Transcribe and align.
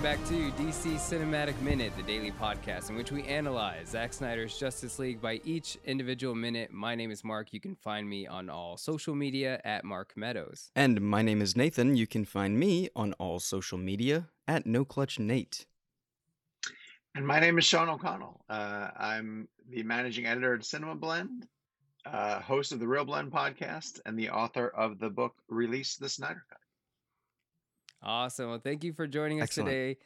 Welcome 0.00 0.18
back 0.18 0.28
to 0.30 0.62
DC 0.62 0.94
Cinematic 0.94 1.60
Minute, 1.60 1.92
the 1.94 2.02
daily 2.02 2.30
podcast 2.30 2.88
in 2.88 2.96
which 2.96 3.12
we 3.12 3.22
analyze 3.24 3.90
Zack 3.90 4.14
Snyder's 4.14 4.56
Justice 4.56 4.98
League 4.98 5.20
by 5.20 5.42
each 5.44 5.76
individual 5.84 6.34
minute. 6.34 6.72
My 6.72 6.94
name 6.94 7.10
is 7.10 7.22
Mark. 7.22 7.52
You 7.52 7.60
can 7.60 7.74
find 7.74 8.08
me 8.08 8.26
on 8.26 8.48
all 8.48 8.78
social 8.78 9.14
media 9.14 9.60
at 9.62 9.84
Mark 9.84 10.14
Meadows. 10.16 10.70
And 10.74 11.02
my 11.02 11.20
name 11.20 11.42
is 11.42 11.54
Nathan. 11.54 11.96
You 11.96 12.06
can 12.06 12.24
find 12.24 12.58
me 12.58 12.88
on 12.96 13.12
all 13.18 13.40
social 13.40 13.76
media 13.76 14.28
at 14.48 14.64
No 14.64 14.86
Clutch 14.86 15.18
Nate. 15.18 15.66
And 17.14 17.26
my 17.26 17.38
name 17.38 17.58
is 17.58 17.66
Sean 17.66 17.90
O'Connell. 17.90 18.42
Uh, 18.48 18.88
I'm 18.98 19.48
the 19.68 19.82
managing 19.82 20.24
editor 20.24 20.54
at 20.54 20.64
Cinema 20.64 20.94
Blend, 20.94 21.46
uh, 22.06 22.40
host 22.40 22.72
of 22.72 22.80
the 22.80 22.86
ReelBlend 22.86 23.32
podcast, 23.32 24.00
and 24.06 24.18
the 24.18 24.30
author 24.30 24.66
of 24.66 24.98
the 24.98 25.10
book 25.10 25.34
Release 25.50 25.96
the 25.96 26.08
Snyder 26.08 26.42
Cut. 26.48 26.59
Awesome. 28.02 28.48
Well, 28.48 28.60
thank 28.62 28.82
you 28.82 28.92
for 28.92 29.06
joining 29.06 29.40
us 29.40 29.48
Excellent. 29.48 29.70
today 29.70 29.96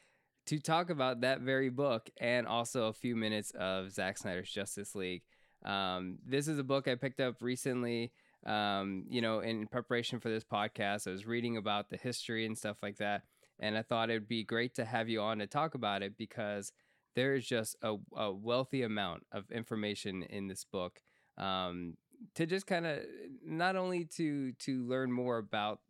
to 0.47 0.59
talk 0.59 0.91
about 0.91 1.21
that 1.21 1.41
very 1.41 1.71
book 1.71 2.11
and 2.21 2.47
also 2.47 2.89
a 2.89 2.93
few 2.93 3.17
minutes 3.17 3.53
of 3.53 3.93
Zack 3.93 4.19
Snyder's 4.19 4.51
Justice 4.51 4.95
League. 4.95 5.23
Um, 5.65 6.19
this 6.27 6.49
is 6.49 6.59
a 6.59 6.65
book 6.65 6.89
I 6.89 6.97
picked 6.97 7.21
up 7.21 7.37
recently. 7.41 8.13
Um, 8.45 9.05
you 9.09 9.23
know, 9.23 9.41
in 9.41 9.67
preparation 9.69 10.21
for 10.21 10.29
this 10.29 10.45
podcast, 10.45 11.07
I 11.07 11.11
was 11.11 11.25
reading 11.25 11.57
about 11.57 11.89
the 11.89 11.97
history 11.97 12.45
and 12.45 12.59
stuff 12.59 12.77
like 12.83 12.99
that, 12.99 13.23
and 13.59 13.79
I 13.79 13.83
thought 13.83 14.11
it'd 14.11 14.29
be 14.29 14.45
great 14.45 14.75
to 14.75 14.85
have 14.85 15.09
you 15.09 15.23
on 15.23 15.39
to 15.39 15.47
talk 15.47 15.75
about 15.75 16.03
it 16.03 16.19
because 16.19 16.73
there 17.17 17.35
is 17.35 17.47
just 17.47 17.77
a, 17.81 17.97
a 18.15 18.31
wealthy 18.31 18.83
amount 18.83 19.25
of 19.33 19.51
information 19.51 20.25
in 20.25 20.47
this 20.47 20.67
book 20.71 21.01
um, 21.39 21.97
to 22.35 22.45
just 22.45 22.67
kind 22.67 22.87
of 22.87 22.99
not 23.47 23.77
only 23.77 24.05
to 24.17 24.53
to 24.53 24.85
learn 24.87 25.11
more 25.11 25.39
about 25.39 25.81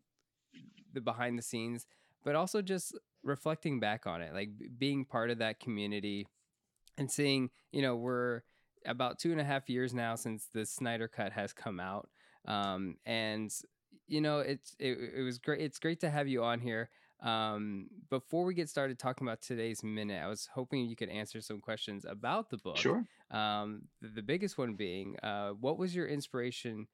the 0.94 1.00
behind 1.00 1.38
the 1.38 1.42
scenes, 1.42 1.86
but 2.24 2.34
also 2.34 2.62
just 2.62 2.96
reflecting 3.22 3.80
back 3.80 4.06
on 4.06 4.22
it, 4.22 4.32
like 4.32 4.50
being 4.78 5.04
part 5.04 5.30
of 5.30 5.38
that 5.38 5.60
community 5.60 6.26
and 6.96 7.10
seeing, 7.10 7.50
you 7.72 7.82
know, 7.82 7.96
we're 7.96 8.42
about 8.86 9.18
two 9.18 9.32
and 9.32 9.40
a 9.40 9.44
half 9.44 9.68
years 9.68 9.94
now 9.94 10.14
since 10.14 10.46
the 10.52 10.64
Snyder 10.64 11.08
Cut 11.08 11.32
has 11.32 11.52
come 11.52 11.80
out, 11.80 12.08
um, 12.46 12.96
and 13.04 13.52
you 14.06 14.20
know, 14.20 14.40
it's 14.40 14.76
it, 14.78 14.98
it 15.16 15.22
was 15.22 15.38
great. 15.38 15.60
It's 15.60 15.78
great 15.78 16.00
to 16.00 16.10
have 16.10 16.28
you 16.28 16.44
on 16.44 16.60
here. 16.60 16.90
Um, 17.22 17.88
before 18.10 18.44
we 18.44 18.52
get 18.52 18.68
started 18.68 18.98
talking 18.98 19.26
about 19.26 19.40
today's 19.40 19.82
minute, 19.82 20.22
I 20.22 20.28
was 20.28 20.48
hoping 20.52 20.84
you 20.84 20.96
could 20.96 21.08
answer 21.08 21.40
some 21.40 21.60
questions 21.60 22.04
about 22.06 22.50
the 22.50 22.58
book. 22.58 22.76
Sure. 22.76 23.02
Um, 23.30 23.84
the, 24.02 24.08
the 24.08 24.22
biggest 24.22 24.58
one 24.58 24.74
being, 24.74 25.16
uh, 25.22 25.50
what 25.50 25.78
was 25.78 25.96
your 25.96 26.06
inspiration 26.06 26.86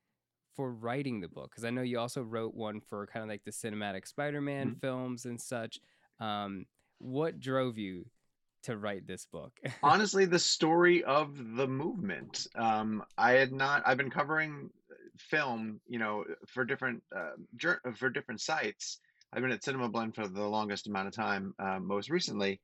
for 0.55 0.73
writing 0.73 1.21
the 1.21 1.29
book? 1.29 1.51
Because 1.51 1.65
I 1.65 1.71
know 1.71 1.83
you 1.83 1.99
also 1.99 2.23
wrote 2.23 2.55
one 2.55 2.81
for 2.81 3.07
kind 3.07 3.23
of 3.23 3.29
like 3.29 3.45
the 3.45 3.51
cinematic 3.51 4.07
Spider-Man 4.07 4.73
Mhm. 4.77 4.81
films 4.81 5.25
and 5.25 5.41
such. 5.41 5.81
Um, 6.19 6.67
what 6.99 7.41
drove 7.41 7.79
you 7.79 8.07
to 8.65 8.77
write 8.77 9.07
this 9.07 9.27
book? 9.27 9.59
Honestly, 9.83 10.25
the 10.27 10.39
story 10.39 11.03
of 11.05 11.57
the 11.57 11.67
movement. 11.67 12.47
Um, 12.55 13.03
I 13.17 13.33
had 13.33 13.53
not. 13.53 13.83
I've 13.87 13.97
been 13.97 14.11
covering 14.11 14.71
film, 15.19 15.81
you 15.89 15.99
know, 15.99 16.25
for 16.47 16.65
different 16.65 17.03
uh, 17.15 17.33
for 17.95 18.11
different 18.11 18.41
sites. 18.41 19.01
I've 19.33 19.43
been 19.43 19.53
at 19.53 19.63
Cinema 19.65 19.89
Blend 19.89 20.15
for 20.15 20.27
the 20.27 20.47
longest 20.47 20.89
amount 20.89 21.09
of 21.09 21.15
time, 21.15 21.55
uh, 21.59 21.79
most 21.79 22.11
recently. 22.11 22.61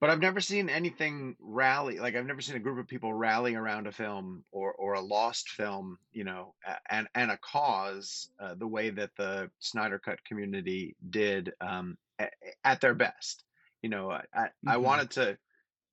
But 0.00 0.10
I've 0.10 0.20
never 0.20 0.40
seen 0.40 0.68
anything 0.68 1.36
rally 1.40 1.98
like 1.98 2.14
I've 2.14 2.26
never 2.26 2.40
seen 2.40 2.54
a 2.54 2.60
group 2.60 2.78
of 2.78 2.86
people 2.86 3.12
rally 3.12 3.56
around 3.56 3.86
a 3.88 3.92
film 3.92 4.44
or 4.52 4.72
or 4.74 4.94
a 4.94 5.00
lost 5.00 5.48
film, 5.50 5.98
you 6.12 6.22
know, 6.24 6.54
and 6.88 7.08
and 7.14 7.32
a 7.32 7.38
cause 7.38 8.30
uh, 8.38 8.54
the 8.54 8.68
way 8.68 8.90
that 8.90 9.16
the 9.16 9.50
Snyder 9.58 9.98
Cut 9.98 10.22
community 10.24 10.96
did 11.10 11.52
um, 11.60 11.98
at, 12.18 12.32
at 12.64 12.80
their 12.80 12.94
best. 12.94 13.44
You 13.82 13.88
know, 13.90 14.10
I, 14.12 14.24
I 14.32 14.50
I 14.66 14.76
Mhm. 14.76 14.78
wanted 14.78 15.10
to 15.12 15.38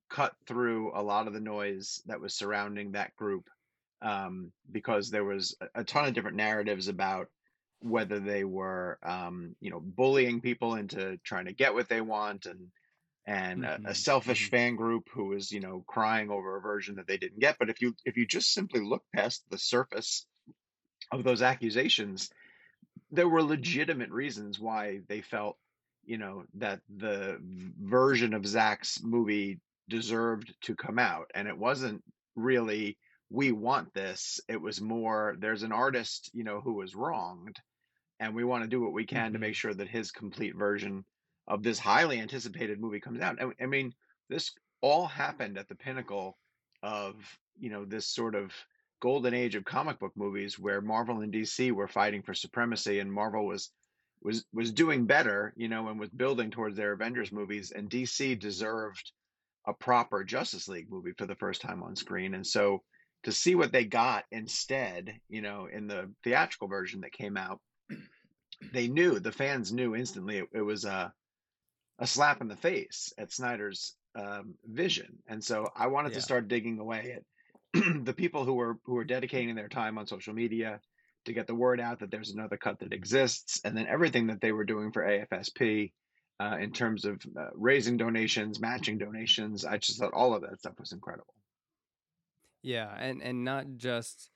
cut 0.08 0.36
through 0.46 0.92
a 0.96 1.02
lot 1.02 1.26
of 1.26 1.32
the 1.32 1.40
noise 1.40 2.00
that 2.06 2.20
was 2.20 2.34
surrounding 2.34 2.92
that 2.92 3.14
group 3.16 3.48
um, 4.02 4.52
because 4.70 5.10
there 5.10 5.24
was 5.24 5.56
a, 5.60 5.80
a 5.80 5.84
ton 5.84 6.06
of 6.06 6.14
different 6.14 6.36
narratives 6.36 6.88
about 6.88 7.28
whether 7.80 8.20
they 8.20 8.44
were 8.44 8.98
um, 9.02 9.56
you 9.60 9.70
know 9.70 9.80
bullying 9.80 10.40
people 10.40 10.76
into 10.76 11.18
trying 11.18 11.46
to 11.46 11.52
get 11.52 11.74
what 11.74 11.88
they 11.88 12.00
want 12.00 12.46
and 12.46 12.70
and 13.26 13.64
a, 13.64 13.80
a 13.86 13.94
Mhm, 13.94 13.94
selfish 13.94 14.48
mhm. 14.48 14.50
fan 14.50 14.76
group 14.76 15.08
who 15.12 15.26
was 15.26 15.50
you 15.52 15.60
know 15.60 15.84
crying 15.86 16.30
over 16.30 16.56
a 16.56 16.60
version 16.60 16.96
that 16.96 17.06
they 17.06 17.16
didn't 17.16 17.40
get 17.40 17.56
but 17.58 17.70
if 17.70 17.80
you 17.80 17.94
if 18.04 18.16
you 18.16 18.26
just 18.26 18.52
simply 18.52 18.80
look 18.80 19.04
past 19.14 19.44
the 19.50 19.58
surface 19.58 20.26
of 21.12 21.24
those 21.24 21.42
accusations 21.42 22.30
there 23.10 23.28
were 23.28 23.42
legitimate 23.42 24.10
reasons 24.10 24.58
why 24.60 25.00
they 25.08 25.20
felt 25.20 25.58
you 26.04 26.18
know 26.18 26.44
that 26.54 26.80
the 26.96 27.38
version 27.42 28.34
of 28.34 28.46
Zack's 28.46 29.02
movie 29.02 29.60
deserved 29.88 30.54
to 30.62 30.74
come 30.76 30.98
out 30.98 31.30
and 31.34 31.48
it 31.48 31.56
wasn't 31.56 32.02
really 32.36 32.98
we 33.30 33.52
want 33.52 33.92
this 33.94 34.40
it 34.48 34.60
was 34.60 34.80
more 34.80 35.36
there's 35.38 35.62
an 35.62 35.72
artist 35.72 36.30
you 36.32 36.44
know 36.44 36.60
who 36.60 36.74
was 36.74 36.94
wronged 36.94 37.56
and 38.20 38.34
we 38.34 38.44
want 38.44 38.62
to 38.64 38.68
do 38.70 38.80
what 38.80 38.92
we 38.92 39.06
can 39.06 39.32
to 39.32 39.38
Mhm. 39.38 39.40
make 39.40 39.54
sure 39.54 39.74
that 39.74 39.88
his 39.88 40.10
complete 40.12 40.56
version 40.56 41.04
of 41.48 41.62
this 41.62 41.78
highly 41.78 42.20
anticipated 42.20 42.80
movie 42.80 43.00
comes 43.00 43.20
out. 43.20 43.40
And, 43.40 43.52
i 43.60 43.66
mean 43.66 43.94
this 44.28 44.52
all 44.80 45.06
happened 45.06 45.58
at 45.58 45.68
the 45.68 45.74
pinnacle 45.74 46.36
of 46.82 47.14
you 47.58 47.70
know 47.70 47.84
this 47.84 48.06
sort 48.06 48.34
of 48.34 48.52
golden 49.00 49.34
age 49.34 49.54
of 49.54 49.64
comic 49.64 49.98
book 49.98 50.12
movies 50.16 50.58
where 50.58 50.80
marvel 50.80 51.20
and 51.20 51.32
dc 51.32 51.72
were 51.72 51.88
fighting 51.88 52.22
for 52.22 52.34
supremacy 52.34 52.98
and 52.98 53.12
marvel 53.12 53.46
was 53.46 53.70
was 54.22 54.44
was 54.52 54.72
doing 54.72 55.04
better 55.06 55.52
you 55.56 55.68
know 55.68 55.88
and 55.88 56.00
was 56.00 56.10
building 56.10 56.50
towards 56.50 56.76
their 56.76 56.92
avengers 56.92 57.32
movies 57.32 57.72
and 57.72 57.90
dc 57.90 58.38
deserved 58.38 59.12
a 59.66 59.72
proper 59.72 60.22
justice 60.22 60.68
league 60.68 60.90
movie 60.90 61.12
for 61.18 61.26
the 61.26 61.34
first 61.34 61.60
time 61.60 61.82
on 61.82 61.96
screen. 61.96 62.34
And 62.34 62.46
so 62.46 62.82
to 63.24 63.32
see 63.32 63.54
what 63.54 63.72
they 63.72 63.84
got 63.84 64.24
instead 64.30 65.12
you 65.28 65.42
know 65.42 65.66
in 65.72 65.88
the 65.88 66.10
theatrical 66.22 66.68
version 66.68 67.00
that 67.00 67.12
came 67.12 67.36
out 67.36 67.60
they 68.72 68.86
knew 68.86 69.18
the 69.18 69.32
fans 69.32 69.72
knew 69.72 69.96
instantly 69.96 70.38
it, 70.38 70.46
it 70.52 70.60
was 70.60 70.84
a 70.84 71.12
a 71.98 72.06
slap 72.06 72.40
in 72.40 72.48
the 72.48 72.56
face 72.56 73.12
at 73.18 73.32
Snyder's 73.32 73.94
um, 74.14 74.54
vision, 74.64 75.18
and 75.26 75.42
so 75.42 75.68
I 75.76 75.88
wanted 75.88 76.10
Yeah. 76.12 76.16
to 76.16 76.22
start 76.22 76.48
digging 76.48 76.78
away 76.78 77.16
at 77.16 77.24
the 78.04 78.14
people 78.14 78.44
who 78.44 78.54
were 78.54 78.78
who 78.84 78.94
were 78.94 79.04
dedicating 79.04 79.54
their 79.54 79.68
time 79.68 79.98
on 79.98 80.06
social 80.06 80.34
media 80.34 80.80
to 81.26 81.32
get 81.32 81.46
the 81.46 81.54
word 81.54 81.80
out 81.80 81.98
that 82.00 82.10
there's 82.10 82.30
another 82.30 82.56
cut 82.56 82.78
that 82.80 82.92
exists, 82.92 83.60
and 83.64 83.76
then 83.76 83.86
everything 83.86 84.28
that 84.28 84.40
they 84.40 84.52
were 84.52 84.64
doing 84.64 84.92
for 84.92 85.02
AFSP 85.04 85.92
uh, 86.40 86.56
in 86.60 86.72
terms 86.72 87.04
of 87.04 87.20
uh, 87.38 87.48
raising 87.54 87.96
donations, 87.96 88.60
matching 88.60 88.98
donations. 88.98 89.64
I 89.64 89.78
just 89.78 89.98
thought 89.98 90.12
all 90.12 90.34
of 90.34 90.42
that 90.42 90.58
stuff 90.60 90.78
was 90.78 90.92
incredible. 90.92 91.34
Yeah, 92.62 92.94
and 92.98 93.22
and 93.22 93.44
not 93.44 93.66
just 93.76 94.30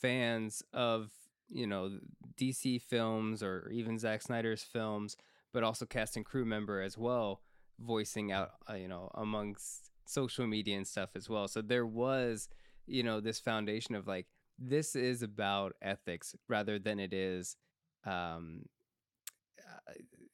fans 0.00 0.62
of 0.72 1.10
you 1.50 1.66
know 1.66 1.98
DC 2.36 2.82
films 2.82 3.42
or 3.42 3.70
even 3.72 3.98
Zack 3.98 4.22
Snyder's 4.22 4.62
films, 4.62 5.16
but 5.54 5.64
also 5.64 5.86
cast 5.86 6.16
and 6.18 6.26
crew 6.26 6.44
member 6.44 6.82
as 6.82 6.98
well, 6.98 7.40
voicing 7.80 8.32
out 8.32 8.50
uh, 8.70 8.74
you 8.74 8.88
know 8.88 9.10
amongst 9.14 9.90
social 10.06 10.46
media 10.46 10.76
and 10.76 10.86
stuff 10.86 11.10
as 11.16 11.30
well. 11.30 11.48
So 11.48 11.62
there 11.62 11.86
was 11.86 12.48
you 12.86 13.02
know 13.04 13.20
this 13.20 13.40
foundation 13.40 13.94
of 13.94 14.06
like 14.06 14.26
this 14.58 14.96
is 14.96 15.22
about 15.22 15.74
ethics 15.82 16.36
rather 16.48 16.78
than 16.78 17.00
it 17.00 17.14
is 17.14 17.56
um 18.06 18.64
uh, 19.60 19.92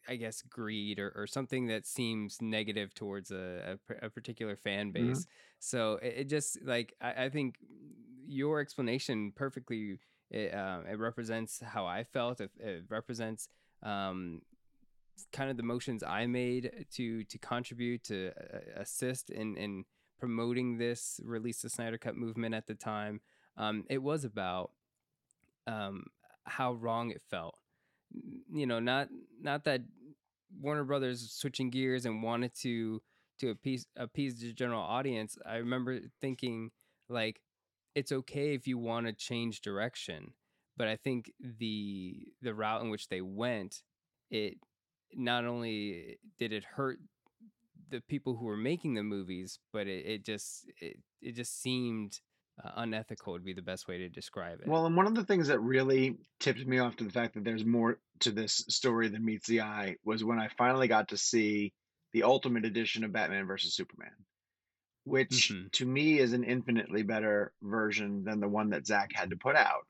I 0.08 0.17
guess 0.17 0.43
greed 0.43 0.99
or, 0.99 1.12
or 1.14 1.26
something 1.26 1.67
that 1.69 1.87
seems 1.87 2.40
negative 2.43 2.94
towards 2.94 3.31
a, 3.31 3.78
a, 4.00 4.06
a 4.06 4.11
particular 4.11 4.56
fan 4.56 4.90
Mhm. 4.90 4.93
base. 4.93 5.26
So 5.61 5.99
it, 6.02 6.14
it 6.19 6.28
just 6.28 6.58
like 6.64 6.94
I, 7.00 7.25
I 7.25 7.28
think 7.31 7.56
your 8.26 8.61
explanation 8.61 9.32
perfectly 9.37 9.99
it, 10.31 10.55
um, 10.55 10.87
it 10.87 10.99
represents 10.99 11.61
how 11.64 11.87
I 11.87 12.05
felt. 12.05 12.40
It, 12.40 12.50
it 12.58 12.84
represents 12.88 13.49
um, 13.82 14.43
kind 15.32 15.50
of 15.50 15.56
the 15.56 15.62
motions 15.62 16.02
I 16.02 16.26
made 16.26 16.87
to 16.94 17.25
to 17.25 17.38
contribute 17.38 18.05
to 18.05 18.28
uh, 18.31 18.81
assist 18.81 19.31
in 19.31 19.56
in 19.56 19.84
promoting 20.19 20.78
this 20.78 21.20
release 21.25 21.62
the 21.62 21.70
Snyder 21.70 21.99
Cut 21.99 22.17
movement 22.17 22.55
at 22.55 22.67
the 22.67 22.75
time. 22.75 23.20
Um, 23.56 23.84
it 23.88 24.02
was 24.02 24.25
about 24.25 24.70
um, 25.67 26.05
how 26.44 26.75
wrong 26.75 27.11
it 27.11 27.22
felt. 27.31 27.56
You 28.52 28.67
know, 28.67 28.81
not 28.81 29.08
not 29.40 29.64
that 29.64 29.82
Warner 30.61 30.84
Brothers 30.84 31.32
switching 31.32 31.70
gears 31.70 32.06
and 32.06 32.22
wanted 32.22 32.52
to 32.62 33.02
to 33.40 33.50
appease 33.50 33.87
appease 33.96 34.40
the 34.40 34.52
general 34.52 34.82
audience. 34.82 35.38
I 35.46 35.56
remember 35.56 36.00
thinking 36.20 36.70
like 37.08 37.40
it's 37.94 38.12
okay 38.12 38.55
if 38.55 38.67
you 38.67 38.78
want 38.78 39.06
to 39.06 39.12
change 39.12 39.61
direction, 39.61 40.32
but 40.76 40.88
I 40.88 40.96
think 40.96 41.32
the 41.40 42.28
the 42.43 42.55
route 42.55 42.82
in 42.82 42.90
which 42.90 43.08
they 43.08 43.20
went, 43.20 43.82
it 44.31 44.58
not 45.14 45.44
only 45.44 46.18
did 46.38 46.52
it 46.52 46.64
hurt 46.64 46.98
the 47.90 48.00
people 48.02 48.36
who 48.36 48.44
were 48.44 48.56
making 48.56 48.94
the 48.94 49.02
movies, 49.02 49.58
but 49.72 49.86
it, 49.86 50.06
it 50.06 50.24
just 50.24 50.70
it, 50.80 50.96
it 51.20 51.34
just 51.34 51.60
seemed 51.60 52.20
uh, 52.62 52.70
unethical 52.76 53.32
would 53.32 53.44
be 53.44 53.52
the 53.52 53.62
best 53.62 53.88
way 53.88 53.98
to 53.98 54.08
describe 54.08 54.60
it. 54.60 54.68
Well, 54.68 54.86
and 54.86 54.96
one 54.96 55.06
of 55.06 55.14
the 55.14 55.24
things 55.24 55.48
that 55.48 55.60
really 55.60 56.18
tipped 56.38 56.64
me 56.66 56.78
off 56.78 56.96
to 56.96 57.04
the 57.04 57.10
fact 57.10 57.34
that 57.34 57.44
there's 57.44 57.64
more 57.64 57.98
to 58.20 58.30
this 58.30 58.64
story 58.68 59.08
than 59.08 59.24
meets 59.24 59.46
the 59.48 59.62
eye 59.62 59.96
was 60.04 60.22
when 60.22 60.38
I 60.38 60.48
finally 60.58 60.86
got 60.88 61.08
to 61.08 61.16
see 61.16 61.72
the 62.12 62.22
Ultimate 62.24 62.64
Edition 62.64 63.02
of 63.04 63.12
Batman 63.12 63.46
versus 63.46 63.74
Superman, 63.74 64.12
which 65.04 65.50
Mhm. 65.50 65.72
to 65.72 65.86
me 65.86 66.18
is 66.18 66.32
an 66.32 66.44
infinitely 66.44 67.02
better 67.02 67.52
version 67.62 68.24
than 68.24 68.40
the 68.40 68.48
one 68.48 68.70
that 68.70 68.86
Zack 68.86 69.12
had 69.14 69.30
to 69.30 69.36
put 69.36 69.56
out. 69.56 69.86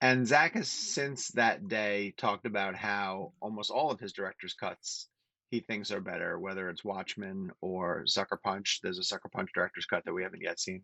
And 0.00 0.26
Zack 0.26 0.54
has 0.54 0.68
since 0.68 1.28
that 1.28 1.68
day 1.68 2.14
talked 2.16 2.46
about 2.46 2.74
how 2.74 3.32
almost 3.40 3.70
all 3.70 3.90
of 3.90 4.00
his 4.00 4.12
director's 4.12 4.54
cuts 4.54 5.08
he 5.50 5.60
thinks 5.60 5.90
are 5.90 6.00
better, 6.00 6.38
whether 6.38 6.70
it's 6.70 6.84
Watchmen 6.84 7.50
or 7.60 8.04
Sucker 8.06 8.40
Punch. 8.42 8.80
There's 8.82 8.98
a 8.98 9.02
Sucker 9.02 9.28
Punch 9.28 9.50
director's 9.52 9.86
cut 9.86 10.04
that 10.04 10.14
we 10.14 10.22
haven't 10.22 10.42
yet 10.42 10.60
seen. 10.60 10.82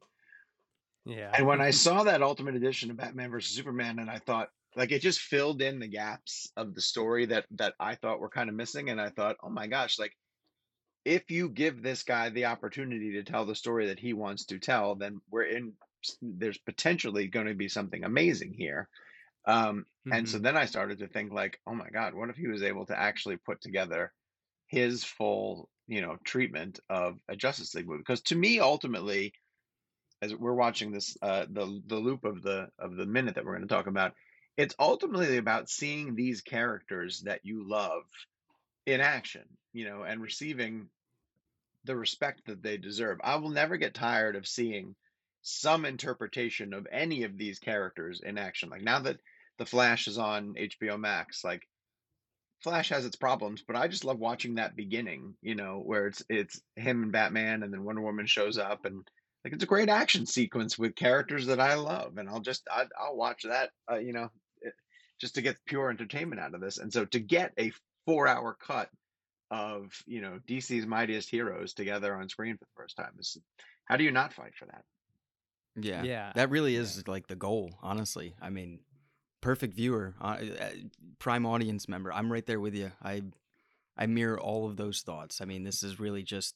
Yeah. 1.06 1.30
And 1.34 1.46
when 1.46 1.60
I 1.60 1.70
saw 1.70 2.02
that 2.02 2.22
Ultimate 2.22 2.56
Edition 2.56 2.90
of 2.90 2.98
Batman 2.98 3.30
versus 3.30 3.56
Superman, 3.56 4.00
and 4.00 4.10
I 4.10 4.18
thought 4.18 4.48
like 4.74 4.92
it 4.92 5.00
just 5.00 5.20
filled 5.20 5.62
in 5.62 5.78
the 5.78 5.86
gaps 5.86 6.50
of 6.56 6.74
the 6.74 6.80
story 6.82 7.26
that 7.26 7.46
that 7.52 7.74
I 7.80 7.94
thought 7.94 8.20
were 8.20 8.28
kind 8.28 8.50
of 8.50 8.56
missing, 8.56 8.90
and 8.90 9.00
I 9.00 9.08
thought, 9.10 9.36
oh 9.42 9.48
my 9.48 9.66
gosh, 9.66 9.98
like 9.98 10.12
if 11.06 11.30
you 11.30 11.48
give 11.48 11.82
this 11.82 12.02
guy 12.02 12.28
the 12.28 12.46
opportunity 12.46 13.12
to 13.12 13.22
tell 13.22 13.46
the 13.46 13.54
story 13.54 13.86
that 13.86 14.00
he 14.00 14.12
wants 14.12 14.44
to 14.46 14.58
tell, 14.58 14.96
then 14.96 15.20
we're 15.30 15.44
in. 15.44 15.72
There's 16.20 16.58
potentially 16.58 17.26
going 17.28 17.46
to 17.46 17.54
be 17.54 17.68
something 17.68 18.04
amazing 18.04 18.52
here. 18.52 18.88
Um, 19.46 19.87
and 20.10 20.28
so 20.28 20.38
Mhm. 20.38 20.40
then 20.40 20.56
I 20.56 20.66
started 20.66 20.98
to 21.00 21.08
think 21.08 21.32
like, 21.32 21.60
oh 21.66 21.75
my 21.75 21.90
God, 21.90 22.14
what 22.14 22.31
if 22.31 22.37
he 22.37 22.48
was 22.48 22.62
able 22.62 22.87
to 22.87 22.98
actually 22.98 23.37
put 23.38 23.60
together 23.60 24.12
his 24.69 25.04
full, 25.04 25.70
you 25.88 26.00
know, 26.02 26.19
treatment 26.25 26.81
of 26.90 27.20
a 27.28 27.37
Justice 27.37 27.75
League 27.75 27.88
movie? 27.88 28.00
Because 28.00 28.22
to 28.25 28.37
me, 28.37 28.60
ultimately, 28.60 29.34
as 30.22 30.34
we're 30.34 30.54
watching 30.54 30.93
this, 30.93 31.16
uh, 31.22 31.46
the 31.48 31.82
the 31.87 31.96
loop 31.96 32.25
of 32.25 32.43
the 32.43 32.70
of 32.78 32.96
the 32.96 33.06
minute 33.06 33.34
that 33.34 33.44
we're 33.44 33.56
going 33.56 33.69
to 33.69 33.75
talk 33.75 33.87
about, 33.87 34.14
it's 34.56 34.75
ultimately 34.78 35.37
about 35.37 35.70
seeing 35.70 36.14
these 36.14 36.40
characters 36.42 37.22
that 37.22 37.40
you 37.44 37.69
love 37.69 38.04
in 38.87 39.00
action, 39.00 39.58
you 39.72 39.87
know, 39.88 40.02
and 40.04 40.22
receiving 40.22 40.90
the 41.84 41.96
respect 41.96 42.46
that 42.46 42.62
they 42.62 42.76
deserve. 42.76 43.19
I 43.22 43.37
will 43.37 43.50
never 43.50 43.76
get 43.76 43.94
tired 43.94 44.37
of 44.37 44.46
seeing 44.46 44.94
some 45.42 45.84
interpretation 45.84 46.72
of 46.75 46.87
any 46.90 47.22
of 47.22 47.38
these 47.38 47.58
characters 47.58 48.20
in 48.20 48.38
action. 48.38 48.69
Like 48.69 48.82
now 48.82 48.99
that 49.00 49.20
The 49.58 49.67
Flash 49.67 50.08
is 50.08 50.19
on 50.19 50.55
HBO 50.55 50.99
Max, 50.99 51.44
like 51.44 51.67
Flash 52.62 52.88
has 52.88 53.05
its 53.05 53.17
problems, 53.17 53.62
but 53.67 53.76
I 53.76 53.88
just 53.88 54.05
love 54.05 54.19
watching 54.19 54.55
that 54.55 54.76
beginning, 54.76 55.35
you 55.43 55.55
know, 55.55 55.81
where 55.85 56.06
it's 56.06 56.23
it's 56.29 56.61
him 56.75 57.03
and 57.03 57.12
Batman 57.12 57.62
and 57.62 57.73
then 57.73 57.85
Wonder 57.85 58.03
Woman 58.03 58.26
shows 58.26 58.58
up 58.58 58.85
and 58.85 59.06
like 59.44 59.53
it's 59.53 59.64
a 59.64 59.69
great 59.69 59.88
action 59.88 60.26
sequence 60.26 60.79
with 60.79 60.97
characters 60.97 61.47
that 61.47 61.61
I 61.61 61.75
love 61.75 62.17
and 62.19 62.29
I'll 62.29 62.41
just 62.41 62.67
I, 62.70 62.87
I'll 63.00 63.17
watch 63.17 63.43
that, 63.44 63.70
uh, 63.91 63.99
you 63.99 64.12
know, 64.12 64.31
it, 64.61 64.75
just 65.20 65.37
to 65.37 65.43
get 65.43 65.64
pure 65.67 65.91
entertainment 65.91 66.41
out 66.41 66.55
of 66.55 66.61
this. 66.61 66.79
And 66.79 66.93
so 66.93 67.05
to 67.06 67.20
get 67.20 67.52
a 67.59 67.73
4-hour 68.09 68.56
cut 68.61 68.91
of, 69.50 69.93
you 70.06 70.20
know, 70.20 70.41
DC's 70.49 70.87
mightiest 70.87 71.31
heroes 71.31 71.75
together 71.75 72.14
on 72.14 72.29
screen 72.29 72.56
for 72.56 72.64
the 72.64 72.82
first 72.82 72.97
time 72.97 73.12
is 73.19 73.38
how 73.85 73.97
do 73.97 74.05
you 74.05 74.11
not 74.11 74.32
fight 74.32 74.55
for 74.59 74.67
that? 74.67 74.82
Yeah. 75.76 76.02
Yeah. 76.02 76.32
That 76.35 76.50
really 76.50 76.75
is 76.75 77.06
like 77.06 77.26
the 77.29 77.37
goal, 77.37 77.79
honestly. 77.82 78.35
I 78.41 78.50
mean, 78.50 78.81
perfect 79.41 79.75
viewer, 79.75 80.15
uh, 80.21 80.38
uh, 80.61 80.71
prime 81.19 81.47
audience 81.47 81.88
member. 81.88 82.12
I'm 82.12 82.33
right 82.33 82.47
there 82.47 82.61
with 82.61 82.75
you. 82.75 82.93
I 83.03 83.23
I 83.97 84.06
mirror 84.06 84.38
all 84.41 84.67
of 84.67 84.77
those 84.77 85.03
thoughts. 85.03 85.41
I 85.41 85.44
mean, 85.44 85.65
this 85.65 85.83
is 85.83 85.99
really 86.00 86.23
just 86.23 86.55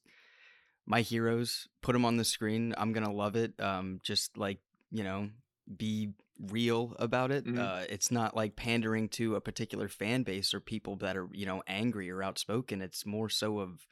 my 0.87 1.01
heroes. 1.03 1.69
Put 1.83 1.93
them 1.93 2.05
on 2.05 2.17
the 2.17 2.25
screen. 2.25 2.75
I'm 2.77 2.93
gonna 2.93 3.13
love 3.13 3.37
it. 3.37 3.59
Um, 3.61 4.01
just 4.03 4.37
like 4.37 4.59
you 4.91 5.05
know, 5.05 5.31
be 5.77 6.11
real 6.39 6.97
about 6.99 7.31
it. 7.31 7.45
Mhm. 7.45 7.59
Uh, 7.59 7.85
it's 7.89 8.11
not 8.11 8.35
like 8.35 8.57
pandering 8.57 9.09
to 9.11 9.37
a 9.37 9.41
particular 9.41 9.89
fan 9.89 10.23
base 10.23 10.53
or 10.55 10.61
people 10.61 10.97
that 10.97 11.17
are 11.17 11.29
you 11.33 11.47
know 11.47 11.63
angry 11.67 12.11
or 12.11 12.23
outspoken. 12.23 12.83
It's 12.83 13.07
more 13.07 13.29
so 13.29 13.59
of 13.61 13.87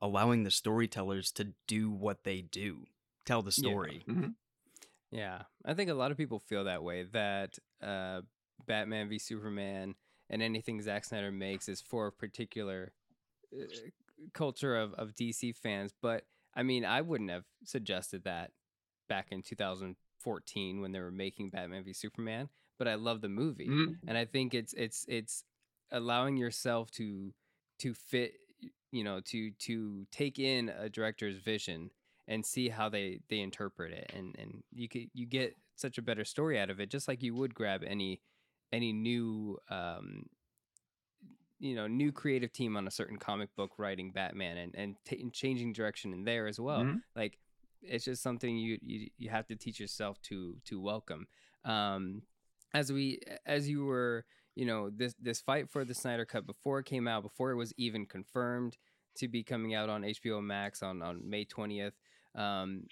allowing 0.00 0.44
the 0.44 0.50
storytellers 0.50 1.32
to 1.32 1.52
do 1.66 1.90
what 1.90 2.22
they 2.24 2.40
do, 2.40 2.86
tell 3.24 3.42
the 3.42 3.50
Yeah. 3.50 3.70
story. 3.70 4.04
Yeah, 5.10 5.42
I 5.64 5.74
think 5.74 5.90
a 5.90 5.94
lot 5.94 6.10
of 6.10 6.16
people 6.16 6.38
feel 6.38 6.64
that 6.64 6.82
way. 6.82 7.04
That 7.04 7.58
uh, 7.82 8.22
Batman 8.66 9.08
v 9.08 9.18
Superman 9.18 9.94
and 10.28 10.42
anything 10.42 10.82
Zack 10.82 11.04
Snyder 11.04 11.32
makes 11.32 11.68
is 11.68 11.80
for 11.80 12.06
a 12.08 12.12
particular 12.12 12.92
uh, 13.52 13.64
culture 14.34 14.76
of, 14.76 14.92
of 14.94 15.14
DC 15.14 15.56
fans. 15.56 15.92
But 16.02 16.24
I 16.54 16.62
mean, 16.62 16.84
I 16.84 17.00
wouldn't 17.00 17.30
have 17.30 17.44
suggested 17.64 18.24
that 18.24 18.50
back 19.08 19.28
in 19.30 19.42
2014 19.42 20.80
when 20.80 20.92
they 20.92 21.00
were 21.00 21.10
making 21.10 21.50
Batman 21.50 21.84
v 21.84 21.92
Superman. 21.92 22.48
But 22.78 22.88
I 22.88 22.94
love 22.94 23.20
the 23.22 23.28
movie, 23.28 23.68
Mhm. 23.68 23.96
and 24.06 24.16
I 24.18 24.24
think 24.24 24.54
it's 24.54 24.72
it's 24.74 25.04
it's 25.08 25.42
allowing 25.90 26.36
yourself 26.36 26.90
to 26.92 27.32
to 27.80 27.94
fit, 27.94 28.34
you 28.92 29.02
know, 29.04 29.20
to 29.20 29.50
to 29.52 30.06
take 30.12 30.38
in 30.38 30.68
a 30.68 30.88
director's 30.88 31.38
vision 31.38 31.90
and 32.28 32.44
see 32.46 32.68
how 32.68 32.88
they 32.88 33.18
they 33.28 33.40
interpret 33.40 33.90
it 33.92 34.12
and 34.14 34.36
and 34.38 34.62
you 34.72 34.88
could 34.88 35.10
you 35.14 35.26
get 35.26 35.56
such 35.74 35.98
a 35.98 36.02
better 36.02 36.24
story 36.24 36.58
out 36.58 36.70
of 36.70 36.78
it 36.78 36.90
just 36.90 37.08
like 37.08 37.22
you 37.22 37.34
would 37.34 37.54
grab 37.54 37.82
any 37.86 38.20
any 38.72 38.92
new 38.92 39.58
um 39.70 40.26
you 41.58 41.74
know 41.74 41.86
new 41.86 42.12
creative 42.12 42.52
team 42.52 42.76
on 42.76 42.86
a 42.86 42.90
certain 42.90 43.16
comic 43.16 43.48
book 43.56 43.72
writing 43.78 44.10
batman 44.12 44.56
and 44.58 44.74
and, 44.76 44.96
t- 45.04 45.20
and 45.20 45.32
changing 45.32 45.72
direction 45.72 46.12
in 46.12 46.24
there 46.24 46.46
as 46.46 46.60
well 46.60 46.84
Mhm. 46.84 47.02
like 47.16 47.38
it's 47.82 48.04
just 48.04 48.22
something 48.22 48.56
you, 48.56 48.78
you 48.82 49.08
you 49.16 49.30
have 49.30 49.46
to 49.46 49.56
teach 49.56 49.80
yourself 49.80 50.20
to 50.22 50.56
to 50.64 50.80
welcome 50.80 51.26
um 51.64 52.22
as 52.74 52.92
we 52.92 53.20
as 53.46 53.68
you 53.68 53.84
were 53.84 54.24
you 54.54 54.66
know 54.66 54.90
this 54.90 55.14
this 55.20 55.40
fight 55.40 55.70
for 55.70 55.84
the 55.84 55.94
snyder 55.94 56.24
cut 56.24 56.46
before 56.46 56.78
it 56.80 56.86
came 56.86 57.08
out 57.08 57.22
before 57.22 57.50
it 57.50 57.56
was 57.56 57.72
even 57.76 58.04
confirmed 58.06 58.76
to 59.16 59.26
be 59.28 59.42
coming 59.42 59.74
out 59.74 59.88
on 59.88 60.02
hbo 60.02 60.42
max 60.42 60.82
on 60.82 61.02
on 61.02 61.28
may 61.28 61.44
20th 61.44 61.92
um, 62.34 62.84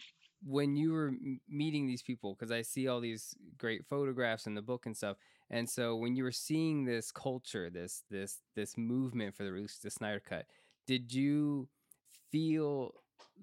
when 0.44 0.76
you 0.76 0.92
were 0.92 1.12
meeting 1.48 1.86
these 1.86 2.02
people 2.02 2.34
because 2.34 2.52
i 2.52 2.62
see 2.62 2.88
all 2.88 3.00
these 3.00 3.34
great 3.58 3.84
photographs 3.86 4.46
in 4.46 4.54
the 4.54 4.62
book 4.62 4.86
and 4.86 4.96
stuff 4.96 5.16
and 5.50 5.68
so 5.68 5.96
when 5.96 6.14
you 6.14 6.24
were 6.24 6.32
seeing 6.32 6.84
this 6.84 7.10
culture 7.10 7.70
this 7.70 8.02
this 8.10 8.38
this 8.54 8.76
movement 8.76 9.34
for 9.34 9.44
the 9.44 9.52
release 9.52 9.78
the 9.78 9.90
snyder 9.90 10.20
cut 10.20 10.46
did 10.86 11.12
you 11.12 11.68
feel 12.30 12.92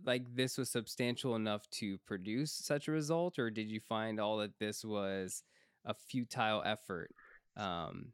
like 0.06 0.24
this 0.36 0.58
was 0.58 0.70
substantial 0.70 1.36
enough 1.36 1.70
to 1.70 1.98
produce 2.06 2.52
such 2.52 2.88
a 2.88 2.92
result 2.92 3.38
or 3.38 3.50
did 3.50 3.70
you 3.70 3.80
find 3.80 4.20
all 4.20 4.38
that 4.38 4.58
this 4.60 4.86
was 4.86 5.44
a 5.86 5.94
futile 5.94 6.62
effort 6.66 7.10
um? 7.58 8.08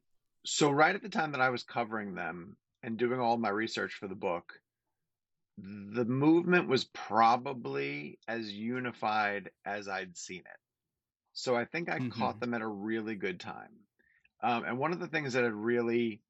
So 0.46 0.72
right 0.72 0.96
at 0.96 1.02
the 1.02 1.10
time 1.10 1.32
that 1.32 1.42
I 1.42 1.50
was 1.50 1.64
covering 1.64 2.16
them 2.16 2.56
and 2.84 2.98
doing 2.98 3.20
all 3.20 3.38
my 3.38 3.50
research 3.50 3.94
for 3.94 4.08
the 4.08 4.16
book, 4.16 4.54
the 5.62 6.06
movement 6.06 6.68
was 6.68 6.86
probably 6.86 8.20
as 8.28 8.52
unified 8.52 9.52
as 9.66 9.88
I'd 9.88 10.18
seen 10.18 10.42
it. 10.42 10.60
So 11.34 11.56
I 11.56 11.66
think 11.66 11.90
I 11.90 12.02
caught 12.02 12.40
Mhm. 12.40 12.42
them 12.42 12.54
at 12.54 12.62
a 12.62 12.68
really 12.68 13.16
good 13.16 13.40
time. 13.40 13.88
Um, 14.42 14.66
and 14.66 14.80
one 14.80 14.94
of 14.94 15.00
the 15.00 15.08
things 15.08 15.34
that 15.34 15.44
had 15.44 15.54
really, 15.54 16.22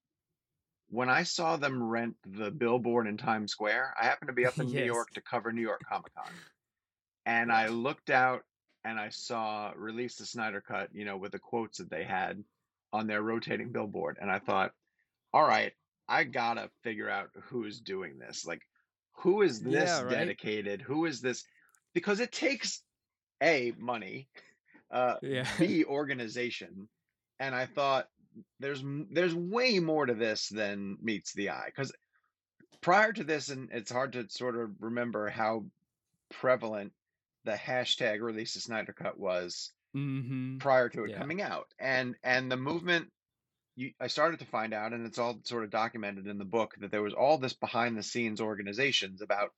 when 0.89 1.09
I 1.09 1.23
saw 1.23 1.57
them 1.57 1.83
rent 1.83 2.17
the 2.25 2.51
billboard 2.51 3.07
in 3.07 3.17
Times 3.17 3.51
Square, 3.51 3.95
I 3.99 4.05
happened 4.05 4.29
to 4.29 4.33
be 4.33 4.45
up 4.45 4.59
in 4.61 4.71
New 4.71 4.81
York 4.81 5.13
to 5.13 5.21
cover 5.21 5.51
New 5.53 5.61
York 5.61 5.83
Comic 5.87 6.13
Con. 6.15 6.45
And 7.25 7.51
I 7.51 7.67
looked 7.67 8.09
out 8.09 8.45
and 8.83 8.99
I 8.99 9.09
saw 9.09 9.71
release 9.75 10.17
the 10.17 10.25
Snyder 10.25 10.61
Cut, 10.61 10.93
you 10.93 11.05
know, 11.05 11.17
with 11.17 11.31
the 11.33 11.39
quotes 11.39 11.77
that 11.77 11.89
they 11.89 12.03
had 12.03 12.43
on 12.91 13.07
their 13.07 13.21
rotating 13.21 13.71
billboard. 13.71 14.17
And 14.19 14.31
I 14.31 14.39
thought, 14.39 14.73
all 15.33 15.47
right, 15.47 15.73
I 16.07 16.25
gotta 16.25 16.71
figure 16.83 17.09
out 17.09 17.31
who's 17.35 17.81
doing 17.81 18.19
this. 18.19 18.45
Like, 18.45 18.67
who 19.19 19.41
is 19.41 19.61
this 19.61 19.89
Yeah, 19.89 20.01
right? 20.01 20.09
dedicated? 20.09 20.81
Who 20.81 21.05
is 21.05 21.21
this? 21.21 21.43
Because 21.93 22.19
it 22.19 22.31
takes 22.31 22.83
A, 23.41 23.73
money, 23.77 24.27
uh, 24.91 25.15
Yeah. 25.21 25.45
B, 25.59 25.83
organization. 25.85 26.87
And 27.39 27.55
I 27.55 27.65
thought, 27.65 28.07
there's 28.59 28.83
there's 29.11 29.35
way 29.35 29.79
more 29.79 30.05
to 30.05 30.13
this 30.13 30.49
than 30.49 30.97
meets 31.01 31.33
the 31.33 31.49
eye. 31.49 31.65
Because 31.67 31.91
prior 32.81 33.11
to 33.13 33.23
this, 33.23 33.49
and 33.49 33.69
it's 33.71 33.91
hard 33.91 34.13
to 34.13 34.29
sort 34.29 34.55
of 34.55 34.71
remember 34.79 35.29
how 35.29 35.65
prevalent 36.29 36.93
the 37.45 37.53
hashtag 37.53 38.21
release 38.21 38.53
the 38.53 38.59
Snyder 38.61 38.93
Cut 38.93 39.19
was 39.19 39.71
mm-hmm. 39.95 40.57
prior 40.57 40.89
to 40.89 41.05
it 41.05 41.11
Yeah. 41.11 41.17
coming 41.17 41.41
out 41.41 41.67
and 41.79 42.15
and 42.23 42.51
the 42.51 42.57
movement 42.57 43.11
you, 43.75 43.91
i 43.99 44.07
started 44.07 44.39
to 44.39 44.45
find 44.45 44.73
out 44.73 44.93
and 44.93 45.05
it's 45.05 45.19
all 45.19 45.39
sort 45.43 45.63
of 45.63 45.69
documented 45.69 46.27
in 46.27 46.37
the 46.37 46.45
book 46.45 46.75
that 46.79 46.91
there 46.91 47.03
was 47.03 47.13
all 47.13 47.37
this 47.37 47.53
behind 47.53 47.97
the 47.97 48.03
scenes 48.03 48.41
organizations 48.41 49.21
about 49.21 49.49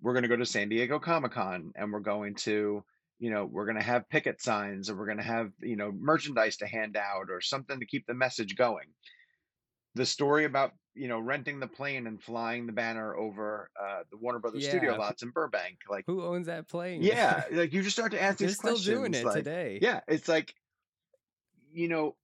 we're 0.00 0.12
going 0.12 0.22
to 0.22 0.28
go 0.28 0.36
to 0.36 0.46
san 0.46 0.68
diego 0.68 0.98
comic-con 0.98 1.72
and 1.76 1.92
we're 1.92 2.00
going 2.00 2.34
to 2.34 2.84
you 3.22 3.30
know 3.30 3.44
we're 3.44 3.64
going 3.64 3.76
to 3.76 3.82
have 3.82 4.08
picket 4.08 4.42
signs 4.42 4.88
and 4.88 4.98
we're 4.98 5.06
going 5.06 5.16
to 5.16 5.22
have 5.22 5.52
you 5.60 5.76
know 5.76 5.92
merchandise 5.92 6.56
to 6.56 6.66
hand 6.66 6.96
out 6.96 7.30
or 7.30 7.40
something 7.40 7.78
to 7.78 7.86
keep 7.86 8.04
the 8.06 8.14
message 8.14 8.56
going. 8.56 8.88
The 9.94 10.04
story 10.04 10.44
about 10.44 10.72
you 10.94 11.06
know 11.06 11.20
renting 11.20 11.60
the 11.60 11.68
plane 11.68 12.08
and 12.08 12.20
flying 12.20 12.66
the 12.66 12.72
banner 12.72 13.16
over 13.16 13.70
uh, 13.80 14.00
the 14.10 14.16
warner 14.16 14.40
brothers 14.40 14.66
studio 14.66 14.96
lots 14.96 15.22
in 15.22 15.30
burbank 15.30 15.78
like 15.88 16.02
who 16.04 16.24
owns 16.24 16.48
that 16.48 16.66
plane? 16.68 17.00
Yeah 17.00 17.44
like 17.52 17.72
you 17.72 17.82
just 17.82 17.94
start 17.94 18.10
to 18.10 18.20
ask 18.20 18.38
they're 18.38 18.48
these 18.48 18.58
still 18.58 18.76
doing 18.76 19.14
it 19.14 19.24
like, 19.24 19.36
today. 19.36 19.78
Yeah 19.80 20.00
it's 20.08 20.26
like 20.26 20.52
you 21.72 21.86
know 21.86 22.16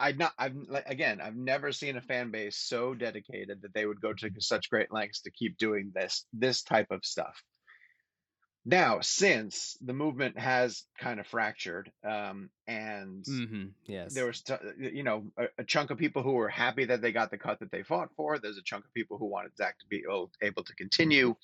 I've 0.00 0.18
not, 0.18 0.32
I've 0.38 0.56
like, 0.68 0.88
again, 0.88 1.20
I've 1.20 1.36
never 1.36 1.70
seen 1.72 1.96
a 1.96 2.00
fan 2.00 2.30
base 2.30 2.56
so 2.56 2.94
dedicated 2.94 3.62
that 3.62 3.74
they 3.74 3.86
would 3.86 4.00
go 4.00 4.12
to 4.14 4.30
such 4.38 4.70
great 4.70 4.90
lengths 4.90 5.20
to 5.22 5.30
keep 5.30 5.58
doing 5.58 5.92
this, 5.94 6.24
this 6.32 6.62
type 6.62 6.90
of 6.90 7.04
stuff. 7.04 7.42
Now, 8.64 9.00
since 9.00 9.78
the 9.80 9.94
movement 9.94 10.38
has 10.38 10.84
kind 10.98 11.18
of 11.18 11.26
fractured, 11.26 11.90
um, 12.04 12.50
and 12.66 13.24
Mm-hmm. 13.24 13.64
Yes. 13.86 14.12
there 14.14 14.26
was, 14.26 14.42
t- 14.42 14.54
you 14.78 15.02
know, 15.02 15.32
a, 15.38 15.46
a 15.58 15.64
chunk 15.64 15.90
of 15.90 15.98
people 15.98 16.22
who 16.22 16.32
were 16.32 16.48
happy 16.48 16.84
that 16.86 17.00
they 17.00 17.12
got 17.12 17.30
the 17.30 17.38
cut 17.38 17.60
that 17.60 17.70
they 17.70 17.82
fought 17.82 18.10
for. 18.16 18.38
There's 18.38 18.58
a 18.58 18.62
chunk 18.62 18.84
of 18.84 18.92
people 18.92 19.16
who 19.18 19.26
wanted 19.26 19.56
Zack 19.56 19.78
to 19.78 19.86
be 19.86 20.02
able, 20.06 20.30
able 20.42 20.64
to 20.64 20.74
continue. 20.74 21.36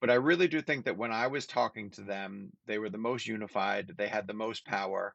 But 0.00 0.10
I 0.10 0.14
really 0.14 0.48
do 0.48 0.62
think 0.62 0.84
that 0.84 0.96
when 0.96 1.12
I 1.12 1.26
was 1.28 1.46
talking 1.46 1.90
to 1.92 2.02
them, 2.02 2.50
they 2.66 2.78
were 2.78 2.90
the 2.90 2.98
most 2.98 3.26
unified. 3.26 3.94
They 3.96 4.08
had 4.08 4.26
the 4.26 4.32
most 4.34 4.64
power, 4.64 5.14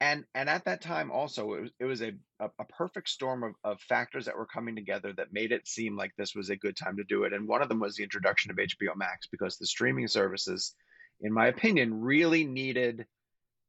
and 0.00 0.24
and 0.34 0.48
at 0.48 0.64
that 0.64 0.80
time 0.80 1.10
also 1.10 1.54
it 1.54 1.60
was 1.62 1.70
it 1.80 1.84
was 1.84 2.02
a 2.02 2.12
a, 2.40 2.64
perfect 2.64 3.08
storm 3.08 3.42
of, 3.42 3.54
of 3.64 3.80
factors 3.80 4.26
that 4.26 4.36
were 4.36 4.46
coming 4.46 4.76
together 4.76 5.12
that 5.12 5.32
made 5.32 5.50
it 5.50 5.66
seem 5.66 5.96
like 5.96 6.12
this 6.16 6.34
was 6.34 6.50
a 6.50 6.56
good 6.56 6.76
time 6.76 6.96
to 6.96 7.04
do 7.04 7.24
it. 7.24 7.32
And 7.32 7.48
one 7.48 7.62
of 7.62 7.68
them 7.68 7.80
was 7.80 7.96
the 7.96 8.04
introduction 8.04 8.50
of 8.50 8.56
HBO 8.58 8.94
Max 8.96 9.26
because 9.26 9.56
the 9.56 9.66
streaming 9.66 10.06
services, 10.06 10.74
in 11.20 11.32
my 11.32 11.48
opinion, 11.48 12.00
really 12.00 12.44
needed 12.44 13.06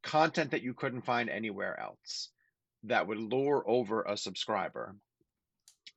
content 0.04 0.52
that 0.52 0.62
you 0.62 0.74
couldn't 0.74 1.02
find 1.02 1.30
anywhere 1.30 1.80
else 1.80 2.30
that 2.84 3.08
would 3.08 3.18
lure 3.18 3.64
over 3.68 4.04
a 4.04 4.16
subscriber. 4.18 4.96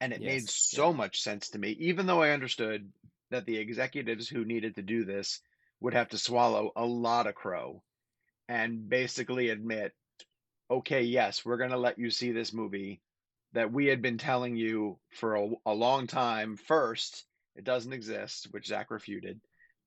And 0.01 0.13
it 0.13 0.23
made 0.23 0.49
so 0.49 0.89
Yeah. 0.89 0.97
much 0.97 1.21
sense 1.23 1.51
to 1.51 1.59
me, 1.59 1.71
even 1.81 2.07
though 2.07 2.23
I 2.23 2.31
understood 2.31 2.91
that 3.31 3.47
the 3.47 3.59
executives 3.59 4.29
who 4.29 4.45
needed 4.45 4.77
to 4.77 4.83
do 4.83 5.05
this 5.05 5.41
would 5.81 5.95
have 5.95 6.09
to 6.11 6.19
swallow 6.19 6.73
a 6.75 6.85
lot 6.85 7.27
of 7.27 7.35
crow 7.35 7.83
and 8.49 8.89
basically 8.89 9.51
admit, 9.51 9.93
okay, 10.73 11.03
yes, 11.03 11.45
we're 11.45 11.59
going 11.59 11.71
to 11.71 11.77
let 11.77 11.99
you 11.99 12.11
see 12.11 12.33
this 12.33 12.53
movie 12.53 13.01
that 13.53 13.71
we 13.71 13.87
had 13.87 14.01
been 14.01 14.17
telling 14.17 14.57
you 14.57 14.99
for 15.11 15.35
a, 15.35 15.49
a 15.67 15.75
long 15.75 16.07
time. 16.07 16.57
First, 16.57 17.25
it 17.55 17.65
doesn't 17.65 17.93
exist, 17.93 18.49
which 18.51 18.69
Zack 18.69 18.91
refuted. 18.91 19.41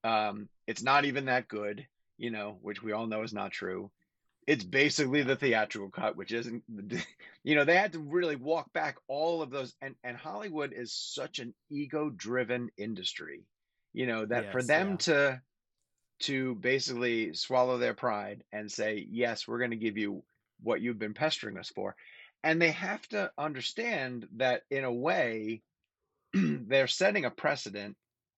Um, 0.03 0.47
it's 0.67 0.83
not 0.83 1.05
even 1.05 1.25
that 1.25 1.47
good, 1.47 1.87
you 2.17 2.29
know, 2.29 2.59
which 2.61 2.83
we 2.83 2.91
all 2.91 3.07
know 3.07 3.23
is 3.23 3.33
not 3.33 3.51
true. 3.51 3.89
It's 4.45 4.63
basically 4.63 5.23
the 5.23 5.35
theatrical 5.35 5.89
cut, 5.89 6.15
which 6.15 6.31
isn't, 6.31 6.63
you 7.43 7.55
know, 7.55 7.65
they 7.65 7.75
had 7.75 7.93
to 7.93 7.99
really 7.99 8.35
walk 8.35 8.71
back 8.71 8.97
all 9.07 9.41
of 9.41 9.49
those. 9.49 9.73
And, 9.81 9.95
and 10.03 10.15
Hollywood 10.15 10.71
is 10.71 10.93
such 10.93 11.39
an 11.39 11.55
ego 11.71 12.11
driven 12.11 12.69
industry, 12.77 13.47
you 13.93 14.05
know, 14.05 14.27
that 14.27 14.51
for 14.51 14.61
them 14.61 14.91
yeah. 14.91 14.97
to, 14.97 15.41
to 16.19 16.53
basically 16.55 17.33
swallow 17.33 17.79
their 17.79 17.95
pride 17.95 18.43
and 18.53 18.71
say, 18.71 19.07
yes, 19.09 19.47
we're 19.47 19.57
going 19.57 19.71
to 19.71 19.77
give 19.77 19.97
you 19.97 20.23
what 20.65 20.81
you've 20.81 21.00
been 21.00 21.13
pestering 21.13 21.57
us 21.57 21.69
for. 21.69 21.95
And 22.43 22.62
they 22.62 22.72
have 22.72 23.07
to 23.10 23.31
understand 23.38 24.27
that 24.38 24.63
in 24.69 24.84
a 24.84 24.93
way, 24.93 25.62
they're 26.34 26.88
setting 26.88 27.25
a 27.25 27.31
precedent, 27.31 27.95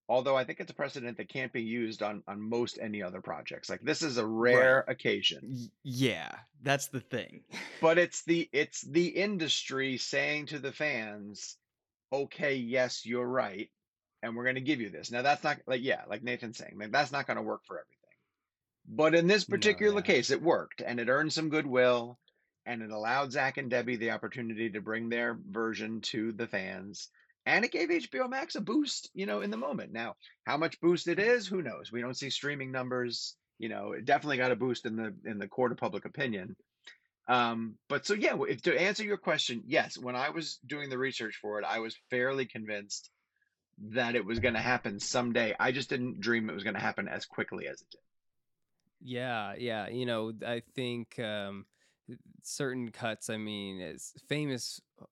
although 0.10 0.38
I 0.38 0.44
think 0.44 0.60
it's 0.60 0.72
a 0.72 0.76
precedent 0.76 1.18
that 1.18 1.30
can't 1.30 1.52
be 1.54 1.64
used 1.64 2.04
on, 2.04 2.24
on 2.28 2.42
most 2.42 2.80
any 2.82 3.02
other 3.04 3.22
projects. 3.22 3.70
Like 3.70 3.82
this 3.82 4.02
is 4.02 4.18
a 4.18 4.26
rare 4.26 4.86
occasion, 4.88 5.42
Y- 5.42 5.70
yeah, 5.84 6.32
that's 6.64 6.88
the 6.88 7.00
thing. 7.02 7.44
but 7.82 7.98
it's 7.98 8.24
the 8.26 8.50
it's 8.54 8.82
the 8.82 9.08
industry 9.08 9.98
saying 9.98 10.48
to 10.48 10.60
the 10.60 10.72
fans, 10.72 11.58
okay, 12.14 12.56
yes, 12.56 13.06
you're 13.06 13.28
right, 13.28 13.70
and 14.24 14.36
we're 14.36 14.44
going 14.44 14.56
to 14.56 14.62
give 14.62 14.82
you 14.82 14.90
this. 14.90 15.12
Now 15.12 15.22
that's 15.22 15.44
not 15.44 15.58
like 15.68 15.82
yeah, 15.84 16.04
like 16.10 16.24
Nathan's 16.24 16.58
saying, 16.58 16.78
like, 16.80 16.92
that's 16.92 17.12
not 17.12 17.28
going 17.28 17.38
to 17.38 17.44
work 17.44 17.62
for 17.66 17.78
everything. 17.80 17.97
But 18.88 19.16
in 19.16 19.28
this 19.28 19.48
No, 19.48 19.54
particular 19.56 20.00
yeah. 20.00 20.02
case, 20.02 20.30
it 20.32 20.42
worked, 20.42 20.82
and 20.82 21.00
it 21.00 21.10
earned 21.10 21.34
some 21.34 21.50
goodwill, 21.50 22.20
and 22.66 22.82
it 22.82 22.92
allowed 22.92 23.32
Zack 23.32 23.58
and 23.58 23.70
Debbie 23.70 23.98
the 23.98 24.12
opportunity 24.12 24.70
to 24.72 24.82
bring 24.82 25.10
their 25.10 25.38
version 25.50 26.02
to 26.02 26.32
the 26.32 26.48
fans, 26.48 27.10
and 27.46 27.66
it 27.66 27.72
gave 27.72 27.90
HBO 27.90 28.30
Max 28.30 28.56
a 28.56 28.62
boost, 28.62 29.10
you 29.14 29.26
know, 29.26 29.42
in 29.42 29.52
the 29.52 29.58
moment. 29.58 29.92
Now, 29.94 30.16
how 30.46 30.58
much 30.58 30.80
boost 30.82 31.08
it 31.08 31.20
is, 31.20 31.48
who 31.48 31.62
knows? 31.62 31.92
We 31.92 32.02
don't 32.02 32.18
see 32.18 32.30
streaming 32.30 32.72
numbers. 32.72 33.36
You 33.60 33.70
know, 33.70 33.94
it 33.94 34.06
definitely 34.06 34.38
got 34.38 34.52
a 34.52 34.56
boost 34.56 34.86
in 34.86 34.96
the 34.96 35.16
in 35.26 35.40
the 35.40 35.48
court 35.48 35.72
of 35.72 35.78
public 35.78 36.06
opinion. 36.06 36.56
Um, 37.28 37.78
but 37.90 38.06
so 38.06 38.14
yeah, 38.14 38.38
if 38.48 38.62
to 38.64 38.80
answer 38.80 39.04
your 39.04 39.18
question, 39.18 39.64
yes, 39.68 39.98
when 39.98 40.16
I 40.16 40.30
was 40.32 40.60
doing 40.66 40.90
the 40.90 40.98
research 40.98 41.38
for 41.42 41.60
it, 41.60 41.66
I 41.66 41.80
was 41.80 41.98
fairly 42.10 42.46
convinced 42.46 43.10
that 43.92 44.16
it 44.16 44.26
was 44.26 44.40
going 44.40 44.56
to 44.56 44.62
happen 44.62 45.00
someday. 45.00 45.56
I 45.60 45.72
just 45.72 45.90
didn't 45.90 46.20
dream 46.22 46.50
it 46.50 46.54
was 46.56 46.64
going 46.64 46.76
to 46.76 46.82
happen 46.82 47.08
as 47.08 47.26
quickly 47.26 47.68
as 47.68 47.82
it 47.82 47.88
did. 47.92 48.02
Yeah, 49.02 49.54
yeah. 49.58 49.88
You 49.90 50.06
know, 50.06 50.34
I 50.46 50.62
think 50.76 51.20
um, 51.20 51.66
certain 52.44 52.90
cuts. 52.92 53.30
I 53.30 53.38
mean, 53.38 53.80
it's 53.80 54.14
famous 54.28 54.82
uh, 55.02 55.06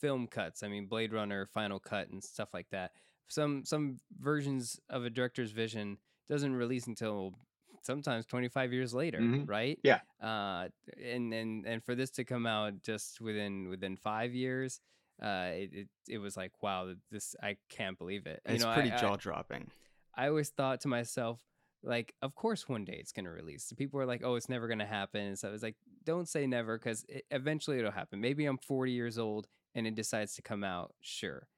film 0.00 0.26
cuts. 0.26 0.62
I 0.62 0.68
mean, 0.68 0.86
Blade 0.86 1.12
Runner, 1.12 1.46
Final 1.46 1.78
Cut, 1.78 2.08
and 2.08 2.22
stuff 2.22 2.48
like 2.54 2.68
that. 2.70 2.92
Some 3.28 3.64
some 3.64 3.98
versions 4.20 4.78
of 4.90 5.04
a 5.04 5.10
director's 5.10 5.52
vision 5.52 5.98
doesn't 6.28 6.54
release 6.54 6.86
until 6.86 7.34
sometimes 7.82 8.26
25 8.26 8.72
years 8.72 8.94
later, 8.94 9.18
Mhm. 9.18 9.48
right? 9.48 9.78
Yeah. 9.82 10.00
Uh, 10.20 10.68
and 11.02 11.32
and 11.32 11.66
and 11.66 11.82
for 11.82 11.94
this 11.94 12.10
to 12.12 12.24
come 12.24 12.46
out 12.46 12.82
just 12.82 13.20
within 13.20 13.68
within 13.68 13.96
five 13.96 14.34
years, 14.34 14.80
uh, 15.22 15.50
it 15.52 15.70
it, 15.72 15.88
it 16.08 16.18
was 16.18 16.36
like 16.36 16.52
wow, 16.62 16.92
this 17.10 17.34
I 17.42 17.56
can't 17.70 17.98
believe 17.98 18.26
it. 18.26 18.40
You 18.46 18.54
It's 18.54 18.64
know, 18.64 18.72
pretty 18.74 18.90
I, 18.92 18.96
I- 18.96 19.00
jaw 19.00 19.16
dropping. 19.16 19.70
I 20.14 20.28
always 20.28 20.50
thought 20.50 20.82
to 20.82 20.88
myself, 20.88 21.40
like, 21.82 22.14
of 22.22 22.34
course 22.34 22.68
one 22.68 22.84
day 22.84 22.96
it's 22.98 23.12
gonna 23.12 23.30
release. 23.30 23.72
People 23.76 24.00
are 24.00 24.06
like, 24.06 24.22
oh, 24.24 24.34
it's 24.36 24.48
never 24.48 24.68
gonna 24.68 24.86
happen. 24.86 25.20
And 25.22 25.38
so 25.38 25.48
I 25.48 25.52
was 25.52 25.62
like, 25.62 25.76
don't 26.04 26.28
say 26.28 26.46
never, 26.46 26.78
because 26.78 27.04
it, 27.08 27.24
eventually 27.30 27.78
it'll 27.78 27.90
happen. 27.90 28.20
Maybe 28.20 28.44
I'm 28.46 28.58
40 28.58 28.92
years 28.92 29.18
old 29.18 29.46
and 29.74 29.86
it 29.86 29.94
decides 29.94 30.34
to 30.34 30.42
come 30.42 30.64
out, 30.64 30.94
sure. 31.00 31.48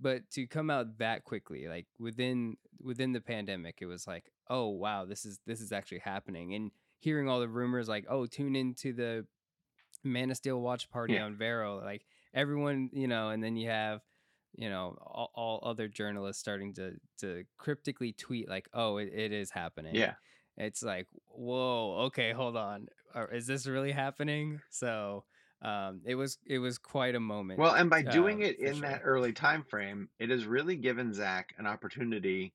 But 0.00 0.28
to 0.32 0.46
come 0.46 0.70
out 0.70 0.98
that 0.98 1.24
quickly, 1.24 1.68
like 1.68 1.86
within 1.98 2.56
within 2.82 3.12
the 3.12 3.20
pandemic, 3.20 3.78
it 3.80 3.86
was 3.86 4.06
like, 4.06 4.24
oh 4.50 4.68
wow, 4.68 5.04
this 5.04 5.24
is 5.24 5.38
this 5.46 5.60
is 5.60 5.72
actually 5.72 6.00
happening. 6.00 6.54
And 6.54 6.70
hearing 6.98 7.28
all 7.28 7.40
the 7.40 7.48
rumors, 7.48 7.88
like, 7.88 8.04
oh, 8.08 8.26
tune 8.26 8.56
into 8.56 8.92
the 8.92 9.26
Man 10.02 10.30
of 10.30 10.36
Steel 10.36 10.60
watch 10.60 10.90
party 10.90 11.14
Yeah. 11.14 11.24
on 11.24 11.36
Vero, 11.36 11.80
like 11.82 12.04
everyone, 12.34 12.90
you 12.92 13.06
know, 13.06 13.30
and 13.30 13.42
then 13.42 13.56
you 13.56 13.70
have 13.70 14.00
you 14.56 14.68
know 14.70 14.96
all, 15.00 15.30
all 15.34 15.60
other 15.62 15.88
journalists 15.88 16.40
starting 16.40 16.74
to 16.74 16.92
to 17.18 17.44
cryptically 17.58 18.12
tweet 18.12 18.48
like 18.48 18.68
oh 18.72 18.98
it, 18.98 19.10
it 19.14 19.32
is 19.32 19.50
happening 19.50 19.94
Yeah. 19.94 20.14
it's 20.56 20.82
like 20.82 21.06
whoa 21.26 22.04
okay 22.06 22.32
hold 22.32 22.56
on 22.56 22.86
Are- 23.14 23.32
is 23.32 23.46
this 23.46 23.66
really 23.66 23.92
happening 23.92 24.60
so 24.70 25.24
um 25.62 26.00
it 26.04 26.14
was 26.14 26.38
it 26.46 26.58
was 26.58 26.78
quite 26.78 27.14
a 27.14 27.20
moment 27.20 27.58
Well, 27.58 27.74
and 27.74 27.90
by 27.90 28.02
doing 28.02 28.42
uh, 28.42 28.46
it 28.46 28.58
in 28.58 28.80
that 28.80 29.00
early 29.04 29.32
time 29.32 29.64
frame, 29.64 30.08
it 30.18 30.30
has 30.30 30.44
really 30.46 30.76
given 30.76 31.12
Zack 31.14 31.54
an 31.58 31.66
opportunity 31.66 32.52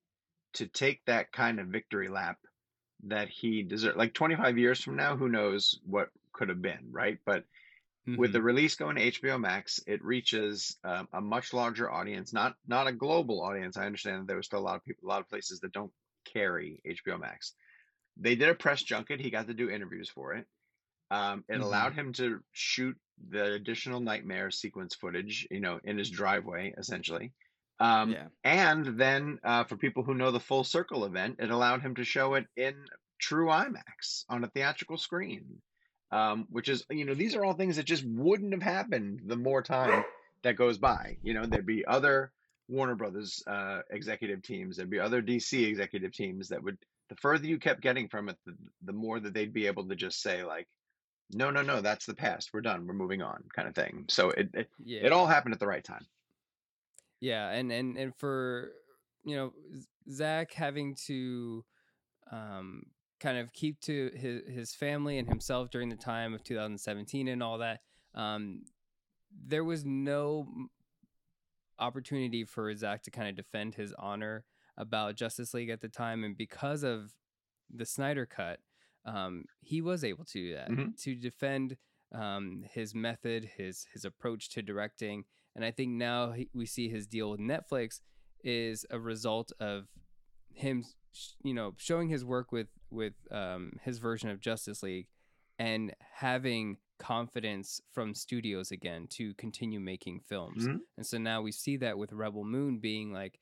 to 0.53 0.67
take 0.67 1.03
that 1.05 1.31
kind 1.31 1.59
of 1.59 1.67
victory 1.67 2.07
lap 2.07 2.37
that 3.05 3.29
he 3.29 3.63
deserved. 3.63 3.97
Like 3.97 4.13
25 4.13 4.57
years 4.57 4.81
from 4.83 4.95
now, 4.95 5.15
who 5.15 5.29
knows 5.29 5.79
what 5.85 6.09
could 6.33 6.49
have 6.49 6.61
been, 6.61 6.89
right? 6.91 7.17
But 7.25 7.45
with 8.15 8.33
the 8.33 8.41
Mhm. 8.41 8.43
release 8.43 8.75
going 8.75 8.95
to 8.97 9.03
HBO 9.03 9.37
Max, 9.39 9.79
it 9.87 10.03
reaches 10.03 10.77
um, 10.83 11.07
a 11.13 11.21
much 11.21 11.53
larger 11.53 11.91
audience, 11.91 12.33
not 12.33 12.55
not 12.65 12.87
a 12.87 12.93
global 12.93 13.41
audience. 13.41 13.77
I 13.77 13.85
understand 13.85 14.21
that 14.21 14.27
there 14.27 14.37
was 14.37 14.45
still 14.47 14.59
a 14.59 14.61
lot 14.69 14.77
of 14.77 14.83
people, 14.85 15.07
a 15.07 15.11
lot 15.11 15.21
of 15.21 15.29
places 15.29 15.59
that 15.61 15.71
don't 15.73 15.93
carry 16.25 16.81
HBO 16.85 17.17
Max. 17.17 17.55
They 18.17 18.35
did 18.35 18.49
a 18.49 18.55
press 18.55 18.83
junket. 18.83 19.19
He 19.21 19.29
got 19.31 19.47
to 19.47 19.53
do 19.53 19.69
interviews 19.69 20.09
for 20.09 20.33
it. 20.35 20.47
Um, 21.11 21.43
it 21.49 21.59
Mhm. 21.59 21.61
allowed 21.61 21.93
him 21.93 22.13
to 22.13 22.43
shoot 22.51 22.97
the 23.17 23.53
additional 23.53 23.99
nightmare 23.99 24.51
sequence 24.51 24.95
footage, 24.95 25.47
you 25.49 25.59
know, 25.59 25.79
in 25.83 25.97
his 25.97 26.09
driveway, 26.09 26.73
essentially. 26.77 27.33
Um, 27.79 28.17
yeah. 28.17 28.29
and 28.43 28.99
then 28.99 29.39
uh, 29.43 29.63
for 29.63 29.77
people 29.77 30.03
who 30.03 30.13
know 30.13 30.31
the 30.31 30.39
Full 30.39 30.63
Circle 30.63 31.05
event, 31.05 31.37
it 31.39 31.49
allowed 31.49 31.81
him 31.81 31.95
to 31.95 32.03
show 32.03 32.35
it 32.35 32.47
in 32.55 32.85
true 33.19 33.47
IMAX 33.47 34.25
on 34.29 34.43
a 34.43 34.49
theatrical 34.49 34.97
screen, 34.97 35.61
um, 36.11 36.47
which 36.49 36.69
is, 36.69 36.85
you 36.89 37.05
know, 37.05 37.13
these 37.13 37.35
are 37.35 37.45
all 37.45 37.53
things 37.53 37.75
that 37.75 37.85
just 37.85 38.03
wouldn't 38.05 38.53
have 38.53 38.63
happened 38.63 39.21
the 39.25 39.35
more 39.37 39.61
time 39.61 40.03
that 40.43 40.55
goes 40.55 40.77
by. 40.77 41.17
You 41.21 41.33
know, 41.33 41.45
there'd 41.45 41.65
be 41.65 41.85
other 41.85 42.31
Warner 42.67 42.95
Brothers 42.95 43.43
uh, 43.47 43.81
executive 43.89 44.41
teams, 44.41 44.77
there'd 44.77 44.89
be 44.89 44.99
other 44.99 45.21
DC 45.21 45.67
executive 45.67 46.11
teams 46.13 46.49
that 46.49 46.63
would, 46.63 46.77
the 47.09 47.15
further 47.15 47.47
you 47.47 47.57
kept 47.59 47.81
getting 47.81 48.07
from 48.07 48.29
it, 48.29 48.37
the, 48.45 48.55
the 48.83 48.93
more 48.93 49.19
that 49.19 49.33
they'd 49.33 49.53
be 49.53 49.67
able 49.67 49.87
to 49.87 49.95
just 49.95 50.21
say, 50.21 50.43
like, 50.43 50.67
no, 51.31 51.51
no, 51.51 51.61
no, 51.61 51.81
that's 51.81 52.05
the 52.05 52.15
past. 52.15 52.49
We're 52.53 52.61
done. 52.61 52.87
We're 52.87 52.93
moving 52.93 53.21
on, 53.21 53.43
kind 53.55 53.67
of 53.67 53.75
thing. 53.75 54.05
So 54.09 54.31
it, 54.31 54.49
it, 54.53 54.69
yeah 54.83 55.01
it 55.03 55.11
all 55.11 55.27
happened 55.27 55.53
at 55.53 55.59
the 55.59 55.67
right 55.67 55.83
time. 55.83 56.05
yeah 57.19 57.49
and 57.49 57.71
and 57.71 57.97
and 57.97 58.15
for 58.15 58.71
you 59.23 59.35
know 59.35 59.53
zack 60.09 60.53
having 60.53 60.95
to 61.07 61.63
um 62.31 62.83
kind 63.19 63.37
of 63.37 63.51
keep 63.53 63.79
to 63.81 64.11
his 64.15 64.41
his 64.47 64.75
family 64.75 65.17
and 65.17 65.27
himself 65.27 65.69
during 65.69 65.89
the 65.89 65.95
time 65.95 66.33
of 66.33 66.43
2017 66.43 67.27
and 67.27 67.43
all 67.43 67.57
that 67.57 67.81
um 68.15 68.61
there 69.47 69.63
was 69.63 69.83
no 69.85 70.47
opportunity 71.77 72.43
for 72.43 72.73
zack 72.75 73.03
to 73.03 73.11
kind 73.11 73.29
of 73.29 73.35
defend 73.35 73.75
his 73.75 73.93
honor 73.97 74.43
about 74.77 75.15
justice 75.15 75.53
league 75.53 75.69
at 75.69 75.81
the 75.81 75.87
time 75.89 76.23
and 76.23 76.37
because 76.37 76.83
of 76.83 77.13
the 77.73 77.85
snyder 77.85 78.25
cut 78.25 78.59
um 79.05 79.45
he 79.61 79.81
was 79.81 80.03
able 80.03 80.25
to 80.25 80.33
do 80.33 80.53
that 80.55 80.69
Mhm. 80.69 80.97
to 81.01 81.15
defend 81.15 81.77
um, 82.11 82.63
his 82.73 82.95
method, 82.95 83.51
his 83.55 83.85
his 83.93 84.03
approach 84.03 84.49
to 84.49 84.63
directing, 84.63 85.25
and 85.55 85.63
I 85.63 85.69
think 85.69 85.91
now 85.91 86.31
he, 86.31 86.49
we 86.55 86.65
see 86.65 86.89
his 86.89 87.05
deal 87.05 87.29
with 87.29 87.39
Netflix 87.39 88.01
is 88.43 88.83
a 88.89 88.99
result 88.99 89.51
of 89.59 89.85
him, 90.51 90.83
you 91.43 91.53
know, 91.53 91.75
showing 91.77 92.09
his 92.09 92.25
work 92.25 92.51
with 92.51 92.69
with 92.91 93.13
um, 93.31 93.73
his 93.83 93.99
version 93.99 94.29
of 94.29 94.39
Justice 94.39 94.83
League, 94.83 95.07
and 95.57 95.93
having 96.15 96.77
confidence 96.99 97.81
from 97.93 98.13
studios 98.13 98.71
again 98.71 99.07
to 99.07 99.33
continue 99.35 99.79
making 99.79 100.19
films. 100.19 100.67
Mhm. 100.67 100.81
And 100.97 101.05
so 101.05 101.17
now 101.17 101.41
we 101.41 101.51
see 101.51 101.77
that 101.77 101.97
with 101.97 102.11
Rebel 102.11 102.43
Moon 102.43 102.79
being 102.79 103.13
like 103.13 103.39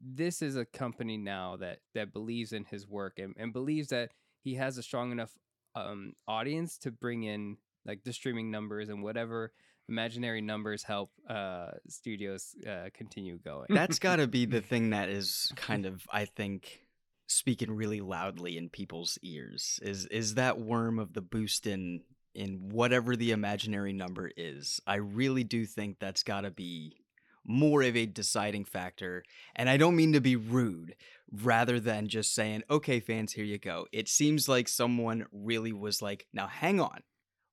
this 0.00 0.42
is 0.42 0.56
a 0.56 0.64
company 0.64 1.16
now 1.16 1.56
that 1.56 1.80
that 1.94 2.12
believes 2.12 2.52
in 2.52 2.64
his 2.64 2.86
work 2.86 3.18
and, 3.18 3.34
and 3.36 3.52
believes 3.52 3.88
that 3.88 4.12
he 4.40 4.54
has 4.54 4.78
a 4.78 4.82
strong 4.82 5.12
enough 5.12 5.36
um, 5.74 6.14
audience 6.26 6.78
to 6.78 6.90
bring 6.90 7.24
in 7.24 7.56
like 7.84 8.04
the 8.04 8.12
streaming 8.12 8.50
numbers 8.50 8.88
and 8.88 9.02
whatever 9.02 9.52
imaginary 9.88 10.40
numbers 10.40 10.82
help 10.82 11.10
uh, 11.28 11.70
studios 11.88 12.54
uh, 12.66 12.88
continue 12.94 13.38
going. 13.38 13.66
That's 13.70 13.98
got 13.98 14.16
to 14.16 14.26
be 14.26 14.44
the 14.44 14.60
thing 14.70 14.90
that 14.90 15.08
is 15.08 15.50
kind 15.56 15.86
of, 15.86 16.02
I 16.12 16.26
think, 16.26 16.82
speaking 17.28 17.70
really 17.70 18.00
loudly 18.00 18.56
in 18.56 18.68
people's 18.68 19.18
ears. 19.22 19.78
Is 19.82 20.06
is 20.06 20.34
that 20.34 20.58
worm 20.58 20.98
of 20.98 21.12
the 21.12 21.22
boost 21.22 21.66
in 21.66 22.02
in 22.34 22.70
whatever 22.70 23.14
the 23.14 23.30
imaginary 23.30 23.92
number 23.92 24.30
is? 24.36 24.80
I 24.86 24.96
really 24.96 25.44
do 25.44 25.64
think 25.64 25.98
that's 25.98 26.24
got 26.24 26.40
to 26.40 26.50
be 26.50 26.96
more 27.44 27.82
of 27.82 27.96
a 27.96 28.06
deciding 28.06 28.64
factor. 28.64 29.22
And 29.54 29.70
I 29.70 29.76
don't 29.76 29.96
mean 29.96 30.12
to 30.14 30.20
be 30.20 30.36
rude, 30.36 30.96
rather 31.30 31.78
than 31.78 32.08
just 32.08 32.34
saying, 32.34 32.64
"Okay, 32.68 32.98
fans, 32.98 33.32
here 33.34 33.44
you 33.44 33.58
go." 33.58 33.86
It 33.92 34.08
seems 34.08 34.48
like 34.48 34.66
someone 34.68 35.26
really 35.30 35.72
was 35.72 36.02
like, 36.02 36.26
"Now, 36.32 36.48
hang 36.48 36.80
on, 36.80 37.02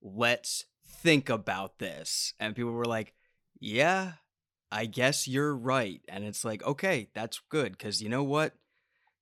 let's." 0.01 0.65
Think 0.87 1.29
about 1.29 1.79
this. 1.79 2.33
And 2.39 2.55
people 2.55 2.71
were 2.71 2.85
like, 2.85 3.15
yeah, 3.59 4.13
I 4.71 4.85
guess 4.85 5.27
you're 5.27 5.55
right. 5.55 6.01
And 6.07 6.23
it's 6.23 6.43
like, 6.43 6.63
okay, 6.63 7.09
that's 7.13 7.41
good. 7.49 7.71
Because 7.71 8.01
you 8.01 8.09
know 8.09 8.23
what? 8.23 8.53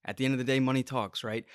At 0.05 0.17
the 0.17 0.25
end 0.25 0.33
of 0.33 0.37
the 0.37 0.43
day, 0.43 0.59
money 0.59 0.83
talks, 0.83 1.23
right? 1.23 1.45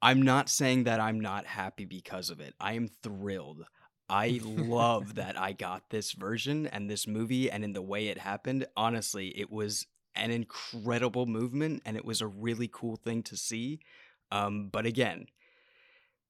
I'm 0.00 0.22
not 0.22 0.48
saying 0.48 0.84
that 0.84 1.00
I'm 1.00 1.20
not 1.20 1.46
happy 1.46 1.84
because 1.84 2.30
of 2.30 2.40
it. 2.40 2.54
I 2.60 2.74
am 2.74 2.88
thrilled. 3.02 3.64
I 4.08 4.40
love 4.42 5.14
that 5.16 5.38
I 5.38 5.52
got 5.52 5.90
this 5.90 6.12
version 6.12 6.66
and 6.66 6.88
this 6.88 7.06
movie 7.06 7.50
and 7.50 7.64
in 7.64 7.72
the 7.72 7.82
way 7.82 8.08
it 8.08 8.18
happened. 8.18 8.66
Honestly, 8.76 9.28
it 9.28 9.50
was 9.50 9.86
an 10.14 10.30
incredible 10.30 11.26
movement 11.26 11.82
and 11.84 11.96
it 11.96 12.04
was 12.04 12.20
a 12.20 12.26
really 12.26 12.68
cool 12.72 12.96
thing 12.96 13.22
to 13.24 13.36
see. 13.36 13.80
Um, 14.30 14.68
but 14.70 14.86
again, 14.86 15.26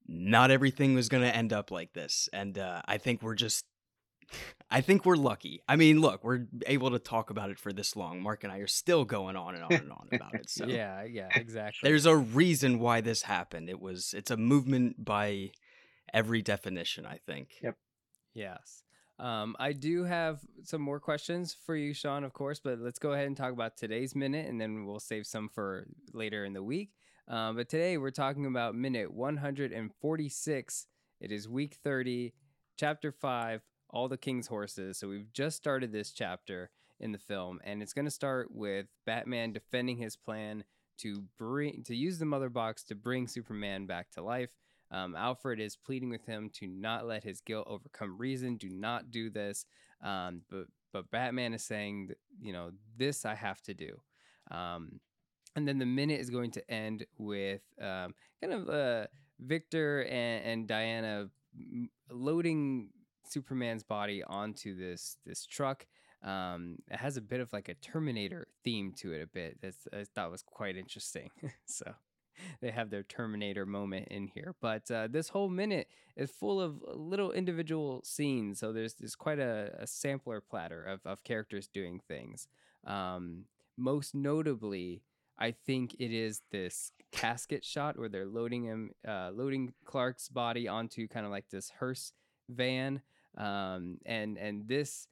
not 0.06 0.50
everything 0.50 0.94
was 0.94 1.08
going 1.08 1.22
to 1.22 1.34
end 1.34 1.52
up 1.52 1.70
like 1.70 1.92
this. 1.92 2.28
And 2.32 2.58
uh, 2.58 2.82
I 2.86 2.98
think 2.98 3.22
we're 3.22 3.34
just 3.34 3.64
I 4.70 4.80
think 4.80 5.04
we're 5.04 5.16
lucky. 5.16 5.62
I 5.68 5.76
mean, 5.76 6.00
look, 6.00 6.22
we're 6.22 6.46
able 6.66 6.90
to 6.90 6.98
talk 6.98 7.30
about 7.30 7.50
it 7.50 7.58
for 7.58 7.72
this 7.72 7.96
long. 7.96 8.22
Mark 8.22 8.44
and 8.44 8.52
I 8.52 8.58
are 8.58 8.66
still 8.66 9.04
going 9.04 9.36
on 9.36 9.54
and 9.54 9.64
on 9.64 9.72
and 9.72 9.92
on 9.92 10.08
about 10.12 10.34
it. 10.34 10.44
So 10.48 10.66
yeah, 10.66 11.04
yeah, 11.04 11.28
exactly. 11.34 11.88
there's 11.88 12.06
a 12.06 12.16
reason 12.16 12.78
why 12.78 13.00
this 13.00 13.22
happened. 13.22 13.68
It 13.70 13.80
was 13.80 14.14
it's 14.16 14.30
a 14.30 14.36
movement 14.36 15.04
by 15.04 15.52
every 16.12 16.42
definition, 16.42 17.06
I 17.06 17.18
think. 17.26 17.50
Yep. 17.62 17.76
Yes. 18.34 18.82
Um, 19.18 19.56
I 19.58 19.72
do 19.72 20.04
have 20.04 20.40
some 20.62 20.80
more 20.80 21.00
questions 21.00 21.56
for 21.66 21.74
you, 21.74 21.92
Sean, 21.92 22.22
of 22.22 22.32
course, 22.32 22.60
but 22.60 22.78
let's 22.78 22.98
go 23.00 23.12
ahead 23.12 23.26
and 23.26 23.36
talk 23.36 23.52
about 23.52 23.76
today's 23.76 24.14
minute 24.14 24.46
and 24.48 24.60
then 24.60 24.86
we'll 24.86 25.00
save 25.00 25.26
some 25.26 25.48
for 25.48 25.88
later 26.12 26.44
in 26.44 26.52
the 26.52 26.62
week. 26.62 26.90
Um, 27.26 27.56
but 27.56 27.68
today 27.68 27.98
we're 27.98 28.10
talking 28.10 28.46
about 28.46 28.74
minute 28.74 29.12
146. 29.12 30.86
It 31.20 31.32
is 31.32 31.48
week 31.48 31.76
30, 31.82 32.32
chapter 32.76 33.10
5, 33.10 33.60
All 33.90 34.08
the 34.08 34.16
King's 34.16 34.46
Horses. 34.46 34.98
So 34.98 35.08
we've 35.08 35.32
just 35.32 35.56
started 35.56 35.92
this 35.92 36.12
chapter 36.12 36.70
in 37.00 37.12
the 37.12 37.18
film, 37.18 37.60
and 37.64 37.82
it's 37.82 37.92
going 37.92 38.04
to 38.04 38.10
start 38.10 38.48
with 38.50 38.86
Batman 39.06 39.52
defending 39.52 39.96
his 39.98 40.16
plan 40.16 40.64
to 40.98 41.22
bring 41.38 41.84
to 41.84 41.94
use 41.94 42.18
the 42.18 42.24
mother 42.24 42.48
box 42.48 42.82
to 42.84 42.94
bring 42.94 43.28
Superman 43.28 43.86
back 43.86 44.10
to 44.12 44.22
life. 44.22 44.50
Um, 44.90 45.14
Alfred 45.14 45.60
is 45.60 45.76
pleading 45.76 46.10
with 46.10 46.24
him 46.24 46.50
to 46.54 46.66
not 46.66 47.06
let 47.06 47.22
his 47.22 47.40
guilt 47.40 47.66
overcome 47.68 48.16
reason. 48.18 48.56
Do 48.56 48.68
not 48.68 49.10
do 49.10 49.30
this. 49.30 49.64
Um, 50.02 50.42
but 50.50 50.66
but 50.92 51.10
Batman 51.10 51.54
is 51.54 51.62
saying, 51.62 52.10
you 52.40 52.52
know, 52.52 52.70
this 52.96 53.24
I 53.24 53.34
have 53.34 53.60
to 53.62 53.74
do. 53.74 54.00
Um, 54.50 55.00
and 55.54 55.68
then 55.68 55.78
the 55.78 55.86
minute 55.86 56.20
is 56.20 56.30
going 56.30 56.50
to 56.52 56.70
end 56.70 57.04
with 57.18 57.62
um, 57.80 58.14
kind 58.40 58.52
of 58.52 58.68
uh, 58.68 59.06
Victor 59.40 60.04
and, 60.04 60.44
and 60.44 60.68
Diana 60.68 61.28
loading 62.10 62.90
Superman's 63.30 63.82
body 63.82 64.22
onto 64.24 64.76
this 64.76 65.16
this 65.26 65.44
truck. 65.46 65.86
Um, 66.22 66.78
it 66.90 66.96
has 66.96 67.16
a 67.16 67.20
bit 67.20 67.40
of 67.40 67.52
like 67.52 67.68
a 67.68 67.74
Terminator 67.74 68.48
theme 68.64 68.92
to 68.98 69.12
it, 69.12 69.22
a 69.22 69.26
bit. 69.26 69.58
That's 69.60 69.86
I 69.92 70.04
thought 70.14 70.30
was 70.30 70.42
quite 70.42 70.76
interesting. 70.76 71.30
so 71.66 71.94
they 72.60 72.70
have 72.70 72.90
their 72.90 73.02
Terminator 73.02 73.66
moment 73.66 74.08
in 74.08 74.28
here. 74.28 74.54
But 74.60 74.90
uh, 74.90 75.08
this 75.08 75.28
whole 75.28 75.48
minute 75.48 75.88
is 76.16 76.30
full 76.30 76.60
of 76.60 76.82
little 76.94 77.32
individual 77.32 78.02
scenes. 78.04 78.58
So 78.60 78.72
there's 78.72 78.94
there's 78.94 79.16
quite 79.16 79.38
a, 79.38 79.72
a 79.78 79.86
sampler 79.86 80.40
platter 80.40 80.82
of, 80.84 81.00
of 81.04 81.24
characters 81.24 81.68
doing 81.68 82.00
things. 82.06 82.48
Um, 82.84 83.44
most 83.76 84.14
notably, 84.14 85.02
I 85.38 85.52
think 85.52 85.94
it 85.98 86.12
is 86.12 86.42
this 86.50 86.92
casket 87.12 87.64
shot 87.64 87.98
where 87.98 88.08
they're 88.08 88.26
loading 88.26 88.64
him, 88.64 88.90
uh, 89.06 89.30
loading 89.32 89.72
Clark's 89.84 90.28
body 90.28 90.68
onto 90.68 91.06
kind 91.08 91.24
of 91.24 91.32
like 91.32 91.48
this 91.50 91.70
hearse 91.78 92.12
van, 92.48 93.02
um, 93.36 93.98
and 94.06 94.36
and 94.38 94.66
this 94.68 95.08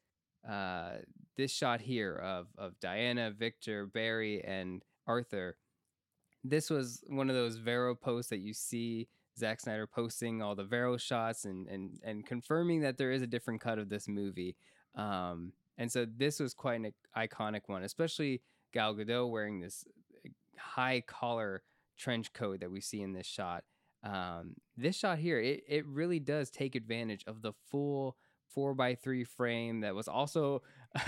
uh, 0.48 0.96
this 1.37 1.52
shot 1.52 1.81
here 1.81 2.14
of 2.16 2.46
of 2.59 2.79
Diana, 2.81 3.31
Victor, 3.31 3.87
Barry, 3.87 4.42
and 4.44 4.83
Arthur. 5.07 5.57
This 6.44 6.70
was 6.70 7.02
one 7.09 7.29
of 7.29 7.37
those 7.37 7.57
Vero 7.57 7.94
posts 7.94 8.31
that 8.31 8.38
you 8.38 8.55
see 8.55 9.09
Zack 9.38 9.61
Snyder 9.61 9.87
posting 9.87 10.42
all 10.42 10.55
the 10.55 10.64
Vero 10.64 10.96
shots 10.96 11.44
and 11.44 11.68
and 11.68 11.98
and 12.05 12.24
confirming 12.26 12.81
that 12.81 12.96
there 12.96 13.12
is 13.12 13.22
a 13.22 13.26
different 13.26 13.61
cut 13.61 13.79
of 13.79 13.88
this 13.88 14.09
movie. 14.09 14.57
Um, 14.94 15.52
and 15.79 15.92
so 15.92 16.07
this 16.07 16.40
was 16.40 16.55
quite 16.55 16.81
an 16.81 16.92
iconic 17.16 17.62
one, 17.66 17.83
especially 17.83 18.40
Gal 18.72 18.94
Gadot 18.94 19.31
wearing 19.31 19.61
this 19.61 19.85
high 20.57 21.02
collar 21.07 21.62
trench 21.98 22.33
coat 22.33 22.61
that 22.61 22.70
we 22.70 22.81
see 22.81 23.02
in 23.02 23.12
this 23.12 23.26
shot. 23.26 23.64
Um, 24.07 24.55
this 24.77 24.97
shot 24.97 25.19
here, 25.19 25.40
it, 25.40 25.64
it 25.69 25.87
really 25.87 26.21
does 26.21 26.51
take 26.51 26.75
advantage 26.77 27.25
of 27.27 27.42
the 27.42 27.53
full 27.71 28.16
four 28.55 28.75
by 28.75 28.95
three 28.95 29.25
frame 29.25 29.81
that 29.81 29.95
was 29.95 30.07
also 30.07 30.62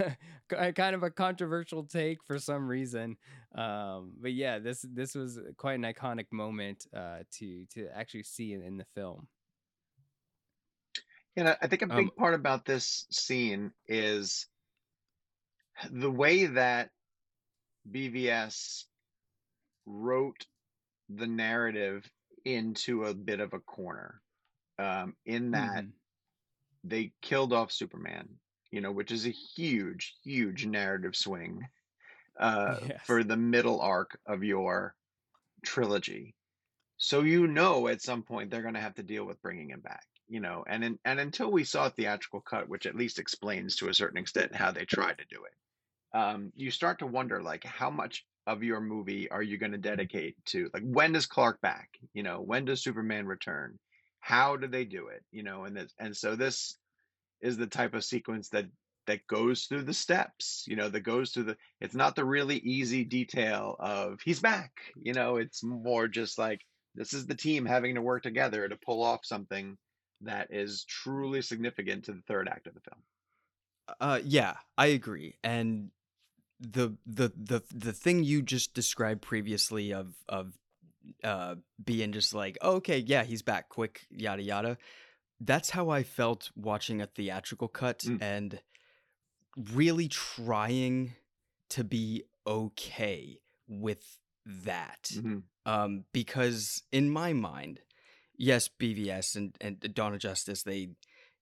kind 0.48 0.94
of 0.94 1.02
a 1.02 1.10
controversial 1.10 1.84
take 1.84 2.18
for 2.24 2.38
some 2.38 2.66
reason. 2.66 3.16
Um, 3.54 4.12
but 4.20 4.32
yeah, 4.32 4.58
this 4.58 4.84
this 4.92 5.14
was 5.14 5.38
quite 5.56 5.78
an 5.78 5.84
iconic 5.84 6.26
moment 6.32 6.86
uh, 6.94 7.20
to 7.38 7.64
to 7.74 7.88
actually 7.94 8.24
see 8.24 8.52
in, 8.52 8.62
in 8.62 8.76
the 8.76 8.86
film. 8.94 9.28
And 11.36 11.48
I 11.48 11.68
think 11.68 11.82
a 11.82 11.86
big 11.86 12.08
Um, 12.08 12.10
part 12.18 12.34
about 12.34 12.64
this 12.64 13.06
scene 13.12 13.72
is 13.86 14.46
the 15.90 16.10
way 16.10 16.46
that 16.46 16.90
BVS 17.88 18.86
wrote 19.86 20.44
the 21.08 21.28
narrative 21.28 22.10
into 22.44 23.04
a 23.04 23.14
bit 23.14 23.40
of 23.40 23.52
a 23.54 23.60
corner. 23.60 24.22
Um, 24.78 25.16
in 25.26 25.52
that 25.52 25.86
Mhm. 25.86 25.92
they 26.84 27.12
killed 27.22 27.52
off 27.52 27.72
Superman, 27.72 28.40
you 28.70 28.80
know, 28.80 28.92
which 28.92 29.10
is 29.10 29.26
a 29.26 29.30
huge, 29.30 30.16
huge 30.22 30.66
narrative 30.66 31.16
swing 31.16 31.68
uh, 32.40 32.88
Yes. 32.88 33.02
for 33.02 33.24
the 33.24 33.36
middle 33.36 33.80
arc 33.80 34.20
of 34.26 34.44
your 34.44 34.96
trilogy. 35.64 36.36
So 36.98 37.22
you 37.22 37.46
know 37.48 37.88
at 37.88 38.02
some 38.02 38.22
point 38.24 38.50
they're 38.50 38.62
going 38.62 38.74
to 38.74 38.80
have 38.80 38.94
to 38.96 39.02
deal 39.02 39.24
with 39.24 39.42
bringing 39.42 39.70
him 39.70 39.80
back, 39.80 40.06
you 40.28 40.40
know, 40.40 40.64
and 40.68 40.84
in, 40.84 40.98
and 41.04 41.20
until 41.20 41.50
we 41.50 41.64
saw 41.64 41.86
a 41.86 41.90
theatrical 41.90 42.40
cut, 42.42 42.68
which 42.68 42.86
at 42.86 42.96
least 42.96 43.18
explains 43.18 43.76
to 43.76 43.88
a 43.88 43.94
certain 43.94 44.18
extent 44.18 44.54
how 44.54 44.72
they 44.72 44.84
tried 44.86 45.18
to 45.18 45.26
do 45.26 45.44
it, 45.44 45.54
um, 46.18 46.52
you 46.56 46.70
start 46.70 47.00
to 47.00 47.06
wonder 47.06 47.42
like 47.42 47.64
how 47.64 47.90
much 47.90 48.26
of 48.48 48.64
your 48.64 48.80
movie 48.80 49.30
are 49.30 49.42
you 49.44 49.58
going 49.58 49.72
to 49.72 49.78
dedicate 49.78 50.36
to 50.46 50.70
like 50.74 50.84
when 50.84 51.12
does 51.12 51.26
Clark 51.26 51.60
back? 51.62 51.90
You 52.14 52.24
know, 52.24 52.40
when 52.40 52.66
does 52.66 52.82
Superman 52.82 53.26
return? 53.28 53.78
How 54.20 54.56
do 54.56 54.68
they 54.68 54.86
do 54.86 55.08
it? 55.08 55.24
You 55.32 55.44
know, 55.44 55.64
and 55.64 55.76
this, 55.76 55.94
and 56.00 56.16
so 56.16 56.36
this 56.36 56.78
is 57.40 57.56
the 57.58 57.66
type 57.68 57.94
of 57.94 58.04
sequence 58.04 58.50
that 58.50 58.66
that 59.06 59.26
goes 59.26 59.64
through 59.64 59.82
the 59.82 59.94
steps 59.94 60.64
you 60.68 60.76
know 60.76 60.88
that 60.90 61.00
goes 61.00 61.32
through 61.32 61.44
the 61.44 61.56
it's 61.80 61.94
not 61.94 62.16
the 62.16 62.24
really 62.24 62.58
easy 62.58 63.04
detail 63.04 63.76
of 63.80 64.20
he's 64.24 64.40
back 64.40 64.72
you 65.02 65.14
know 65.14 65.36
it's 65.36 65.64
more 65.64 66.08
just 66.08 66.38
like 66.38 66.62
this 66.94 67.14
is 67.14 67.26
the 67.26 67.34
team 67.34 67.64
having 67.66 67.94
to 67.94 68.02
work 68.02 68.22
together 68.22 68.68
to 68.68 68.76
pull 68.76 69.02
off 69.02 69.24
something 69.24 69.78
that 70.22 70.48
is 70.50 70.84
truly 70.84 71.42
significant 71.42 72.04
to 72.04 72.12
the 72.12 72.22
third 72.28 72.48
act 72.48 72.66
of 72.66 72.74
the 72.74 72.80
film 72.80 73.02
Uh, 74.00 74.20
yeah, 74.24 74.56
I 74.76 74.88
agree. 74.88 75.36
And 75.42 75.90
the 76.60 76.96
the 77.06 77.32
the 77.36 77.62
the 77.72 77.92
thing 77.92 78.24
you 78.24 78.42
just 78.42 78.74
described 78.74 79.22
previously 79.22 79.92
of 79.92 80.14
of 80.28 80.58
uh 81.24 81.54
being 81.82 82.12
just 82.12 82.34
like, 82.34 82.58
oh, 82.62 82.76
okay, 82.76 82.98
yeah, 82.98 83.24
he's 83.24 83.42
back, 83.42 83.68
quick, 83.68 84.06
yada 84.10 84.42
yada. 84.42 84.78
that's 85.40 85.70
how 85.70 85.88
I 85.88 86.02
felt 86.02 86.50
watching 86.56 87.00
a 87.00 87.06
theatrical 87.06 87.68
cut 87.68 88.00
Mm. 88.00 88.20
and 88.20 88.60
really 89.72 90.08
trying 90.08 91.14
to 91.70 91.84
be 91.84 92.24
okay 92.46 93.38
with 93.68 94.18
that. 94.44 95.10
Mhm. 95.14 95.42
Um, 95.66 96.04
because 96.12 96.82
in 96.92 97.10
my 97.10 97.32
mind, 97.32 97.80
yes, 98.36 98.68
BVS 98.68 99.36
and, 99.36 99.56
and 99.60 99.78
Dawn 99.94 100.14
of 100.14 100.20
Justice, 100.20 100.62
they 100.62 100.90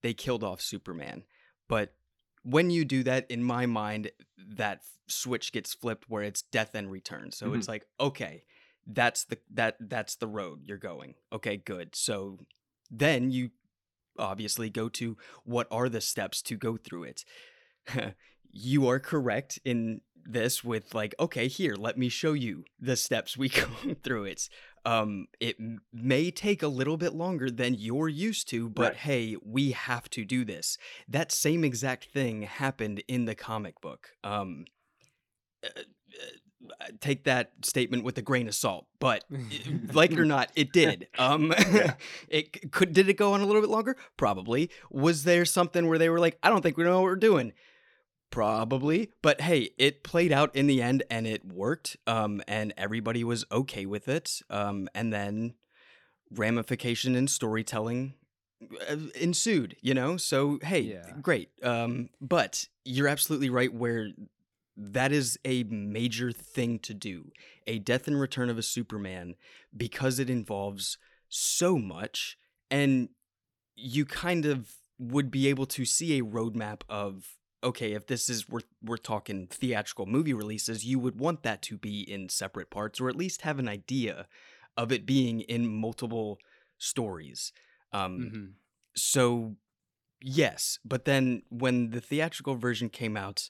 they 0.03 0.15
killed 0.15 0.45
off 0.45 0.61
Superman. 0.61 1.25
But 1.69 1.95
when 2.47 2.71
you 2.71 2.85
do 2.85 3.03
that, 3.03 3.29
in 3.29 3.43
my 3.43 3.67
mind, 3.67 4.11
that 4.39 4.81
switch 5.09 5.53
gets 5.53 5.75
flipped 5.75 6.09
where 6.09 6.23
it's 6.23 6.43
death 6.43 6.75
and 6.75 6.91
return. 6.91 7.33
So 7.33 7.55
it's 7.55 7.65
mm-hmm. 7.67 7.73
like, 7.73 7.87
okay, 7.99 8.45
that's 8.87 9.25
the 9.25 9.39
that 9.53 9.77
that's 9.81 10.15
the 10.17 10.29
road 10.29 10.61
you're 10.65 10.79
going. 10.79 11.15
Okay, 11.33 11.57
good. 11.57 11.97
So 11.97 12.39
then 12.91 13.31
you 13.31 13.51
obviously 14.19 14.71
go 14.71 14.89
to 14.91 15.17
what 15.45 15.67
are 15.71 15.89
the 15.89 16.01
steps 16.01 16.41
to 16.43 16.57
go 16.57 16.77
through 16.77 17.05
it. 17.05 17.25
you 18.53 18.89
are 18.89 19.01
correct 19.01 19.59
in 19.65 20.01
this 20.29 20.65
with 20.65 20.93
like 20.93 21.15
okay 21.21 21.47
here 21.47 21.77
let 21.77 21.97
me 21.97 22.09
show 22.09 22.33
you 22.33 22.65
the 22.81 22.97
steps 22.97 23.37
we 23.37 23.49
go 23.49 23.69
through 24.03 24.25
it 24.25 24.49
um 24.87 25.27
it 25.41 25.57
may 25.93 26.31
take 26.31 26.63
a 26.63 26.69
little 26.69 26.97
bit 26.97 27.13
longer 27.13 27.51
than 27.51 27.75
you're 27.75 28.09
used 28.09 28.49
to 28.49 28.69
but 28.71 28.83
Right. 28.93 28.97
hey 28.97 29.37
we 29.45 29.73
have 29.73 30.09
to 30.11 30.25
do 30.25 30.45
this 30.45 30.79
that 31.09 31.33
same 31.33 31.65
exact 31.65 32.05
thing 32.07 32.43
happened 32.43 33.03
in 33.09 33.25
the 33.27 33.35
comic 33.35 33.81
book 33.83 34.11
um 34.25 34.65
uh, 35.65 35.69
uh, 36.81 36.87
take 37.01 37.25
that 37.25 37.53
statement 37.63 38.03
with 38.05 38.17
a 38.19 38.23
grain 38.23 38.49
of 38.49 38.55
salt 38.55 38.87
but 38.99 39.25
like 39.93 40.13
it 40.13 40.19
or 40.19 40.25
not 40.37 40.51
it 40.57 40.73
did 40.73 41.09
um 41.19 41.53
Yeah. 41.73 41.95
it 42.29 42.73
could 42.73 42.93
did 42.93 43.09
it 43.09 43.15
go 43.15 43.33
on 43.35 43.41
a 43.41 43.47
little 43.47 43.61
bit 43.63 43.71
longer 43.71 43.97
probably 44.17 44.71
was 44.91 45.25
there 45.25 45.45
something 45.45 45.87
where 45.89 45.99
they 45.99 46.09
were 46.09 46.21
like 46.21 46.39
i 46.43 46.49
don't 46.49 46.63
think 46.63 46.77
we 46.77 46.85
know 46.85 46.95
what 46.97 47.05
we're 47.05 47.17
doing 47.17 47.53
probably 48.31 49.11
but 49.23 49.41
hey 49.41 49.71
it 49.79 50.03
played 50.03 50.33
out 50.33 50.55
in 50.55 50.67
the 50.67 50.83
end 50.83 51.03
and 51.11 51.27
it 51.27 51.45
worked 51.45 51.97
um 52.07 52.43
and 52.49 52.75
everybody 52.77 53.25
was 53.25 53.45
okay 53.51 53.87
with 53.87 54.09
it 54.09 54.41
um 54.51 54.89
and 54.95 55.13
then 55.13 55.55
ramification 56.35 57.15
and 57.15 57.31
storytelling 57.31 58.15
uh, 58.91 58.97
ensued 59.15 59.77
you 59.81 59.95
know 59.95 60.17
so 60.17 60.59
hey 60.63 60.81
Yeah. 60.81 61.13
great 61.23 61.51
um 61.63 62.09
but 62.21 62.67
you're 62.85 63.09
absolutely 63.09 63.51
right 63.51 63.73
where 63.73 64.09
that 64.77 65.13
is 65.13 65.39
a 65.45 65.63
major 65.65 66.33
thing 66.33 66.79
to 66.81 66.93
do 66.93 67.31
a 67.67 67.79
death 67.79 68.07
and 68.07 68.21
return 68.21 68.51
of 68.51 68.59
a 68.59 68.63
superman 68.63 69.35
because 69.75 70.19
it 70.19 70.29
involves 70.29 70.99
so 71.29 71.79
much 71.79 72.37
and 72.71 73.09
you 73.77 74.05
kind 74.05 74.45
of 74.47 74.73
would 74.99 75.31
be 75.31 75.49
able 75.49 75.67
to 75.67 75.85
see 75.85 76.19
a 76.19 76.25
roadmap 76.25 76.81
of 76.89 77.37
okay 77.65 77.93
if 77.93 78.07
this 78.07 78.29
is 78.29 78.49
we're, 78.49 78.61
we're 78.83 78.97
talking 78.97 79.47
theatrical 79.47 80.07
movie 80.07 80.35
releases 80.35 80.85
you 80.85 80.99
would 80.99 81.19
want 81.19 81.43
that 81.43 81.63
to 81.63 81.77
be 81.77 82.01
in 82.01 82.29
separate 82.29 82.71
parts 82.71 83.01
or 83.01 83.09
at 83.09 83.17
least 83.17 83.43
have 83.43 83.59
an 83.59 83.69
idea 83.69 84.27
of 84.77 84.93
it 84.93 85.07
being 85.07 85.41
in 85.41 85.67
multiple 85.67 86.39
stories. 86.79 87.53
Um 87.93 88.19
Mhm. 88.21 88.53
so 88.95 89.57
yes 90.23 90.79
but 90.85 91.05
then 91.05 91.43
when 91.51 91.91
the 91.91 92.01
theatrical 92.01 92.55
version 92.57 92.89
came 92.89 93.17
out 93.17 93.49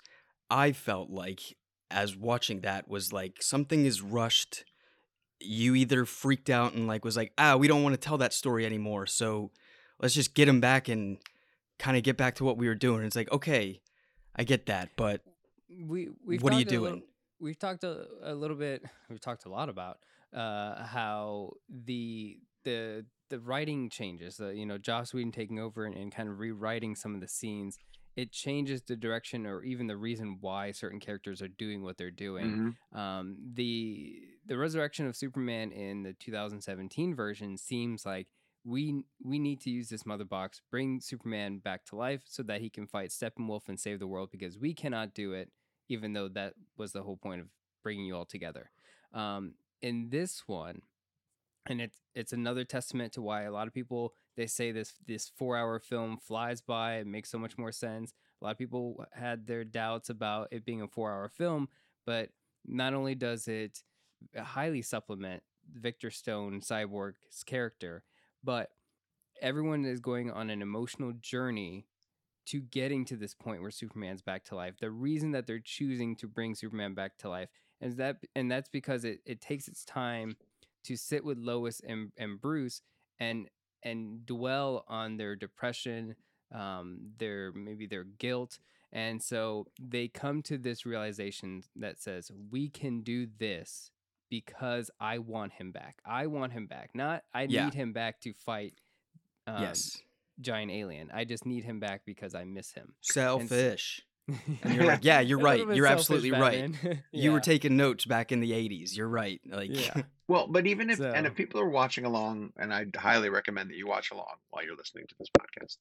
i 0.51 0.73
felt 0.73 1.11
like 1.11 1.57
as 1.91 2.17
watching 2.17 2.61
that 2.63 2.89
was 2.89 3.13
like 3.13 3.41
something 3.43 3.85
is 3.87 4.03
rushed. 4.03 4.65
You 5.41 5.75
either 5.77 6.05
freaked 6.05 6.51
out 6.51 6.73
and 6.75 6.87
like 6.89 7.05
was 7.05 7.17
like 7.17 7.33
ah 7.39 7.57
we 7.57 7.69
don't 7.69 7.83
want 7.83 7.95
to 7.95 8.01
tell 8.01 8.19
that 8.19 8.33
story 8.33 8.65
anymore 8.67 9.07
so 9.07 9.51
let's 10.01 10.15
just 10.15 10.35
get 10.35 10.49
him 10.49 10.61
back 10.61 10.89
and 10.89 11.19
kind 11.79 11.97
of 11.97 12.03
get 12.03 12.17
back 12.17 12.35
to 12.37 12.45
what 12.45 12.57
we 12.59 12.69
were 12.69 12.75
doing. 12.75 13.05
It's 13.05 13.17
like 13.17 13.31
okay 13.31 13.81
i 14.37 14.45
get 14.45 14.67
that 14.67 14.91
but 14.97 15.21
we 15.87 16.09
we've 16.25 16.43
what 16.43 16.53
are 16.53 16.59
you 16.61 16.65
a 16.65 16.71
little- 16.71 16.87
doing? 16.89 17.03
we've 17.41 17.59
talked 17.59 17.85
a, 17.85 18.07
a 18.23 18.35
little 18.35 18.57
bit 18.57 18.83
we've 19.11 19.21
talked 19.21 19.45
a 19.45 19.49
lot 19.49 19.69
about 19.69 19.99
uh 20.35 20.85
how 20.85 21.51
the 21.69 22.39
the 22.65 23.05
the 23.29 23.41
writing 23.41 23.89
changes 23.91 24.37
the 24.37 24.49
you 24.55 24.65
know 24.67 24.79
joss 24.79 25.13
whedon 25.13 25.33
taking 25.33 25.59
over 25.59 25.85
and, 25.85 25.95
and 25.95 26.13
kind 26.15 26.29
of 26.29 26.39
rewriting 26.39 26.95
some 26.95 27.15
of 27.15 27.21
the 27.21 27.29
scenes 27.29 27.79
it 28.17 28.33
changes 28.33 28.81
the 28.83 28.97
direction 28.97 29.45
or 29.47 29.63
even 29.63 29.87
the 29.89 29.97
reason 29.97 30.39
why 30.41 30.73
certain 30.73 30.99
characters 31.01 31.43
are 31.43 31.49
doing 31.49 31.83
what 31.83 31.99
they're 31.99 32.11
doing 32.11 32.75
Mhm. 32.95 32.99
um, 32.99 33.37
the 33.55 34.23
the 34.47 34.57
resurrection 34.57 35.07
of 35.09 35.17
Superman 35.17 35.73
in 35.73 36.05
the 36.05 36.13
2017 36.15 37.15
version 37.17 37.57
seems 37.59 38.07
like 38.07 38.29
we 38.67 39.05
we 39.23 39.39
need 39.39 39.61
to 39.61 39.71
use 39.71 39.89
this 39.89 40.05
mother 40.05 40.25
box, 40.25 40.61
bring 40.71 41.01
Superman 41.01 41.59
back 41.59 41.85
to 41.87 41.97
life 41.97 42.23
so 42.25 42.43
that 42.43 42.61
he 42.61 42.69
can 42.69 42.87
fight 42.87 43.11
Steppenwolf 43.11 43.69
and 43.69 43.79
save 43.79 44.01
the 44.01 44.07
world 44.07 44.31
because 44.33 44.59
we 44.59 44.75
cannot 44.75 45.15
do 45.15 45.33
it, 45.33 45.51
even 45.89 46.13
though 46.13 46.29
that 46.29 46.55
was 46.77 46.93
the 46.93 47.03
whole 47.03 47.17
point 47.17 47.41
of 47.41 47.47
bringing 47.83 48.05
you 48.05 48.17
all 48.17 48.25
together. 48.25 48.71
Um, 49.15 49.55
in 49.81 50.09
this 50.11 50.43
one, 50.47 50.83
and 51.69 51.81
it's 51.81 51.99
it's 52.15 52.33
another 52.33 52.65
testament 52.65 53.13
to 53.13 53.23
why 53.23 53.43
a 53.43 53.53
lot 53.53 53.69
of 53.69 53.75
people 53.75 54.15
they 54.37 54.47
say 54.47 54.73
this 54.73 54.95
this 55.07 55.31
four 55.37 55.57
hour 55.57 55.79
film 55.79 56.17
flies 56.17 56.61
by 56.61 56.97
it 56.97 57.07
makes 57.07 57.31
so 57.31 57.39
much 57.39 57.59
more 57.59 57.73
sense 57.73 58.15
a 58.41 58.45
lot 58.45 58.51
of 58.53 58.59
people 58.59 59.05
had 59.13 59.47
their 59.47 59.65
doubts 59.65 60.11
about 60.11 60.49
it 60.51 60.65
being 60.65 60.83
a 60.83 60.89
four 60.89 61.11
hour 61.11 61.29
film 61.29 61.69
but 62.05 62.31
not 62.67 62.95
only 62.95 63.15
does 63.15 63.49
it 63.49 63.83
highly 64.39 64.83
supplement 64.83 65.43
victor 65.73 66.11
stone 66.11 66.61
cyborg's 66.61 67.43
character 67.45 68.05
but 68.47 68.71
everyone 69.43 69.85
is 69.85 70.01
going 70.01 70.31
on 70.31 70.49
an 70.49 70.63
emotional 70.63 71.13
journey 71.21 71.85
to 72.47 72.61
getting 72.61 73.05
to 73.05 73.17
this 73.17 73.35
point 73.35 73.61
where 73.61 73.73
superman's 73.73 74.23
back 74.23 74.45
to 74.45 74.55
life. 74.55 74.75
The 74.81 74.91
reason 74.91 75.33
that 75.33 75.47
they're 75.47 75.59
choosing 75.59 76.15
to 76.17 76.29
bring 76.29 76.55
superman 76.55 76.95
back 76.95 77.19
to 77.19 77.29
life 77.29 77.49
is 77.81 77.97
that 77.97 78.19
and 78.35 78.51
that's 78.51 78.71
because 78.71 79.05
it, 79.05 79.19
it 79.27 79.41
takes 79.41 79.69
its 79.69 79.85
time 79.85 80.37
to 80.85 80.97
sit 80.97 81.25
with 81.25 81.39
Lois 81.39 81.83
and, 81.87 82.13
and 82.17 82.41
Bruce 82.41 82.81
and 83.19 83.49
and 83.83 84.25
dwell 84.25 84.85
on 84.89 85.17
their 85.17 85.37
depression, 85.37 86.17
um, 86.55 87.11
their 87.19 87.53
maybe 87.53 87.87
their 87.87 88.05
guilt, 88.05 88.59
and 88.93 89.23
so 89.23 89.67
they 89.81 90.09
come 90.09 90.43
to 90.43 90.57
this 90.57 90.87
realization 90.87 91.63
that 91.75 92.01
says 92.01 92.31
we 92.51 92.69
can 92.69 93.03
do 93.03 93.27
this 93.39 93.91
because 94.31 94.91
I 95.01 95.19
want 95.19 95.53
him 95.53 95.73
back. 95.73 95.99
I 96.05 96.27
want 96.27 96.53
him 96.53 96.67
back. 96.67 96.91
Not 96.95 97.25
I 97.35 97.43
Yeah. 97.49 97.65
need 97.65 97.75
him 97.75 97.93
back 97.93 98.21
to 98.23 98.33
fight 98.33 98.75
um, 99.47 99.63
yes 99.63 99.97
giant 100.41 100.71
alien. 100.71 101.11
I 101.15 101.25
just 101.25 101.47
need 101.47 101.65
him 101.65 101.81
back 101.81 102.03
because 102.05 102.35
I 102.35 102.45
miss 102.45 102.73
him. 102.73 102.95
selfish 103.01 104.03
and 104.63 104.75
you're 104.75 104.85
like 104.85 105.05
yeah 105.05 105.21
you're 105.21 105.39
right 105.51 105.61
you're 105.61 105.87
selfish, 105.87 106.01
absolutely 106.01 106.33
right 106.33 106.73
Batman. 106.73 107.03
you 107.13 107.31
were 107.33 107.41
taking 107.41 107.77
notes 107.77 108.05
back 108.05 108.33
in 108.33 108.41
the 108.41 108.51
80s 108.51 108.97
you're 108.97 109.09
right 109.09 109.41
like 109.49 109.71
Yeah. 109.71 110.03
Well, 110.29 110.49
but 110.49 110.67
even 110.67 110.91
if 110.91 111.01
and 111.01 111.25
if 111.27 111.37
people 111.37 111.61
are 111.61 111.69
watching 111.69 112.05
along, 112.05 112.53
and 112.57 112.75
I 112.75 112.87
highly 112.97 113.29
recommend 113.29 113.71
that 113.71 113.77
you 113.77 113.87
watch 113.87 114.11
along 114.11 114.35
while 114.51 114.65
you're 114.65 114.75
listening 114.75 115.07
to 115.09 115.15
this 115.21 115.29
podcast, 115.39 115.77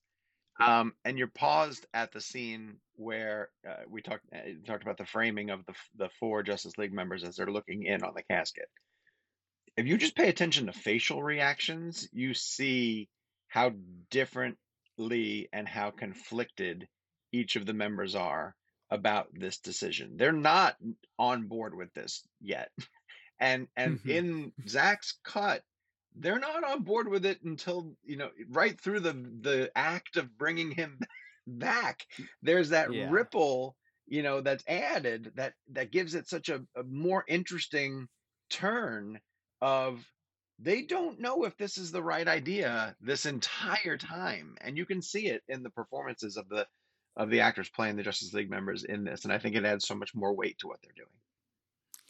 um, 0.60 0.96
and 1.04 1.18
you're 1.18 1.28
paused 1.28 1.86
at 1.94 2.12
the 2.12 2.22
scene 2.22 2.80
where 2.96 3.50
uh, 3.68 3.84
we 3.90 4.02
talked 4.02 4.26
uh, 4.34 4.40
talked 4.66 4.84
about 4.84 4.98
the 4.98 5.06
framing 5.06 5.50
of 5.50 5.66
the 5.66 5.74
the 5.96 6.10
four 6.20 6.44
Justice 6.44 6.78
League 6.78 6.94
members 6.94 7.24
as 7.24 7.36
they're 7.36 7.52
looking 7.52 7.84
in 7.84 8.04
on 8.04 8.14
the 8.16 8.24
casket. 8.24 8.70
If 9.78 9.88
you 9.88 9.98
just 9.98 10.16
pay 10.16 10.30
attention 10.30 10.66
to 10.68 10.74
facial 10.74 11.22
reactions, 11.24 12.08
you 12.12 12.34
see 12.34 13.10
how 13.48 13.72
differently 14.10 15.50
and 15.52 15.68
how 15.68 15.92
conflicted 15.92 16.88
each 17.32 17.56
of 17.56 17.66
the 17.66 17.74
members 17.74 18.16
are 18.16 18.56
about 18.90 19.28
this 19.34 19.60
decision. 19.60 20.18
They're 20.18 20.32
not 20.32 20.78
on 21.18 21.48
board 21.48 21.76
with 21.76 21.94
this 21.94 22.28
yet. 22.40 22.72
And 23.38 23.68
and 23.76 24.00
Mhm. 24.00 24.10
in 24.10 24.54
Zack's 24.66 25.20
cut, 25.26 25.66
they're 26.16 26.40
not 26.40 26.64
on 26.64 26.84
board 26.84 27.08
with 27.08 27.26
it 27.26 27.42
until, 27.44 27.96
you 28.04 28.18
know, 28.18 28.32
right 28.50 28.80
through 28.80 29.02
the 29.02 29.14
the 29.14 29.72
act 29.76 30.18
of 30.18 30.38
bringing 30.38 30.72
him 30.72 31.00
back. 31.48 32.06
There's 32.42 32.70
that 32.70 32.92
Yeah. 32.92 33.10
ripple, 33.10 33.78
you 34.08 34.24
know, 34.24 34.42
that's 34.42 34.64
added 34.68 35.32
that 35.36 35.56
that 35.70 35.92
gives 35.92 36.16
it 36.16 36.28
such 36.28 36.50
a, 36.50 36.66
a 36.76 36.84
more 36.84 37.24
interesting 37.28 38.08
turn 38.50 39.20
of 39.62 40.06
they 40.60 40.84
don't 40.84 41.20
know 41.20 41.44
if 41.44 41.58
this 41.58 41.78
is 41.78 41.92
the 41.92 42.04
right 42.04 42.28
idea 42.28 42.96
this 43.02 43.26
entire 43.26 43.98
time 43.98 44.58
and 44.62 44.78
you 44.78 44.86
can 44.86 45.02
see 45.02 45.28
it 45.28 45.44
in 45.48 45.64
the 45.64 45.70
performances 45.70 46.38
of 46.38 46.48
the 46.50 46.68
of 47.18 47.30
the 47.30 47.42
actors 47.42 47.70
playing 47.70 47.96
the 47.96 48.04
justice 48.04 48.34
league 48.34 48.50
members 48.50 48.84
in 48.84 49.04
this 49.04 49.24
and 49.26 49.34
i 49.34 49.40
think 49.40 49.56
it 49.56 49.66
adds 49.66 49.86
so 49.88 49.96
much 49.96 50.14
more 50.16 50.34
weight 50.36 50.58
to 50.60 50.68
what 50.68 50.80
they're 50.82 50.94
doing 50.96 51.10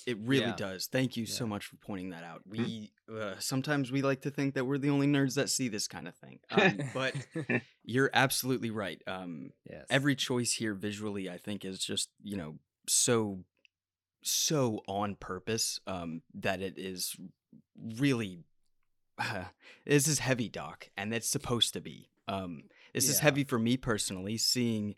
It 0.05 0.17
really 0.19 0.45
Yeah. 0.47 0.55
does. 0.55 0.87
Thank 0.87 1.17
you 1.17 1.25
so 1.25 1.47
much 1.47 1.65
for 1.65 1.77
pointing 1.77 2.11
that 2.11 2.23
out. 2.23 2.41
Hmm? 2.43 2.51
We 2.51 2.91
uh, 3.09 3.35
sometimes 3.39 3.91
we 3.91 4.01
like 4.01 4.21
to 4.21 4.31
think 4.31 4.53
that 4.55 4.65
we're 4.65 4.77
the 4.77 4.89
only 4.89 5.07
nerds 5.07 5.35
that 5.35 5.49
see 5.49 5.67
this 5.67 5.87
kind 5.87 6.07
of 6.07 6.15
thing, 6.15 6.39
um, 6.51 6.79
but 6.93 7.15
you're 7.83 8.11
absolutely 8.13 8.69
right. 8.69 9.01
Um, 9.07 9.51
yes. 9.69 9.85
every 9.89 10.15
choice 10.15 10.53
here 10.53 10.73
visually, 10.73 11.29
I 11.29 11.37
think, 11.37 11.65
is 11.65 11.79
just 11.79 12.09
you 12.21 12.37
know 12.37 12.59
so 12.87 13.43
so 14.21 14.81
on 14.87 15.15
purpose 15.15 15.79
um, 15.87 16.21
that 16.33 16.61
it 16.61 16.75
is 16.77 17.15
really 17.97 18.43
this 19.85 20.07
is 20.07 20.19
heavy, 20.19 20.49
Doc, 20.49 20.89
and 20.97 21.13
it's 21.13 21.29
supposed 21.29 21.73
to 21.73 21.81
be. 21.81 22.09
Um, 22.27 22.63
this 22.93 23.07
is 23.07 23.19
heavy 23.19 23.43
for 23.43 23.59
me 23.59 23.77
personally, 23.77 24.37
seeing 24.37 24.95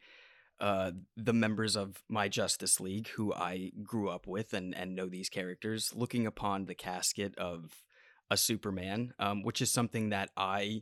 uh, 0.59 0.91
the 1.15 1.33
members 1.33 1.75
of 1.75 2.03
my 2.09 2.27
Justice 2.27 2.79
League 2.79 3.09
who 3.09 3.33
I 3.33 3.71
grew 3.83 4.09
up 4.09 4.27
with 4.27 4.53
and, 4.53 4.75
and 4.75 4.95
know 4.95 5.07
these 5.07 5.29
characters, 5.29 5.93
looking 5.95 6.25
upon 6.25 6.65
the 6.65 6.75
casket 6.75 7.37
of 7.37 7.83
a 8.29 8.37
Superman, 8.37 9.13
um, 9.19 9.43
which 9.43 9.61
is 9.61 9.71
something 9.71 10.09
that 10.09 10.29
I 10.35 10.81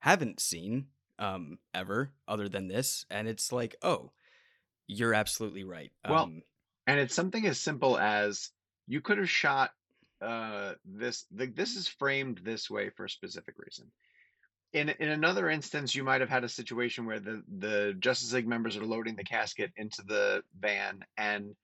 haven't 0.00 0.40
seen 0.40 0.86
um, 1.18 1.58
ever 1.74 2.12
other 2.26 2.48
than 2.48 2.68
this. 2.68 3.04
And 3.10 3.28
it's 3.28 3.52
like, 3.52 3.76
oh, 3.82 4.12
you're 4.86 5.14
absolutely 5.14 5.64
right. 5.64 5.92
Well, 6.08 6.24
Um, 6.24 6.42
and 6.86 6.98
it's 6.98 7.14
something 7.14 7.46
as 7.46 7.58
simple 7.60 7.98
as 7.98 8.50
you 8.86 9.00
could 9.00 9.18
have 9.18 9.30
shot 9.30 9.72
uh 10.20 10.74
this 10.84 11.24
the, 11.30 11.46
this 11.46 11.76
is 11.76 11.88
framed 11.88 12.42
this 12.44 12.68
way 12.68 12.90
for 12.90 13.06
a 13.06 13.08
specific 13.08 13.54
reason 13.56 13.86
in 14.72 14.88
in 14.88 15.08
another 15.08 15.50
instance 15.50 15.94
you 15.94 16.04
might 16.04 16.20
have 16.20 16.30
had 16.30 16.44
a 16.44 16.48
situation 16.48 17.06
where 17.06 17.20
the 17.20 17.42
the 17.58 17.94
justice 17.98 18.32
league 18.32 18.46
members 18.46 18.76
are 18.76 18.84
loading 18.84 19.16
the 19.16 19.24
casket 19.24 19.72
into 19.76 20.02
the 20.02 20.42
van 20.58 21.04
and 21.16 21.54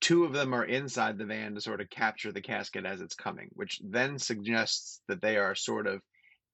two 0.00 0.24
of 0.24 0.32
them 0.32 0.54
are 0.54 0.64
inside 0.64 1.18
the 1.18 1.24
van 1.24 1.54
to 1.54 1.60
sort 1.60 1.80
of 1.80 1.90
capture 1.90 2.32
the 2.32 2.40
casket 2.40 2.84
as 2.84 3.00
it's 3.00 3.14
coming 3.14 3.48
which 3.54 3.80
then 3.84 4.18
suggests 4.18 5.00
that 5.08 5.20
they 5.20 5.36
are 5.36 5.54
sort 5.54 5.86
of 5.86 6.00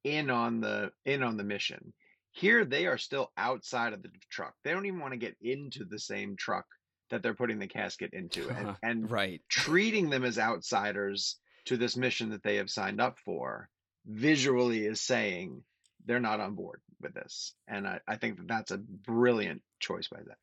in 0.05 0.31
on 0.31 0.61
the 0.61 0.91
in 1.05 1.23
on 1.23 1.37
the 1.37 1.45
mission 1.45 1.93
here 2.33 2.65
they 2.65 2.87
are 2.87 2.99
still 2.99 3.31
outside 3.37 3.93
of 3.93 4.03
the 4.03 4.11
truck 4.31 4.55
they 4.65 4.71
don't 4.71 4.87
even 4.87 5.01
want 5.01 5.13
to 5.13 5.19
get 5.19 5.37
into 5.41 5.85
the 5.85 5.99
same 5.99 6.37
truck 6.37 6.67
that 7.11 7.23
they're 7.23 7.35
putting 7.35 7.59
the 7.59 7.67
casket 7.67 8.11
into 8.13 8.49
and, 8.51 8.77
and 8.83 9.11
right. 9.11 9.41
treating 9.49 10.11
them 10.11 10.25
as 10.25 10.39
outsiders 10.39 11.37
to 11.65 11.77
this 11.77 11.97
mission 11.97 12.31
that 12.31 12.43
they 12.43 12.57
have 12.57 12.71
signed 12.71 13.01
up 13.01 13.19
for 13.25 13.69
visually 14.07 14.87
is 14.87 15.01
saying 15.01 15.63
they're 16.07 16.21
not 16.21 16.41
on 16.41 16.55
board 16.55 16.81
with 17.01 17.15
this 17.15 17.55
and 17.67 17.87
i, 17.87 18.01
I 18.07 18.17
think 18.17 18.37
that 18.39 18.49
that's 18.49 18.71
a 18.71 18.79
brilliant 18.79 19.63
choice 19.81 20.09
by 20.09 20.19
zack 20.19 20.39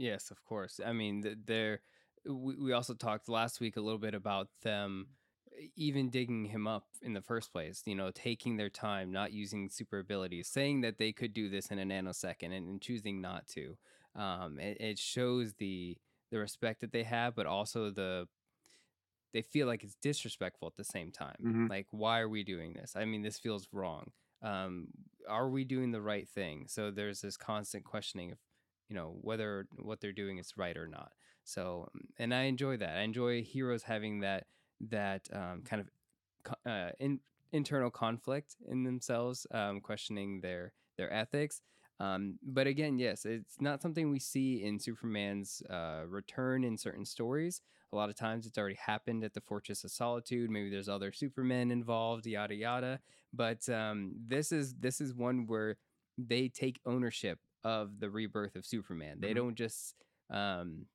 Yes, 0.00 0.30
of 0.30 0.42
course. 0.44 0.80
I 0.84 0.94
mean, 0.94 1.22
th- 1.22 1.36
there. 1.44 1.80
We, 2.24 2.56
we 2.56 2.72
also 2.72 2.94
talked 2.94 3.28
last 3.28 3.60
week 3.60 3.76
a 3.76 3.82
little 3.82 3.98
bit 3.98 4.14
about 4.14 4.48
them 4.62 5.08
even 5.76 6.08
digging 6.08 6.46
him 6.46 6.66
up 6.66 6.86
in 7.02 7.12
the 7.12 7.20
first 7.20 7.52
place. 7.52 7.82
You 7.84 7.96
know, 7.96 8.10
taking 8.10 8.56
their 8.56 8.70
time, 8.70 9.12
not 9.12 9.30
using 9.30 9.68
super 9.68 9.98
abilities, 9.98 10.48
saying 10.48 10.80
that 10.80 10.96
they 10.96 11.12
could 11.12 11.34
do 11.34 11.50
this 11.50 11.66
in 11.66 11.78
a 11.78 11.84
nanosecond, 11.84 12.44
and, 12.44 12.66
and 12.66 12.80
choosing 12.80 13.20
not 13.20 13.46
to. 13.48 13.76
Um, 14.16 14.58
it, 14.58 14.80
it 14.80 14.98
shows 14.98 15.52
the 15.58 15.98
the 16.30 16.38
respect 16.38 16.80
that 16.80 16.92
they 16.92 17.02
have, 17.02 17.36
but 17.36 17.44
also 17.44 17.90
the 17.90 18.26
they 19.32 19.42
feel 19.42 19.66
like 19.66 19.82
it's 19.84 19.94
disrespectful 19.96 20.68
at 20.68 20.76
the 20.76 20.84
same 20.84 21.10
time. 21.12 21.36
Mhm. 21.44 21.68
Like, 21.70 21.86
why 21.90 22.20
are 22.20 22.28
we 22.28 22.42
doing 22.44 22.72
this? 22.74 22.96
I 22.96 23.04
mean, 23.04 23.22
this 23.22 23.38
feels 23.38 23.68
wrong. 23.72 24.12
Um, 24.42 24.88
are 25.28 25.48
we 25.48 25.64
doing 25.64 25.92
the 25.92 26.00
right 26.00 26.28
thing? 26.28 26.66
So 26.68 26.90
there's 26.90 27.20
this 27.20 27.36
constant 27.36 27.84
questioning 27.84 28.32
of, 28.32 28.38
you 28.88 28.96
know, 28.96 29.18
whether 29.20 29.68
what 29.76 30.00
they're 30.00 30.12
doing 30.12 30.38
is 30.38 30.56
right 30.56 30.76
or 30.76 30.86
not. 30.88 31.12
So, 31.44 31.88
um, 31.94 32.08
and 32.18 32.34
I 32.34 32.42
enjoy 32.42 32.76
that. 32.78 32.96
I 32.96 33.02
enjoy 33.02 33.42
heroes 33.42 33.82
having 33.84 34.20
that 34.20 34.46
that 34.80 35.28
um, 35.32 35.62
kind 35.62 35.82
of 35.82 35.90
uh, 36.66 36.90
in, 36.98 37.20
internal 37.52 37.90
conflict 37.90 38.56
in 38.66 38.84
themselves, 38.84 39.46
um, 39.50 39.80
questioning 39.80 40.40
their 40.40 40.72
their 40.96 41.12
ethics. 41.12 41.60
Um, 42.00 42.38
but 42.42 42.66
again, 42.66 42.98
yes, 42.98 43.24
it's 43.26 43.60
not 43.60 43.82
something 43.82 44.10
we 44.10 44.18
see 44.18 44.64
in 44.64 44.78
Superman's 44.80 45.62
uh, 45.70 46.02
return 46.08 46.64
in 46.64 46.76
certain 46.78 47.04
stories. 47.04 47.60
A 47.92 47.96
lot 47.96 48.08
of 48.08 48.16
times 48.16 48.46
it's 48.46 48.56
already 48.56 48.76
happened 48.76 49.22
at 49.22 49.34
the 49.34 49.40
Fortress 49.40 49.84
of 49.84 49.90
Solitude. 49.90 50.48
Maybe 50.50 50.70
there's 50.70 50.88
other 50.88 51.12
Supermen 51.12 51.70
involved, 51.70 52.26
yada 52.26 52.54
yada. 52.54 53.00
But 53.32 53.68
um, 53.68 54.12
this 54.26 54.50
is 54.50 54.74
this 54.74 55.00
is 55.00 55.14
one 55.14 55.46
where 55.46 55.76
they 56.16 56.48
take 56.48 56.80
ownership 56.86 57.38
of 57.64 58.00
the 58.00 58.08
rebirth 58.08 58.56
of 58.56 58.64
Superman. 58.64 59.20
They 59.20 59.32
Mhm. 59.32 59.36
don't 59.36 59.54
just. 59.56 59.94
Um, 60.30 60.86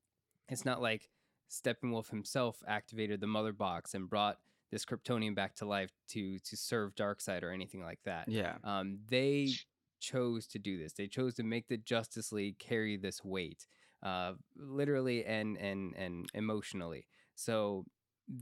it's 0.50 0.66
not 0.66 0.82
like 0.82 1.10
Steppenwolf 1.52 2.10
himself 2.10 2.64
activated 2.68 3.20
the 3.20 3.28
Mother 3.28 3.54
Box 3.54 3.94
and 3.94 4.10
brought 4.10 4.40
this 4.72 4.86
Kryptonian 4.86 5.36
back 5.36 5.56
to 5.58 5.66
life 5.66 5.92
to 6.10 6.40
to 6.40 6.58
serve 6.58 6.96
Darkseid 6.96 7.44
or 7.44 7.52
anything 7.52 7.82
like 7.84 8.00
that. 8.06 8.28
Yeah. 8.28 8.58
Um, 8.64 9.00
they 9.08 9.50
chose 10.00 10.48
to 10.48 10.60
do 10.60 10.78
this. 10.78 10.94
They 10.94 11.08
chose 11.08 11.34
to 11.36 11.44
make 11.44 11.68
the 11.68 11.78
Justice 11.78 12.32
League 12.32 12.60
carry 12.60 12.98
this 12.98 13.24
weight, 13.24 13.66
uh, 14.04 14.34
literally 14.56 15.26
and 15.26 15.58
and 15.58 15.94
and 15.96 16.30
emotionally. 16.34 17.06
So 17.36 17.86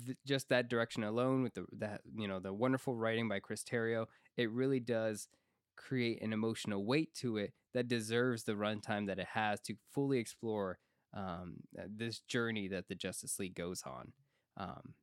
th- 0.05 0.17
just 0.25 0.49
that 0.49 0.69
direction 0.69 1.03
alone, 1.03 1.43
with 1.43 1.53
the 1.55 1.65
that 1.77 2.01
you 2.15 2.27
know 2.27 2.39
the 2.39 2.53
wonderful 2.53 2.95
writing 2.95 3.27
by 3.29 3.39
Chris 3.39 3.63
Terrio, 3.63 4.05
it 4.37 4.49
really 4.51 4.79
does 4.79 5.27
create 5.75 6.21
an 6.21 6.33
emotional 6.33 6.85
weight 6.85 7.13
to 7.15 7.37
it 7.37 7.51
that 7.73 7.87
deserves 7.87 8.43
the 8.43 8.53
runtime 8.53 9.07
that 9.07 9.17
it 9.19 9.27
has 9.33 9.59
to 9.61 9.73
fully 9.91 10.19
explore 10.19 10.77
um, 11.15 11.55
uh, 11.77 11.83
this 11.89 12.19
journey 12.19 12.67
that 12.67 12.87
the 12.87 12.95
Justice 12.95 13.39
League 13.39 13.55
goes 13.55 13.81
on. 13.83 14.13
Um, 14.57 14.93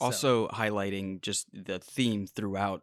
so- 0.00 0.06
Also 0.06 0.48
highlighting 0.48 1.20
just 1.22 1.46
the 1.52 1.78
theme 1.78 2.26
throughout 2.26 2.82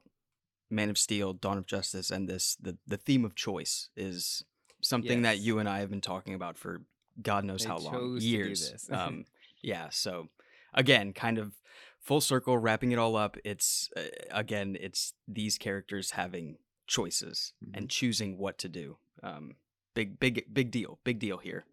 Man 0.69 0.89
of 0.89 0.97
Steel, 0.97 1.34
Dawn 1.34 1.58
of 1.58 1.65
Justice, 1.65 2.10
and 2.12 2.28
this 2.28 2.56
the 2.62 2.78
the 2.88 2.97
theme 2.97 3.26
of 3.26 3.36
choice 3.36 3.89
is 3.95 4.43
something 4.82 5.21
that 5.21 5.39
you 5.39 5.60
and 5.60 5.69
I 5.69 5.80
have 5.80 5.89
been 5.89 6.02
talking 6.02 6.34
about 6.34 6.58
for 6.58 6.82
God 7.21 7.45
knows 7.45 7.63
They 7.63 7.69
how 7.69 7.78
long 7.78 7.93
chose 7.93 8.21
to 8.21 8.26
do 8.26 8.32
years. 8.32 8.71
this. 8.71 8.89
um, 8.91 9.26
yeah. 9.62 9.89
So 9.89 10.30
again, 10.73 11.13
kind 11.13 11.38
of 11.38 11.54
full 11.99 12.21
circle, 12.21 12.58
wrapping 12.58 12.91
it 12.91 12.99
all 12.99 13.15
up. 13.15 13.38
It's 13.43 13.89
uh, 13.95 14.02
again, 14.32 14.78
it's 14.80 15.13
these 15.28 15.58
characters 15.58 16.12
having 16.12 16.58
choices 16.88 17.54
and 17.73 17.89
choosing 17.89 18.38
what 18.38 18.58
to 18.60 18.69
do. 18.69 18.97
Um, 19.21 19.56
big 19.93 20.19
big 20.19 20.45
big 20.54 20.71
deal. 20.71 20.99
Big 21.04 21.19
deal 21.19 21.38
here. 21.38 21.65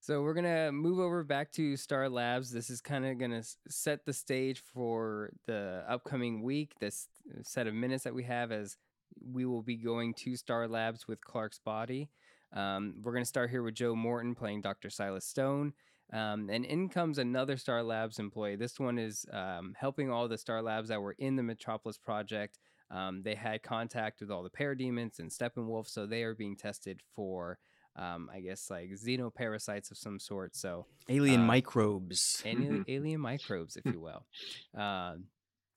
So 0.00 0.22
we're 0.22 0.34
gonna 0.34 0.70
move 0.70 1.00
over 1.00 1.24
back 1.24 1.50
to 1.52 1.76
Star 1.76 2.08
Labs. 2.08 2.52
This 2.52 2.70
is 2.70 2.80
kind 2.80 3.04
of 3.04 3.18
gonna 3.18 3.42
set 3.68 4.04
the 4.04 4.12
stage 4.12 4.62
for 4.72 5.32
the 5.46 5.84
upcoming 5.88 6.42
week. 6.42 6.74
This 6.78 7.08
set 7.42 7.66
of 7.66 7.74
minutes 7.74 8.04
that 8.04 8.14
we 8.14 8.24
have, 8.24 8.52
as 8.52 8.76
we 9.20 9.44
will 9.44 9.62
be 9.62 9.76
going 9.76 10.14
to 10.14 10.36
Star 10.36 10.66
Labs 10.68 11.06
with 11.08 11.24
Clark's 11.24 11.58
body. 11.58 12.10
Um, 12.52 12.94
we're 13.02 13.12
gonna 13.12 13.24
start 13.24 13.50
here 13.50 13.62
with 13.62 13.74
Joe 13.74 13.94
Morton 13.96 14.34
playing 14.34 14.60
Dr. 14.62 14.88
Silas 14.90 15.26
Stone, 15.26 15.72
um, 16.12 16.48
and 16.50 16.64
in 16.64 16.88
comes 16.88 17.18
another 17.18 17.56
Star 17.56 17.82
Labs 17.82 18.18
employee. 18.18 18.56
This 18.56 18.78
one 18.78 18.98
is 18.98 19.24
um, 19.32 19.74
helping 19.78 20.10
all 20.10 20.28
the 20.28 20.38
Star 20.38 20.62
Labs 20.62 20.88
that 20.88 21.00
were 21.02 21.16
in 21.18 21.36
the 21.36 21.42
Metropolis 21.42 21.98
project. 21.98 22.58
Um, 22.90 23.22
they 23.24 23.34
had 23.34 23.62
contact 23.64 24.20
with 24.20 24.30
all 24.30 24.44
the 24.44 24.50
parademons 24.50 25.18
and 25.18 25.28
Steppenwolf, 25.30 25.88
so 25.88 26.06
they 26.06 26.22
are 26.22 26.34
being 26.36 26.56
tested 26.56 27.00
for 27.14 27.58
um, 27.96 28.28
I 28.32 28.40
guess 28.40 28.68
like 28.70 28.90
xenoparasites 28.90 29.90
of 29.90 29.96
some 29.98 30.20
sort. 30.20 30.54
So 30.54 30.86
Alien 31.08 31.40
Uh, 31.40 31.44
microbes. 31.44 32.42
alien, 32.44 32.84
alien 32.88 33.20
microbes, 33.20 33.76
if 33.76 33.84
you 33.86 34.00
will. 34.00 34.24
Um, 34.80 35.24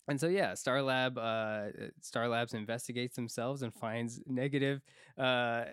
and 0.10 0.20
so 0.20 0.28
yeah, 0.28 0.54
Star 0.56 0.82
Lab, 0.82 1.18
uh, 1.18 1.68
Star 2.02 2.28
Labs 2.28 2.54
investigates 2.54 3.16
themselves 3.16 3.62
and 3.62 3.74
finds 3.74 4.20
negative 4.26 4.82
uh, 5.18 5.22
uh, 5.22 5.66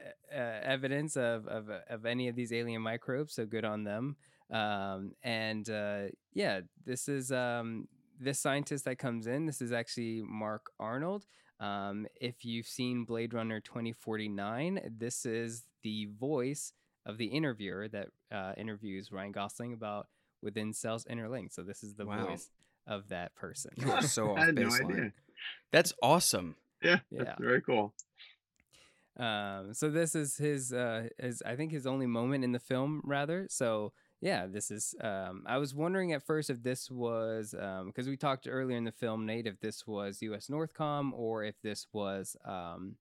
evidence 0.62 1.16
of, 1.16 1.46
of 1.46 1.68
of 1.88 2.06
any 2.06 2.28
of 2.28 2.36
these 2.36 2.52
alien 2.52 2.82
microbes. 2.82 3.34
So 3.34 3.46
good 3.46 3.64
on 3.64 3.84
them. 3.84 4.16
Um, 4.52 5.12
and 5.22 5.68
uh, 5.68 6.02
yeah, 6.32 6.60
this 6.84 7.08
is 7.08 7.32
um, 7.32 7.88
this 8.20 8.38
scientist 8.38 8.84
that 8.84 8.98
comes 8.98 9.26
in. 9.26 9.46
This 9.46 9.60
is 9.60 9.72
actually 9.72 10.22
Mark 10.24 10.70
Arnold. 10.78 11.26
Um, 11.58 12.06
if 12.20 12.44
you've 12.44 12.66
seen 12.66 13.04
Blade 13.04 13.32
Runner 13.32 13.60
2049, 13.60 14.80
this 14.98 15.24
is 15.24 15.64
the 15.82 16.08
voice 16.18 16.72
of 17.06 17.18
the 17.18 17.26
interviewer 17.26 17.88
that 17.88 18.08
uh, 18.30 18.52
interviews 18.56 19.10
Ryan 19.10 19.32
Gosling 19.32 19.72
about 19.72 20.08
Within 20.42 20.72
Cells 20.72 21.06
Interlinked. 21.06 21.54
So 21.54 21.62
this 21.62 21.82
is 21.82 21.94
the 21.94 22.04
Wow. 22.04 22.26
voice 22.26 22.50
of 22.86 23.08
that 23.08 23.34
person. 23.34 23.72
You 23.76 23.90
are 23.92 24.02
so 24.02 24.30
off 24.32 24.38
i 24.38 24.46
had 24.46 24.54
no 24.54 24.68
idea 24.70 25.12
That's 25.72 25.92
awesome. 26.02 26.56
yeah, 26.82 26.98
Yeah. 27.10 27.24
that's 27.24 27.40
very 27.40 27.60
cool 27.62 27.94
Um, 29.18 29.72
so 29.72 29.88
this 29.90 30.14
is 30.14 30.36
his, 30.36 30.72
uh, 30.72 31.08
his, 31.18 31.42
I 31.44 31.56
think 31.56 31.72
his 31.72 31.86
only 31.86 32.06
moment 32.06 32.44
in 32.44 32.52
the 32.52 32.58
film, 32.58 33.00
rather. 33.04 33.46
So 33.48 33.92
yeah, 34.20 34.46
this 34.46 34.70
is. 34.70 34.94
Um, 35.00 35.44
I 35.46 35.58
was 35.58 35.74
wondering 35.74 36.12
at 36.12 36.22
first 36.26 36.50
if 36.50 36.62
this 36.62 36.90
was 36.90 37.54
because 37.86 38.08
we 38.08 38.16
talked 38.16 38.46
earlier 38.50 38.76
in 38.76 38.84
the 38.84 38.92
film, 38.92 39.24
Nate, 39.26 39.46
if 39.46 39.60
this 39.60 39.86
was 39.86 40.20
U.S. 40.22 40.48
Northcom 40.48 41.12
or 41.14 41.44
if 41.44 41.54
this 41.62 41.86
was 41.92 42.36
um, 42.44 42.96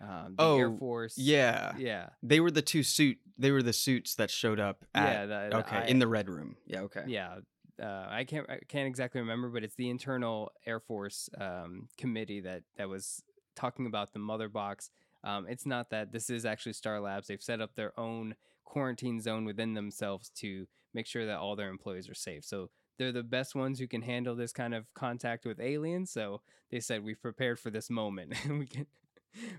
um, 0.00 0.34
the 0.36 0.44
Air 0.56 0.68
Oh, 0.68 0.76
Force. 0.78 1.16
Yeah. 1.16 1.74
yeah, 1.78 2.08
They 2.22 2.40
were 2.40 2.50
the 2.50 2.62
two 2.62 2.82
suit. 2.82 3.18
They 3.38 3.50
were 3.50 3.62
the 3.62 3.72
suits 3.72 4.14
that 4.16 4.30
showed 4.30 4.60
up. 4.60 4.84
At, 4.94 5.04
yeah. 5.12 5.26
The, 5.26 5.48
the 5.50 5.56
okay, 5.58 5.76
I- 5.76 5.86
in 5.86 5.98
the 6.00 6.08
red 6.08 6.28
room. 6.28 6.56
Yeah. 6.66 6.80
Okay. 6.82 7.04
yeah 7.06 7.36
uh, 7.82 8.06
I 8.08 8.24
can't 8.24 8.48
I 8.48 8.58
can't 8.68 8.86
exactly 8.88 9.20
remember, 9.20 9.48
but 9.48 9.62
it's 9.64 9.74
the 9.74 9.90
internal 9.90 10.50
Air 10.66 10.80
Force 10.80 11.28
um, 11.38 11.88
committee 11.96 12.40
that 12.40 12.62
that 12.76 12.88
was 12.88 13.22
talking 13.54 13.86
about 13.86 14.12
the 14.12 14.18
mother 14.18 14.48
box. 14.48 14.90
Um, 15.24 15.46
it's 15.48 15.66
not 15.66 15.90
that 15.90 16.12
this 16.12 16.30
is 16.30 16.44
actually 16.46 16.74
Star 16.74 17.00
Labs. 17.00 17.26
They've 17.28 17.42
set 17.42 17.60
up 17.60 17.74
their 17.74 17.98
own 17.98 18.34
quarantine 18.64 19.20
zone 19.20 19.44
within 19.44 19.74
themselves 19.74 20.30
to 20.36 20.66
make 20.94 21.06
sure 21.06 21.26
that 21.26 21.38
all 21.38 21.56
their 21.56 21.68
employees 21.70 22.08
are 22.08 22.14
safe. 22.14 22.44
So 22.44 22.70
they're 22.98 23.12
the 23.12 23.22
best 23.22 23.54
ones 23.54 23.78
who 23.78 23.86
can 23.86 24.02
handle 24.02 24.34
this 24.34 24.52
kind 24.52 24.74
of 24.74 24.92
contact 24.94 25.44
with 25.44 25.60
aliens. 25.60 26.10
So 26.10 26.40
they 26.70 26.80
said 26.80 27.02
we've 27.04 27.20
prepared 27.20 27.58
for 27.58 27.70
this 27.70 27.90
moment. 27.90 28.34
we 28.48 28.66
can 28.66 28.86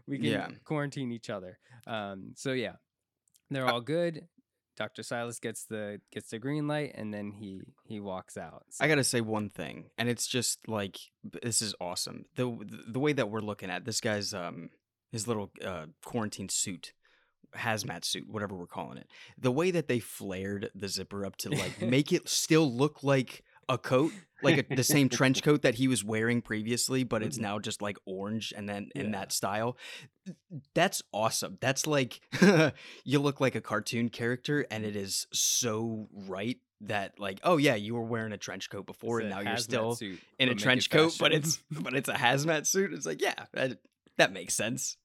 we 0.08 0.18
can 0.18 0.26
Yeah. 0.26 0.48
quarantine 0.64 1.12
each 1.12 1.30
other. 1.30 1.60
Um, 1.86 2.32
so 2.36 2.52
yeah, 2.54 2.74
they're 3.52 3.68
all 3.68 3.82
good. 3.82 4.28
Dr. 4.78 5.04
Silas 5.04 5.40
gets 5.40 5.66
the 5.66 6.00
gets 6.12 6.30
the 6.30 6.40
green 6.40 6.68
light, 6.68 6.92
and 6.96 7.14
then 7.14 7.32
he 7.32 7.62
he 7.84 8.00
walks 8.00 8.38
out. 8.38 8.64
I 8.80 8.88
gotta 8.88 9.04
say 9.04 9.22
one 9.22 9.50
thing, 9.50 9.90
and 9.98 10.08
it's 10.08 10.28
just 10.28 10.60
like 10.68 10.98
this 11.24 11.62
is 11.62 11.74
awesome. 11.82 12.26
the 12.36 12.58
The 12.88 13.00
way 13.00 13.14
that 13.14 13.30
we're 13.30 13.42
looking 13.42 13.70
at 13.70 13.86
this 13.86 14.00
guy's 14.00 14.34
um 14.34 14.70
his 15.12 15.28
little 15.28 15.52
uh, 15.64 15.86
quarantine 16.06 16.50
suit, 16.50 16.94
hazmat 17.56 18.06
suit, 18.06 18.26
whatever 18.30 18.56
we're 18.56 18.68
calling 18.68 18.98
it. 18.98 19.08
The 19.38 19.52
way 19.52 19.72
that 19.72 19.88
they 19.88 20.00
flared 20.00 20.70
the 20.76 20.88
zipper 20.90 21.26
up 21.26 21.38
to 21.38 21.50
like 21.50 21.82
make 21.82 22.14
it 22.14 22.30
still 22.30 22.72
look 22.72 23.04
like 23.04 23.44
a 23.70 23.78
coat, 23.78 24.12
like 24.42 24.70
a, 24.70 24.76
the 24.76 24.84
same 24.84 25.10
trench 25.10 25.44
coat 25.48 25.62
that 25.64 25.76
he 25.76 25.88
was 25.88 26.04
wearing 26.04 26.42
previously, 26.42 27.04
but 27.04 27.22
it's 27.24 27.38
Mhm. 27.38 27.42
now 27.42 27.60
just 27.60 27.82
like 27.82 27.98
orange 28.06 28.54
and 28.56 28.68
then 28.70 28.90
in 28.96 29.08
Yeah. 29.08 29.12
that 29.20 29.32
style. 29.32 29.78
That's 30.74 31.02
awesome. 31.14 31.58
That's 31.62 31.88
like 31.88 32.20
you 33.04 33.20
look 33.20 33.40
like 33.42 33.56
a 33.56 33.62
cartoon 33.62 34.10
character, 34.10 34.66
and 34.72 34.86
it 34.86 34.96
is 34.96 35.28
so 35.34 36.08
right 36.12 36.58
that 36.82 37.20
like, 37.20 37.40
oh 37.44 37.58
yeah, 37.58 37.76
you 37.76 37.96
were 37.96 38.04
wearing 38.04 38.32
a 38.34 38.38
trench 38.38 38.70
coat 38.70 38.86
before, 38.86 39.20
It's 39.20 39.26
and 39.26 39.30
now 39.36 39.50
you're 39.50 39.58
still 39.58 39.96
suit, 39.96 40.20
in 40.38 40.50
a 40.50 40.52
but 40.52 40.56
make 40.58 40.62
it 40.62 40.64
trench 40.64 40.90
coat, 40.90 41.16
but 41.20 41.34
it's 41.34 41.60
but 41.72 41.94
it's 41.96 42.10
a 42.10 42.14
hazmat 42.14 42.68
suit. 42.68 42.94
It's 42.94 43.06
like, 43.06 43.22
yeah, 43.22 43.46
that, 43.54 43.80
that 44.18 44.32
makes 44.32 44.54
sense. 44.54 44.98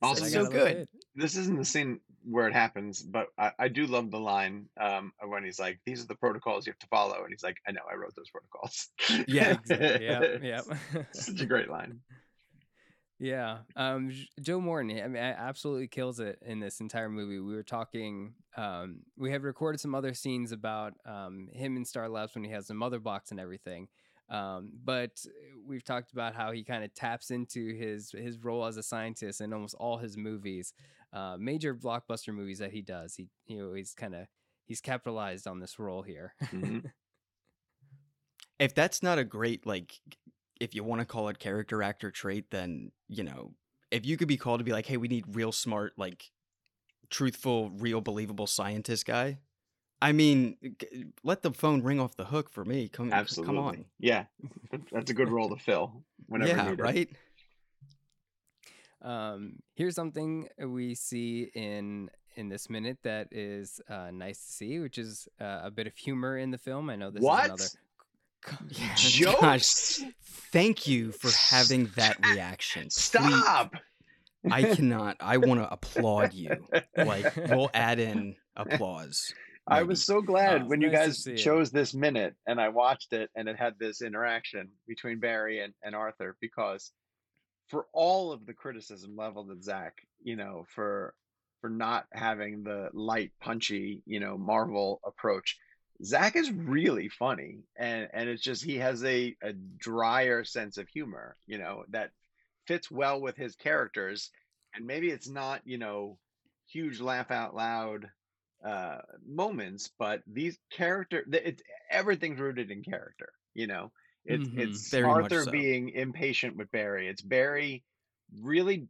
Also, 0.00 0.24
so 0.26 0.46
good. 0.48 0.86
this 1.14 1.36
isn't 1.36 1.56
the 1.58 1.64
scene 1.64 2.00
where 2.24 2.46
it 2.46 2.52
happens, 2.54 3.02
but 3.02 3.28
I, 3.38 3.52
I 3.58 3.68
do 3.68 3.86
love 3.86 4.10
the 4.10 4.18
line 4.20 4.66
um, 4.80 5.12
when 5.26 5.44
he's 5.44 5.58
like, 5.58 5.80
"These 5.86 6.04
are 6.04 6.06
the 6.06 6.14
protocols 6.14 6.66
you 6.66 6.72
have 6.72 6.78
to 6.78 6.86
follow," 6.88 7.22
and 7.24 7.30
he's 7.30 7.42
like, 7.42 7.56
"I 7.66 7.72
know, 7.72 7.80
I 7.90 7.96
wrote 7.96 8.14
those 8.14 8.30
protocols." 8.30 8.88
Yeah, 9.26 9.50
Exactly. 9.70 10.06
yeah, 10.06 10.60
Yep. 10.96 11.06
Such 11.12 11.40
a 11.40 11.46
great 11.46 11.68
line. 11.70 12.00
Yeah. 13.18 13.58
Um 13.74 14.12
Joe 14.40 14.60
Morton, 14.60 14.90
I 15.02 15.08
mean, 15.08 15.16
a- 15.16 15.36
absolutely 15.36 15.88
kills 15.88 16.20
it 16.20 16.38
in 16.46 16.60
this 16.60 16.78
entire 16.80 17.08
movie. 17.08 17.40
We 17.40 17.52
were 17.54 17.64
talking 17.64 18.34
um 18.56 19.00
we 19.16 19.32
have 19.32 19.42
recorded 19.42 19.80
some 19.80 19.94
other 19.94 20.14
scenes 20.14 20.52
about 20.52 20.92
um 21.04 21.48
him 21.52 21.76
in 21.76 21.84
Star 21.84 22.08
Labs 22.08 22.34
when 22.36 22.44
he 22.44 22.50
has 22.52 22.68
the 22.68 22.74
mother 22.74 23.00
box 23.00 23.32
and 23.32 23.40
everything. 23.40 23.88
Um 24.30 24.70
but 24.84 25.24
we've 25.66 25.84
talked 25.84 26.12
about 26.12 26.34
how 26.34 26.52
he 26.52 26.64
kind 26.64 26.84
of 26.84 26.92
taps 26.94 27.30
into 27.30 27.74
his 27.74 28.10
his 28.12 28.38
role 28.38 28.64
as 28.66 28.76
a 28.76 28.82
scientist 28.82 29.40
in 29.40 29.52
almost 29.52 29.74
all 29.78 29.98
his 29.98 30.16
movies. 30.16 30.72
Uh 31.12 31.36
major 31.38 31.74
blockbuster 31.74 32.34
movies 32.34 32.58
that 32.58 32.72
he 32.72 32.82
does. 32.82 33.14
He 33.16 33.28
you 33.46 33.58
know, 33.58 33.72
he's 33.72 33.94
kind 33.94 34.14
of 34.14 34.26
he's 34.66 34.80
capitalized 34.80 35.46
on 35.46 35.60
this 35.60 35.78
role 35.78 36.02
here. 36.02 36.34
Mhm. 36.52 36.92
If 38.58 38.74
that's 38.74 39.02
not 39.02 39.18
a 39.18 39.24
great 39.24 39.66
like, 39.66 40.00
if 40.60 40.74
you 40.74 40.82
want 40.82 41.00
to 41.00 41.06
call 41.06 41.28
it 41.28 41.38
character 41.38 41.82
actor 41.82 42.10
trait, 42.10 42.50
then 42.50 42.90
you 43.08 43.22
know, 43.24 43.54
if 43.90 44.04
you 44.04 44.16
could 44.16 44.28
be 44.28 44.36
called 44.36 44.60
to 44.60 44.64
be 44.64 44.72
like, 44.72 44.86
hey, 44.86 44.96
we 44.96 45.08
need 45.08 45.24
real 45.34 45.52
smart, 45.52 45.92
like, 45.96 46.30
truthful, 47.10 47.70
real, 47.70 48.00
believable 48.00 48.46
scientist 48.46 49.06
guy. 49.06 49.38
I 50.00 50.12
mean, 50.12 50.56
let 51.24 51.42
the 51.42 51.50
phone 51.52 51.82
ring 51.82 51.98
off 51.98 52.16
the 52.16 52.24
hook 52.24 52.50
for 52.50 52.64
me. 52.64 52.88
Come, 52.88 53.12
Absolutely. 53.12 53.54
come 53.54 53.64
on. 53.64 53.84
Yeah, 53.98 54.24
that's 54.92 55.10
a 55.10 55.14
good 55.14 55.28
role 55.30 55.48
to 55.50 55.56
fill 55.56 56.04
whenever 56.26 56.50
yeah, 56.50 56.62
needed. 56.64 56.80
right. 56.80 57.08
Um, 59.02 59.56
here's 59.74 59.94
something 59.94 60.48
we 60.58 60.94
see 60.94 61.50
in 61.54 62.10
in 62.36 62.48
this 62.48 62.70
minute 62.70 62.98
that 63.02 63.28
is 63.32 63.80
uh, 63.88 64.10
nice 64.12 64.38
to 64.44 64.52
see, 64.52 64.78
which 64.78 64.98
is 64.98 65.28
uh, 65.40 65.60
a 65.64 65.70
bit 65.70 65.86
of 65.86 65.96
humor 65.96 66.36
in 66.38 66.50
the 66.50 66.58
film. 66.58 66.88
I 66.90 66.96
know 66.96 67.10
this 67.10 67.22
What? 67.22 67.44
is 67.44 67.46
another. 67.46 67.64
Yeah, 68.70 68.94
Jokes? 68.94 69.40
gosh, 70.00 70.12
thank 70.52 70.86
you 70.86 71.10
for 71.10 71.28
having 71.52 71.90
that 71.96 72.24
reaction. 72.24 72.82
Please- 72.84 72.94
Stop. 72.94 73.74
I 74.48 74.62
cannot. 74.76 75.16
I 75.18 75.38
want 75.38 75.58
to 75.60 75.68
applaud 75.70 76.32
you. 76.32 76.64
Like 76.96 77.34
we'll 77.36 77.70
add 77.74 77.98
in 77.98 78.36
applause. 78.56 79.34
I 79.68 79.82
was 79.84 80.04
so 80.04 80.22
glad 80.22 80.62
Oh, 80.62 80.66
when 80.66 80.80
you 80.80 80.90
nice 80.90 81.04
to 81.04 81.12
guys 81.12 81.18
see 81.18 81.34
it. 81.34 81.36
chose 81.36 81.70
this 81.70 81.94
minute 81.94 82.34
and 82.46 82.60
I 82.60 82.70
watched 82.70 83.12
it 83.12 83.30
and 83.36 83.48
it 83.48 83.56
had 83.56 83.78
this 83.78 84.02
interaction 84.02 84.70
between 84.86 85.20
Barry 85.20 85.60
and, 85.62 85.74
and 85.82 85.94
Arthur 85.94 86.36
because 86.40 86.92
for 87.68 87.86
all 87.92 88.32
of 88.32 88.46
the 88.46 88.54
criticism 88.54 89.16
leveled 89.16 89.50
at 89.50 89.62
Zack, 89.62 89.94
you 90.22 90.36
know, 90.36 90.64
for 90.74 91.14
for 91.60 91.70
not 91.70 92.06
having 92.12 92.62
the 92.62 92.88
light, 92.94 93.32
punchy, 93.40 94.02
you 94.06 94.20
know, 94.20 94.38
Marvel 94.38 95.00
approach, 95.04 95.58
Zack 96.04 96.36
is 96.36 96.50
really 96.52 97.08
funny 97.08 97.60
and 97.76 98.08
and 98.12 98.28
it's 98.28 98.42
just 98.42 98.64
he 98.64 98.76
has 98.78 99.04
a, 99.04 99.36
a 99.42 99.52
drier 99.52 100.44
sense 100.44 100.78
of 100.78 100.88
humor, 100.88 101.36
you 101.46 101.58
know, 101.58 101.84
that 101.90 102.10
fits 102.66 102.90
well 102.90 103.20
with 103.20 103.36
his 103.36 103.56
characters 103.56 104.30
and 104.74 104.86
maybe 104.86 105.10
it's 105.10 105.28
not, 105.28 105.62
you 105.64 105.78
know, 105.78 106.18
huge 106.68 107.00
laugh 107.00 107.30
out 107.30 107.54
loud 107.54 108.08
uh 108.64 108.98
moments 109.24 109.90
but 109.98 110.22
these 110.26 110.58
character, 110.70 111.24
it's 111.32 111.62
everything's 111.90 112.40
rooted 112.40 112.70
in 112.70 112.82
character 112.82 113.32
you 113.54 113.66
know 113.66 113.92
it's 114.24 114.48
Mhm. 114.48 114.56
it's 114.56 114.92
arthur 114.94 115.44
so. 115.44 115.50
being 115.50 115.90
impatient 115.90 116.56
with 116.56 116.70
barry 116.70 117.08
it's 117.08 117.22
barry 117.22 117.84
really 118.40 118.88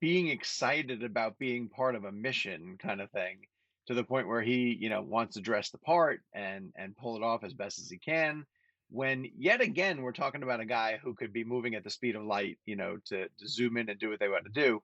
being 0.00 0.28
excited 0.28 1.02
about 1.02 1.38
being 1.38 1.68
part 1.68 1.94
of 1.94 2.04
a 2.04 2.12
mission 2.12 2.76
kind 2.78 3.00
of 3.00 3.10
thing 3.10 3.40
to 3.86 3.94
the 3.94 4.04
point 4.04 4.28
where 4.28 4.42
he 4.42 4.76
you 4.78 4.88
know 4.88 5.02
wants 5.02 5.34
to 5.34 5.40
dress 5.42 5.70
the 5.70 5.78
part 5.78 6.20
and 6.32 6.72
and 6.76 6.96
pull 6.96 7.16
it 7.16 7.22
off 7.22 7.44
as 7.44 7.54
best 7.54 7.78
as 7.78 7.88
he 7.90 7.98
can 7.98 8.44
when 8.90 9.26
yet 9.36 9.60
again 9.60 10.02
we're 10.02 10.12
talking 10.12 10.42
about 10.42 10.60
a 10.60 10.66
guy 10.66 10.98
who 11.02 11.14
could 11.14 11.32
be 11.32 11.44
moving 11.44 11.74
at 11.74 11.84
the 11.84 11.90
speed 11.90 12.16
of 12.16 12.24
light 12.24 12.58
you 12.66 12.76
know 12.76 12.98
to, 13.06 13.28
to 13.38 13.48
zoom 13.48 13.76
in 13.76 13.88
and 13.88 13.98
do 14.00 14.10
what 14.10 14.20
they 14.20 14.28
want 14.28 14.44
to 14.44 14.50
do 14.50 14.82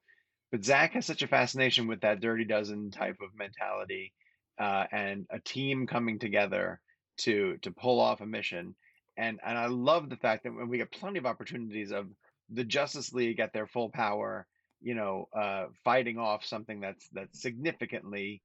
but 0.50 0.64
Zack 0.64 0.92
has 0.92 1.06
such 1.06 1.22
a 1.22 1.28
fascination 1.28 1.86
with 1.86 2.00
that 2.00 2.20
dirty 2.20 2.44
dozen 2.44 2.90
type 2.90 3.16
of 3.20 3.36
mentality 3.36 4.12
uh, 4.58 4.84
and 4.92 5.26
a 5.30 5.40
team 5.40 5.86
coming 5.86 6.18
together 6.18 6.80
to 7.18 7.56
to 7.62 7.70
pull 7.70 8.00
off 8.00 8.20
a 8.20 8.26
mission. 8.26 8.74
And 9.16 9.38
and 9.44 9.58
I 9.58 9.66
love 9.66 10.08
the 10.08 10.16
fact 10.16 10.44
that 10.44 10.54
when 10.54 10.68
we 10.68 10.78
get 10.78 10.92
plenty 10.92 11.18
of 11.18 11.26
opportunities 11.26 11.92
of 11.92 12.06
the 12.50 12.64
Justice 12.64 13.12
League 13.12 13.40
at 13.40 13.52
their 13.52 13.66
full 13.66 13.90
power, 13.90 14.46
you 14.80 14.94
know, 14.94 15.28
uh, 15.36 15.66
fighting 15.84 16.18
off 16.18 16.44
something 16.44 16.80
that's 16.80 17.08
that's 17.12 17.40
significantly 17.40 18.42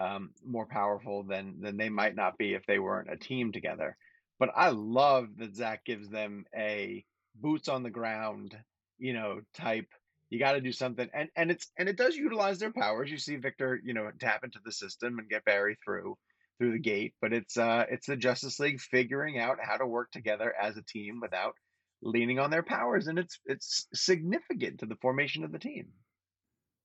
um, 0.00 0.30
more 0.44 0.66
powerful 0.66 1.22
than 1.22 1.60
than 1.60 1.76
they 1.76 1.88
might 1.88 2.16
not 2.16 2.38
be 2.38 2.54
if 2.54 2.64
they 2.66 2.78
weren't 2.78 3.12
a 3.12 3.16
team 3.16 3.52
together. 3.52 3.96
But 4.38 4.50
I 4.56 4.70
love 4.70 5.28
that 5.38 5.54
Zack 5.54 5.84
gives 5.84 6.08
them 6.08 6.44
a 6.56 7.04
boots 7.34 7.68
on 7.68 7.82
the 7.82 7.90
ground, 7.90 8.56
you 8.98 9.12
know, 9.12 9.40
type 9.54 9.88
you 10.32 10.38
got 10.38 10.52
to 10.52 10.60
do 10.60 10.72
something 10.72 11.08
and 11.14 11.28
and 11.36 11.50
it's 11.50 11.70
and 11.78 11.88
it 11.88 11.96
does 11.96 12.16
utilize 12.16 12.58
their 12.58 12.72
powers 12.72 13.10
you 13.10 13.18
see 13.18 13.36
victor 13.36 13.80
you 13.84 13.94
know 13.94 14.10
tap 14.20 14.44
into 14.44 14.58
the 14.64 14.72
system 14.72 15.18
and 15.18 15.28
get 15.28 15.44
barry 15.44 15.76
through 15.84 16.16
through 16.58 16.72
the 16.72 16.78
gate 16.78 17.14
but 17.20 17.32
it's 17.32 17.56
uh 17.56 17.84
it's 17.90 18.06
the 18.06 18.16
justice 18.16 18.58
league 18.58 18.80
figuring 18.80 19.38
out 19.38 19.58
how 19.60 19.76
to 19.76 19.86
work 19.86 20.10
together 20.10 20.54
as 20.60 20.76
a 20.76 20.82
team 20.82 21.20
without 21.20 21.54
leaning 22.02 22.38
on 22.38 22.50
their 22.50 22.62
powers 22.62 23.06
and 23.06 23.18
it's 23.18 23.38
it's 23.46 23.86
significant 23.92 24.80
to 24.80 24.86
the 24.86 24.96
formation 24.96 25.44
of 25.44 25.52
the 25.52 25.58
team 25.58 25.88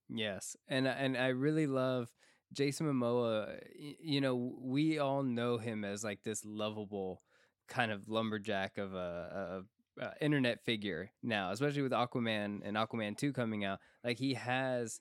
Yes, 0.08 0.56
and 0.68 0.88
and 0.88 1.16
I 1.16 1.28
really 1.28 1.66
love 1.66 2.10
Jason 2.52 2.86
Momoa. 2.86 3.58
You 3.78 4.20
know, 4.20 4.54
we 4.60 4.98
all 4.98 5.22
know 5.22 5.58
him 5.58 5.84
as 5.84 6.02
like 6.02 6.22
this 6.22 6.44
lovable 6.44 7.22
kind 7.68 7.92
of 7.92 8.08
lumberjack 8.08 8.78
of 8.78 8.94
a, 8.94 9.62
a 10.00 10.12
internet 10.20 10.64
figure 10.64 11.10
now, 11.22 11.50
especially 11.50 11.82
with 11.82 11.92
Aquaman 11.92 12.60
and 12.64 12.76
Aquaman 12.76 13.16
two 13.16 13.32
coming 13.32 13.64
out. 13.64 13.78
Like 14.04 14.18
he 14.18 14.34
has 14.34 15.00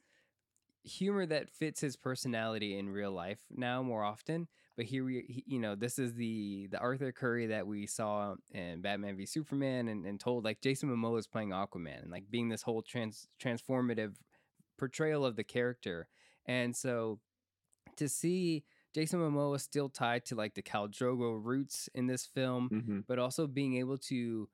humor 0.84 1.26
that 1.26 1.50
fits 1.50 1.82
his 1.82 1.96
personality 1.96 2.78
in 2.78 2.90
real 2.90 3.12
life 3.12 3.40
now 3.50 3.84
more 3.84 4.04
often. 4.04 4.48
But 4.76 4.86
here 4.86 5.04
we, 5.04 5.26
he, 5.28 5.44
you 5.48 5.60
know, 5.60 5.76
this 5.76 5.98
is 5.98 6.14
the 6.14 6.68
the 6.72 6.80
Arthur 6.80 7.12
Curry 7.12 7.48
that 7.48 7.66
we 7.66 7.88
saw 7.88 8.36
in 8.52 8.82
Batman 8.82 9.18
v 9.18 9.26
Superman, 9.26 9.88
and, 9.88 10.06
and 10.06 10.20
told 10.20 10.44
like 10.44 10.62
Jason 10.62 10.90
Momoa 10.90 11.20
is 11.20 11.28
playing 11.28 11.50
Aquaman 11.50 12.04
and 12.04 12.12
like 12.12 12.30
being 12.30 12.50
this 12.50 12.62
whole 12.62 12.84
trans 12.84 13.28
transformative 13.42 14.16
portrayal 14.78 15.26
of 15.26 15.36
the 15.36 15.44
character. 15.44 16.08
And 16.46 16.76
so 16.76 17.20
to 17.98 18.08
see 18.08 18.64
Jason 18.94 19.20
Momoa 19.20 19.60
still 19.60 19.90
tied 19.90 20.26
to 20.26 20.36
like 20.36 20.54
the 20.54 20.62
Khal 20.62 20.90
Drogo 20.90 21.40
roots 21.44 21.90
in 21.94 22.08
this 22.08 22.26
film, 22.26 22.70
mm-hmm. 22.72 23.00
but 23.08 23.20
also 23.20 23.48
being 23.48 23.78
able 23.78 23.98
to 23.98 24.48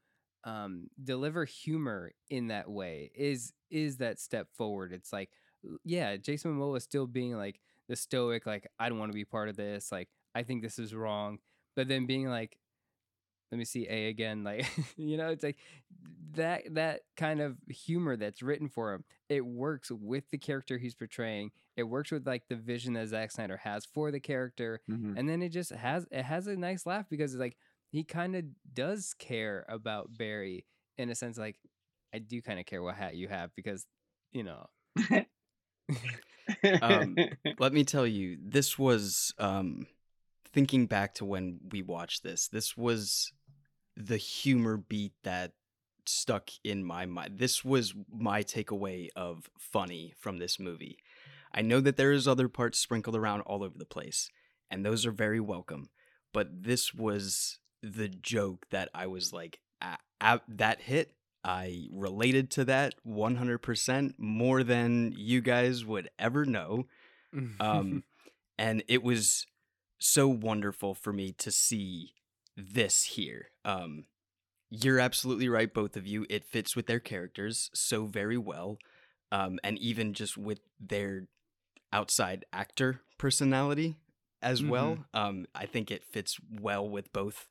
um, 0.44 0.90
deliver 1.02 1.46
humor 1.46 2.12
in 2.30 2.48
that 2.48 2.70
way 2.70 3.12
is 3.16 3.54
is 3.70 3.98
that 3.98 4.20
step 4.20 4.48
forward. 4.54 4.92
It's 4.94 5.12
like, 5.14 5.30
yeah, 5.84 6.18
Jason 6.18 6.56
Momoa 6.58 6.78
is 6.78 6.84
still 6.84 7.08
being 7.08 7.36
like 7.38 7.60
the 7.90 7.96
stoic, 7.96 8.46
like 8.46 8.68
I 8.80 8.90
don't 8.90 9.00
want 9.00 9.12
to 9.12 9.16
be 9.16 9.26
part 9.26 9.50
of 9.50 9.56
this, 9.56 9.92
like 9.92 10.10
I 10.36 10.44
think 10.44 10.62
this 10.62 10.80
is 10.80 10.94
wrong, 10.94 11.40
but 11.76 11.88
then 11.88 12.06
being 12.06 12.28
like, 12.28 12.58
let 13.52 13.58
me 13.58 13.66
see 13.66 13.88
A 13.90 14.08
again, 14.08 14.44
like 14.44 14.66
you 14.98 15.16
know, 15.18 15.30
it's 15.30 15.44
like 15.44 15.58
that 16.36 16.64
that 16.74 17.02
kind 17.16 17.40
of 17.42 17.58
humor 17.70 18.16
that's 18.18 18.42
written 18.42 18.68
for 18.68 18.94
him. 18.94 19.04
It 19.30 19.46
works 19.46 19.92
with 19.92 20.30
the 20.32 20.38
character 20.38 20.78
he's 20.78 20.96
portraying. 20.96 21.52
It 21.78 21.84
works 21.84 22.12
with 22.12 22.26
like 22.28 22.48
the 22.50 22.56
vision 22.56 22.94
that 22.94 23.08
Zack 23.08 23.32
Snyder 23.32 23.58
has 23.58 23.86
for 23.86 24.12
the 24.12 24.20
character 24.20 24.82
Mm-hmm. 24.90 25.18
and 25.18 25.30
then 25.30 25.42
it 25.42 25.50
just 25.50 25.72
has 25.72 26.06
it 26.12 26.24
has 26.24 26.48
a 26.48 26.56
nice 26.56 26.86
laugh 26.86 27.06
because 27.10 27.34
it's 27.34 27.40
like 27.40 27.58
he 27.94 28.04
kind 28.04 28.36
of 28.36 28.44
does 28.74 29.16
care 29.18 29.66
about 29.70 30.18
Barry 30.18 30.66
in 30.98 31.10
a 31.10 31.16
sense. 31.16 31.38
Like, 31.38 31.56
I 32.14 32.20
do 32.20 32.42
kind 32.42 32.60
of 32.60 32.66
care 32.66 32.84
what 32.84 32.96
hat 32.96 33.16
you 33.16 33.30
have 33.30 33.52
because, 33.56 33.86
you 34.34 34.44
know, 34.44 34.68
Um, 36.82 37.16
let 37.60 37.74
me 37.74 37.84
tell 37.84 38.06
you, 38.06 38.38
this 38.44 38.78
was 38.78 39.34
um, 39.38 39.88
thinking 40.52 40.88
back 40.88 41.16
to 41.16 41.26
when 41.26 41.60
we 41.72 41.82
watched 41.82 42.24
this. 42.24 42.48
This 42.48 42.76
was 42.76 43.32
the 43.96 44.18
humor 44.18 44.78
beat 44.78 45.14
that 45.24 45.54
stuck 46.06 46.50
in 46.64 46.84
my 46.84 47.06
mind. 47.06 47.38
This 47.38 47.64
was 47.64 47.94
my 48.12 48.44
takeaway 48.44 49.08
of 49.16 49.50
funny 49.58 50.14
from 50.20 50.38
this 50.38 50.60
movie. 50.60 50.98
I 51.54 51.62
know 51.62 51.80
that 51.82 51.98
there 51.98 52.12
is 52.12 52.28
other 52.28 52.50
parts 52.50 52.80
sprinkled 52.80 53.16
around 53.16 53.42
all 53.42 53.64
over 53.64 53.78
the 53.78 53.86
place, 53.86 54.30
and 54.70 54.86
those 54.86 55.06
are 55.06 55.12
very 55.12 55.40
welcome. 55.40 55.90
But 56.34 56.64
this 56.64 56.94
was 56.94 57.60
the 57.84 58.08
joke 58.08 58.66
that 58.72 58.90
I 58.96 59.06
was 59.08 59.32
like, 59.32 59.60
"Ah, 59.82 59.98
ah, 60.22 60.40
that 60.48 60.82
hit. 60.82 61.14
I 61.44 61.88
related 61.92 62.50
to 62.52 62.66
that 62.66 62.96
100% 63.06 64.14
more 64.18 64.64
than 64.64 65.14
you 65.18 65.42
guys 65.42 65.84
would 65.84 66.10
ever 66.18 66.46
know. 66.46 66.88
Um, 67.60 68.04
and 68.58 68.84
it 68.88 69.04
was 69.04 69.46
so 70.00 70.28
wonderful 70.30 70.94
for 70.94 71.12
me 71.12 71.34
to 71.34 71.52
see 71.52 72.14
this 72.56 73.04
here. 73.04 73.48
Um, 73.66 74.06
you're 74.70 75.00
absolutely 75.00 75.50
right, 75.50 75.72
both 75.72 75.98
of 75.98 76.08
you. 76.08 76.26
It 76.30 76.46
fits 76.46 76.76
with 76.76 76.88
their 76.88 77.02
characters 77.02 77.70
so 77.74 78.06
very 78.06 78.38
well. 78.38 78.78
Um, 79.32 79.60
and 79.64 79.78
even 79.80 80.14
just 80.14 80.38
with 80.38 80.62
their 80.80 81.28
outside 81.92 82.46
actor 82.54 83.02
personality 83.18 83.96
as 84.42 84.64
well. 84.64 84.98
Um, 85.14 85.46
I 85.56 85.66
think 85.66 85.90
it 85.92 86.04
fits 86.04 86.38
well 86.62 86.88
with 86.88 87.12
both 87.14 87.48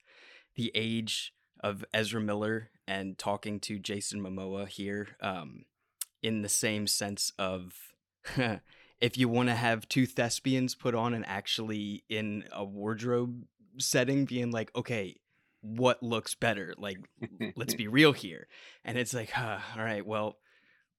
the 0.54 0.70
age 0.74 1.32
of 1.60 1.84
Ezra 1.94 2.20
Miller 2.20 2.70
and 2.86 3.16
talking 3.16 3.60
to 3.60 3.78
Jason 3.78 4.20
Momoa 4.20 4.66
here 4.68 5.08
um, 5.20 5.64
in 6.22 6.42
the 6.42 6.48
same 6.48 6.86
sense 6.86 7.32
of 7.38 7.74
if 9.00 9.16
you 9.16 9.28
want 9.28 9.48
to 9.48 9.54
have 9.54 9.88
two 9.88 10.06
thespians 10.06 10.74
put 10.74 10.94
on 10.94 11.14
and 11.14 11.26
actually 11.26 12.04
in 12.08 12.44
a 12.52 12.64
wardrobe 12.64 13.44
setting 13.78 14.24
being 14.24 14.50
like, 14.50 14.70
okay, 14.76 15.16
what 15.60 16.02
looks 16.02 16.34
better? 16.34 16.74
Like, 16.76 16.98
let's 17.56 17.74
be 17.74 17.88
real 17.88 18.12
here. 18.12 18.46
And 18.84 18.98
it's 18.98 19.14
like, 19.14 19.30
huh, 19.30 19.58
all 19.76 19.84
right, 19.84 20.04
well, 20.04 20.38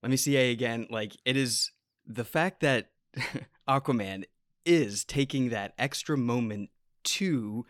let 0.02 0.10
me 0.10 0.18
see 0.18 0.38
A 0.38 0.52
again. 0.52 0.88
Like, 0.90 1.16
it 1.26 1.38
is 1.38 1.72
the 2.06 2.26
fact 2.26 2.62
that 2.62 2.90
Aquaman 3.68 4.24
is 4.66 5.04
taking 5.04 5.50
that 5.50 5.74
extra 5.78 6.18
moment 6.18 6.70
to 7.04 7.66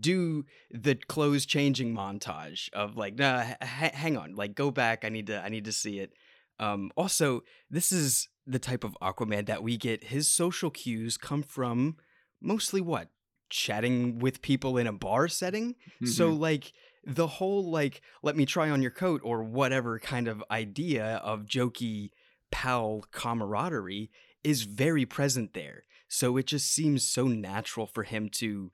do 0.00 0.44
the 0.70 0.94
clothes 0.94 1.44
changing 1.46 1.94
montage 1.94 2.68
of 2.72 2.96
like 2.96 3.14
nah 3.16 3.42
h- 3.60 3.92
hang 3.94 4.16
on 4.16 4.34
like 4.34 4.54
go 4.54 4.70
back 4.70 5.04
i 5.04 5.08
need 5.08 5.26
to 5.26 5.42
i 5.42 5.48
need 5.48 5.64
to 5.64 5.72
see 5.72 5.98
it. 5.98 6.12
Um 6.58 6.90
also 6.96 7.42
this 7.70 7.90
is 7.92 8.28
the 8.46 8.58
type 8.58 8.84
of 8.84 8.96
aquaman 9.02 9.46
that 9.46 9.62
we 9.62 9.76
get. 9.76 10.04
His 10.04 10.28
social 10.28 10.70
cues 10.70 11.16
come 11.16 11.42
from 11.42 11.96
mostly 12.40 12.80
what? 12.80 13.08
Chatting 13.50 14.18
with 14.18 14.42
people 14.42 14.78
in 14.78 14.86
a 14.86 14.92
bar 14.92 15.28
setting? 15.28 15.74
So 16.04 16.30
Mhm. 16.32 16.38
like 16.40 16.72
the 17.04 17.26
whole 17.26 17.70
like 17.70 18.00
let 18.22 18.36
me 18.36 18.46
try 18.46 18.70
on 18.70 18.82
your 18.82 18.90
coat 18.92 19.20
or 19.24 19.42
whatever 19.42 19.98
kind 19.98 20.28
of 20.28 20.42
idea 20.50 21.16
of 21.16 21.46
jokey 21.46 22.10
pal 22.50 23.04
camaraderie 23.10 24.10
is 24.44 24.62
very 24.62 25.06
present 25.06 25.54
there. 25.54 25.84
So 26.08 26.36
it 26.36 26.46
just 26.46 26.70
seems 26.70 27.02
so 27.08 27.26
natural 27.26 27.86
for 27.86 28.02
him 28.04 28.28
to 28.40 28.70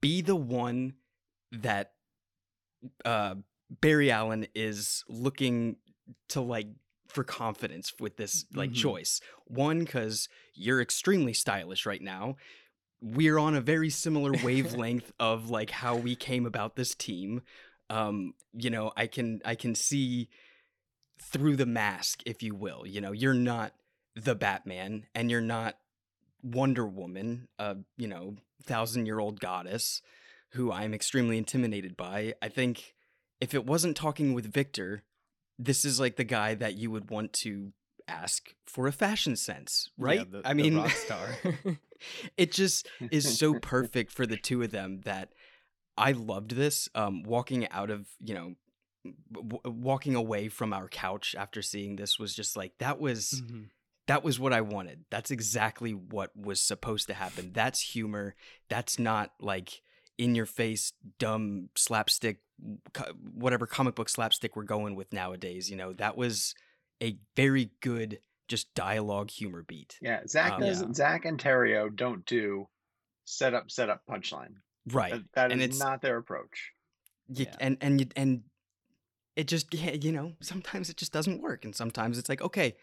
be 0.00 0.20
the 0.20 0.36
one 0.36 0.94
that 1.50 1.92
uh 3.04 3.34
Barry 3.80 4.10
Allen 4.10 4.46
is 4.54 5.04
looking 5.08 5.76
to 6.28 6.40
like 6.40 6.68
for 7.08 7.24
confidence 7.24 7.92
with 8.00 8.16
this 8.16 8.44
like 8.54 8.70
Mhm. 8.70 8.74
choice. 8.76 9.20
One 9.46 9.84
cuz 9.86 10.28
you're 10.54 10.80
extremely 10.80 11.32
stylish 11.32 11.84
right 11.86 12.02
now. 12.02 12.36
We're 13.00 13.38
on 13.38 13.54
a 13.54 13.60
very 13.60 13.90
similar 13.90 14.32
wavelength 14.44 15.12
of 15.18 15.50
like 15.50 15.70
how 15.70 15.96
we 15.96 16.16
came 16.16 16.46
about 16.46 16.76
this 16.76 16.94
team. 16.94 17.42
Um 17.90 18.34
you 18.52 18.70
know, 18.70 18.92
I 18.96 19.06
can 19.06 19.40
I 19.44 19.54
can 19.54 19.74
see 19.74 20.28
through 21.20 21.56
the 21.56 21.66
mask 21.66 22.22
if 22.26 22.42
you 22.42 22.54
will. 22.54 22.86
You 22.86 23.00
know, 23.00 23.12
you're 23.12 23.34
not 23.34 23.74
the 24.14 24.34
Batman 24.34 25.06
and 25.14 25.30
you're 25.30 25.40
not 25.40 25.78
Wonder 26.42 26.86
Woman, 26.86 27.48
a 27.58 27.76
you 27.96 28.08
know 28.08 28.36
thousand 28.64 29.06
year 29.06 29.18
old 29.18 29.40
goddess 29.40 30.02
who 30.52 30.70
I'm 30.70 30.92
extremely 30.94 31.38
intimidated 31.38 31.96
by. 31.96 32.34
I 32.42 32.48
think 32.48 32.94
if 33.40 33.54
it 33.54 33.64
wasn't 33.66 33.96
talking 33.96 34.34
with 34.34 34.52
Victor, 34.52 35.02
this 35.58 35.84
is 35.84 35.98
like 35.98 36.16
the 36.16 36.24
guy 36.24 36.54
that 36.54 36.74
you 36.74 36.90
would 36.90 37.10
want 37.10 37.32
to 37.34 37.72
ask 38.06 38.54
for 38.66 38.86
a 38.86 38.92
fashion 38.92 39.36
sense, 39.36 39.88
Yeah, 39.96 40.04
right? 40.04 40.30
the- 40.30 40.42
I 40.44 40.52
mean, 40.54 40.76
rock 40.76 40.90
star. 41.06 41.28
it 42.36 42.52
just 42.52 42.88
is 43.10 43.38
so 43.38 43.54
perfect 43.60 44.12
for 44.12 44.26
the 44.26 44.36
two 44.36 44.62
of 44.62 44.70
them 44.72 45.00
that 45.04 45.32
I 45.96 46.12
loved 46.12 46.52
this. 46.56 46.88
Um, 46.94 47.22
walking 47.22 47.68
out 47.70 47.90
of 47.90 48.08
you 48.20 48.34
know, 48.34 48.54
w- 49.32 49.60
walking 49.64 50.14
away 50.14 50.48
from 50.48 50.72
our 50.72 50.88
couch 50.88 51.34
after 51.38 51.62
seeing 51.62 51.96
this 51.96 52.18
was 52.18 52.34
just 52.34 52.56
like 52.56 52.72
that 52.78 53.00
was 53.00 53.42
Mhm. 53.44 53.66
That 54.12 54.22
was 54.22 54.38
what 54.38 54.52
I 54.52 54.60
wanted. 54.60 55.06
That's 55.10 55.30
exactly 55.30 55.92
what 55.92 56.36
was 56.36 56.60
supposed 56.60 57.06
to 57.06 57.14
happen. 57.14 57.52
That's 57.54 57.80
humor. 57.80 58.34
That's 58.68 58.98
not 58.98 59.32
like 59.40 59.80
in 60.18 60.34
your 60.34 60.44
face, 60.44 60.92
dumb 61.18 61.70
slapstick, 61.76 62.40
whatever 63.34 63.66
comic 63.66 63.94
book 63.94 64.10
slapstick 64.10 64.54
we're 64.54 64.64
going 64.64 64.96
with 64.96 65.14
nowadays. 65.14 65.70
You 65.70 65.76
know, 65.76 65.94
that 65.94 66.18
was 66.18 66.54
a 67.02 67.16
very 67.36 67.70
good, 67.80 68.18
just 68.48 68.74
dialogue 68.74 69.30
humor 69.30 69.64
beat. 69.66 69.96
yeah, 70.02 70.20
Zack 70.26 70.52
Um, 70.52 70.60
does 70.60 70.82
Yeah. 70.82 70.92
Zack 70.92 71.24
and 71.24 71.40
Terrio 71.40 71.88
don't 71.94 72.26
do 72.26 72.68
set 73.24 73.54
up, 73.54 73.70
set 73.70 73.88
up, 73.88 74.02
punchline. 74.06 74.56
Right. 74.88 75.12
That, 75.12 75.22
that 75.32 75.52
and 75.52 75.62
is 75.62 75.68
it's 75.68 75.78
not 75.78 76.02
their 76.02 76.18
approach. 76.18 76.72
you, 77.28 77.46
Yeah. 77.46 77.56
and 77.60 77.78
and 77.80 78.12
and 78.14 78.42
it 79.36 79.48
just 79.48 79.72
yeah, 79.72 79.92
you 79.92 80.12
know 80.12 80.34
sometimes 80.42 80.90
it 80.90 80.98
just 80.98 81.14
doesn't 81.14 81.40
work, 81.40 81.64
and 81.64 81.74
sometimes 81.74 82.18
it's 82.18 82.28
like 82.28 82.42
okay, 82.42 82.76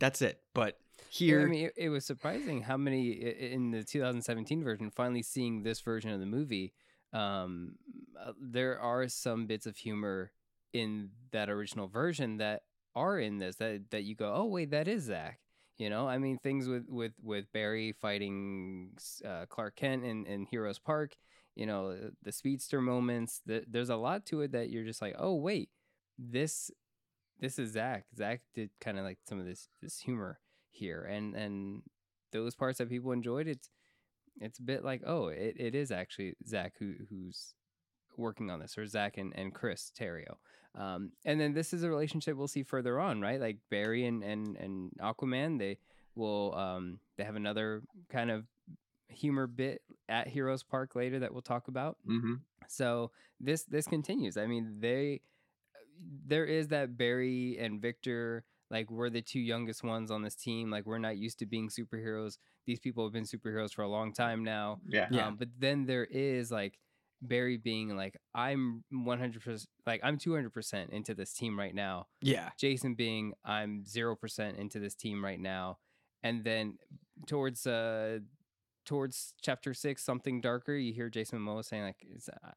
that's 0.00 0.22
it. 0.22 0.40
But 0.54 0.78
here, 1.10 1.42
I 1.42 1.44
mean, 1.44 1.70
it, 1.76 1.88
was 1.90 2.04
surprising 2.04 2.62
how 2.62 2.76
many 2.76 3.10
in 3.10 3.70
the 3.70 3.84
2017 3.84 4.64
version. 4.64 4.90
Finally, 4.90 5.22
seeing 5.22 5.62
this 5.62 5.80
version 5.80 6.10
of 6.10 6.18
the 6.18 6.26
movie, 6.26 6.72
um, 7.12 7.76
uh, 8.20 8.32
there 8.40 8.80
are 8.80 9.08
some 9.08 9.46
bits 9.46 9.66
of 9.66 9.76
humor 9.76 10.32
in 10.72 11.10
that 11.32 11.50
original 11.50 11.88
version 11.88 12.38
that 12.38 12.62
are 12.94 13.18
in 13.18 13.38
this 13.38 13.56
that 13.56 13.90
that 13.90 14.02
you 14.02 14.14
go, 14.14 14.32
oh 14.34 14.46
wait, 14.46 14.70
that 14.70 14.88
is 14.88 15.04
Zack. 15.04 15.40
You 15.78 15.90
know, 15.90 16.08
I 16.08 16.18
mean, 16.18 16.38
things 16.38 16.68
with 16.68 16.86
with 16.88 17.12
with 17.22 17.50
Barry 17.52 17.92
fighting 17.92 18.90
uh, 19.24 19.46
Clark 19.48 19.76
Kent 19.76 20.04
in 20.04 20.26
in 20.26 20.46
Heroes 20.46 20.78
Park. 20.78 21.16
You 21.56 21.66
know, 21.66 21.96
the 22.22 22.32
speedster 22.32 22.80
moments. 22.80 23.40
The, 23.44 23.64
there's 23.68 23.90
a 23.90 23.96
lot 23.96 24.26
to 24.26 24.42
it 24.42 24.52
that 24.52 24.70
you're 24.70 24.84
just 24.84 25.02
like, 25.02 25.16
oh 25.18 25.34
wait, 25.34 25.70
this 26.18 26.70
this 27.40 27.58
is 27.58 27.72
Zack. 27.72 28.04
Zack 28.16 28.42
did 28.54 28.70
kind 28.80 28.98
of 28.98 29.04
like 29.04 29.18
some 29.26 29.40
of 29.40 29.46
this 29.46 29.68
this 29.82 30.00
humor 30.00 30.38
here, 30.70 31.02
and 31.04 31.34
and 31.34 31.82
those 32.32 32.54
parts 32.54 32.78
that 32.78 32.88
people 32.88 33.12
enjoyed. 33.12 33.48
It's 33.48 33.70
it's 34.40 34.58
a 34.58 34.62
bit 34.62 34.84
like 34.84 35.02
oh, 35.06 35.28
it, 35.28 35.56
it 35.58 35.74
is 35.74 35.90
actually 35.90 36.34
Zack 36.46 36.74
who 36.78 36.94
who's 37.08 37.54
working 38.16 38.50
on 38.50 38.60
this, 38.60 38.76
or 38.78 38.86
Zack 38.86 39.18
and 39.18 39.32
and 39.36 39.54
Chris 39.54 39.90
Terrio. 39.98 40.36
Um, 40.78 41.12
and 41.24 41.40
then 41.40 41.52
this 41.52 41.72
is 41.72 41.82
a 41.82 41.88
relationship 41.88 42.36
we'll 42.36 42.46
see 42.46 42.62
further 42.62 43.00
on, 43.00 43.20
right? 43.20 43.40
Like 43.40 43.58
Barry 43.70 44.06
and 44.06 44.22
and 44.22 44.56
and 44.56 44.92
Aquaman, 45.00 45.58
they 45.58 45.78
will 46.14 46.54
um 46.54 47.00
they 47.16 47.24
have 47.24 47.36
another 47.36 47.82
kind 48.10 48.30
of 48.30 48.44
humor 49.08 49.46
bit 49.46 49.82
at 50.08 50.28
Heroes 50.28 50.62
Park 50.62 50.94
later 50.94 51.18
that 51.18 51.32
we'll 51.32 51.42
talk 51.42 51.68
about. 51.68 51.96
hmm 52.06 52.34
So 52.68 53.10
this 53.40 53.64
this 53.64 53.86
continues. 53.86 54.36
I 54.36 54.46
mean, 54.46 54.76
they 54.78 55.22
there 56.26 56.44
is 56.44 56.68
that 56.68 56.96
Barry 56.96 57.58
and 57.58 57.80
Victor 57.80 58.44
like 58.70 58.90
we're 58.90 59.10
the 59.10 59.20
two 59.20 59.40
youngest 59.40 59.82
ones 59.82 60.10
on 60.10 60.22
this 60.22 60.36
team. 60.36 60.70
Like 60.70 60.86
we're 60.86 60.98
not 60.98 61.16
used 61.16 61.40
to 61.40 61.46
being 61.46 61.68
superheroes. 61.68 62.38
These 62.66 62.78
people 62.78 63.04
have 63.04 63.12
been 63.12 63.24
superheroes 63.24 63.72
for 63.72 63.82
a 63.82 63.88
long 63.88 64.12
time 64.12 64.44
now. 64.44 64.80
Yeah. 64.86 65.08
Yeah. 65.10 65.26
Um, 65.26 65.36
but 65.36 65.48
then 65.58 65.86
there 65.86 66.04
is 66.04 66.50
like 66.52 66.78
Barry 67.20 67.56
being 67.56 67.96
like 67.96 68.16
I'm 68.34 68.84
100% 68.92 69.66
like 69.86 70.00
I'm 70.02 70.18
200% 70.18 70.90
into 70.90 71.14
this 71.14 71.32
team 71.32 71.58
right 71.58 71.74
now. 71.74 72.06
yeah, 72.22 72.50
Jason 72.58 72.94
being 72.94 73.34
I'm 73.44 73.84
0% 73.84 74.58
into 74.58 74.78
this 74.78 74.94
team 74.94 75.24
right 75.24 75.40
now. 75.40 75.78
And 76.22 76.44
then 76.44 76.78
towards 77.26 77.66
uh 77.66 78.20
towards 78.86 79.34
chapter 79.42 79.74
6 79.74 80.02
something 80.02 80.40
darker 80.40 80.74
you 80.74 80.92
hear 80.92 81.10
Jason 81.10 81.38
Momoa 81.38 81.64
saying 81.64 81.82
like 81.82 82.06
is 82.14 82.28
uh, 82.28 82.50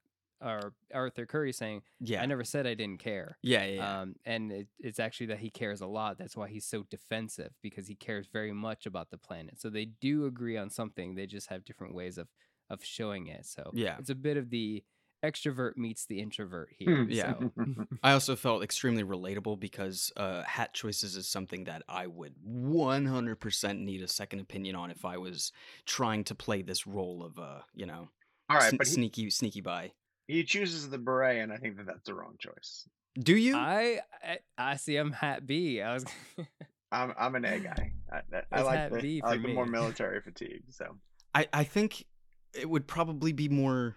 or 0.44 0.74
Arthur 0.94 1.26
Curry 1.26 1.54
saying 1.54 1.82
yeah, 2.00 2.22
I 2.22 2.26
never 2.26 2.44
said 2.44 2.68
I 2.68 2.74
didn't 2.74 3.00
care. 3.00 3.38
yeah, 3.41 3.64
yeah, 3.66 3.76
yeah. 3.76 4.02
Um, 4.02 4.16
and 4.26 4.52
it, 4.52 4.68
it's 4.80 5.00
actually 5.00 5.28
that 5.28 5.39
he 5.39 5.50
cares 5.50 5.82
a 5.82 5.88
lot. 5.88 6.18
That's 6.18 6.36
why 6.36 6.50
he's 6.50 6.66
so 6.66 6.84
defensive 6.89 7.52
because 7.62 7.88
he 7.88 7.96
cares 7.96 8.28
very 8.32 8.52
much 8.54 8.86
about 8.86 9.10
the 9.10 9.18
planet. 9.18 9.60
So 9.62 9.70
they 9.70 9.86
do 9.86 10.26
agree 10.26 10.58
on 10.58 10.70
something. 10.70 11.16
They 11.16 11.26
just 11.26 11.48
have 11.50 11.64
different 11.66 11.96
ways 11.96 12.18
of 12.18 12.28
of 12.70 12.84
showing 12.84 13.28
it. 13.28 13.46
So 13.46 13.72
Yeah. 13.74 13.98
it's 14.00 14.10
a 14.10 14.16
bit 14.16 14.38
of 14.38 14.50
the 14.50 14.84
extrovert 15.24 15.78
meets 15.78 16.06
the 16.06 16.20
introvert 16.20 16.70
here. 16.78 17.04
Hmm. 17.06 17.10
Yeah. 17.10 17.34
so. 17.39 17.52
I 18.04 18.12
also 18.12 18.36
felt 18.36 18.62
extremely 18.64 19.04
relatable 19.06 19.58
because 19.60 20.12
uh, 20.18 20.44
hat 20.44 20.74
choices 20.74 21.16
is 21.16 21.28
something 21.30 21.64
that 21.66 21.84
I 21.88 22.08
would 22.08 22.34
100% 22.46 23.80
need 23.80 24.02
a 24.02 24.08
second 24.08 24.39
opinion 24.39 24.76
on 24.76 24.91
if 24.91 25.06
I 25.06 25.18
was 25.18 25.52
trying 25.86 26.24
to 26.26 26.36
play 26.36 26.62
this 26.62 26.86
role 26.88 27.24
of, 27.24 27.39
uh, 27.39 27.60
you 27.74 27.86
know, 27.86 28.10
All 28.50 28.58
right, 28.58 28.70
sn- 28.70 28.78
but 28.78 28.88
he, 28.88 28.94
sneaky, 28.94 29.30
sneaky 29.30 29.62
by. 29.62 29.91
He 30.28 30.43
chooses 30.43 30.89
the 30.89 30.97
beret, 30.97 31.41
and 31.41 31.51
I 31.51 31.57
think 31.57 31.78
that 31.78 31.86
that's 31.86 32.05
the 32.05 32.13
wrong 32.13 32.36
choice. 32.39 32.88
Do 33.19 33.36
you? 33.36 33.55
I, 33.55 33.99
I 34.24 34.38
I 34.57 34.76
see. 34.78 34.95
I'm 34.95 35.11
hat 35.11 35.45
B. 35.45 35.82
I 35.82 35.93
was. 35.93 36.05
I'm 36.91 37.13
I'm 37.17 37.36
an 37.36 37.45
A 37.45 37.59
guy. 37.59 37.93
I, 38.11 38.17
I- 38.36 38.43
I 38.51 38.61
like 38.61 38.91
the 38.91 38.99
B 39.01 39.21
I 39.24 39.30
like 39.32 39.41
for 39.41 39.47
the 39.47 39.53
more 39.53 39.65
military 39.80 40.21
fatigue. 40.21 40.63
So 40.69 40.97
I, 41.34 41.47
I 41.53 41.63
think 41.63 42.05
it 42.53 42.69
would 42.69 42.88
probably 42.88 43.32
be 43.34 43.49
more 43.49 43.95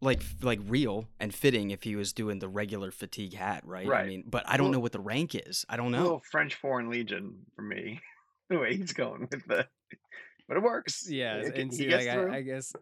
like 0.00 0.20
like 0.42 0.58
real 0.66 1.06
and 1.20 1.32
fitting 1.32 1.70
if 1.70 1.84
he 1.84 1.94
was 1.94 2.12
doing 2.12 2.40
the 2.40 2.48
regular 2.48 2.90
fatigue 2.90 3.34
hat, 3.34 3.62
right? 3.64 3.86
Right. 3.86 4.04
I 4.04 4.08
mean, 4.08 4.24
but 4.26 4.42
I 4.48 4.56
don't 4.56 4.66
Well- 4.66 4.72
know 4.74 4.80
what 4.80 4.92
the 4.92 5.00
rank 5.00 5.34
is. 5.36 5.64
I 5.68 5.76
don't 5.76 5.88
a 5.94 5.96
know. 5.96 6.02
little 6.02 6.22
French 6.30 6.54
Foreign 6.56 6.90
Legion 6.90 7.38
for 7.54 7.62
me, 7.62 8.00
the 8.50 8.58
way 8.58 8.76
he's 8.76 8.92
going 8.92 9.28
with 9.30 9.46
the, 9.46 9.66
but 10.48 10.56
it 10.56 10.62
works. 10.62 11.08
yeah, 11.08 11.36
It- 11.36 11.56
and 11.56 11.70
he 11.70 11.76
see, 11.78 11.86
gets 11.86 12.04
like 12.06 12.14
through. 12.14 12.32
I, 12.32 12.36
I 12.38 12.42
guess. 12.42 12.72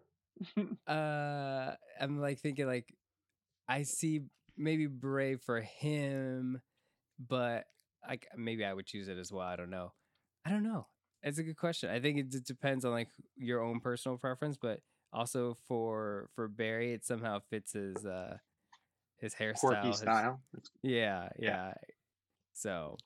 Uh, 0.86 1.74
I'm 2.01 2.20
like 2.20 2.41
thinking 2.41 2.66
like, 2.66 2.93
I 3.68 3.82
see 3.82 4.22
maybe 4.57 4.86
brave 4.86 5.41
for 5.43 5.61
him, 5.61 6.61
but 7.18 7.64
like 8.09 8.26
maybe 8.36 8.64
I 8.64 8.72
would 8.72 8.86
choose 8.86 9.09
it 9.09 9.18
as 9.18 9.30
well. 9.32 9.47
I 9.47 9.57
don't 9.57 9.70
know. 9.70 9.93
I 10.45 10.51
don't 10.51 10.62
know. 10.64 10.86
It's 11.22 11.38
a 11.38 11.43
good 11.43 11.57
question. 11.57 11.91
I 11.91 12.01
think 12.01 12.18
it 12.18 12.30
d- 12.30 12.38
depends 12.45 12.84
on 12.84 12.93
like 12.93 13.09
your 13.36 13.62
own 13.62 13.80
personal 13.80 14.16
preference, 14.18 14.57
but 14.61 14.80
also 15.12 15.57
for 15.68 16.30
for 16.34 16.49
Barry, 16.49 16.93
it 16.95 17.05
somehow 17.05 17.41
fits 17.51 17.72
his 17.74 18.05
uh 18.07 18.38
his 19.18 19.34
hairstyle. 19.34 19.59
Quirky 19.61 19.93
style. 19.93 20.41
It's- 20.55 20.70
Yeah, 20.82 21.28
Yeah. 21.38 21.51
yeah. 21.51 21.72
So, 22.55 22.97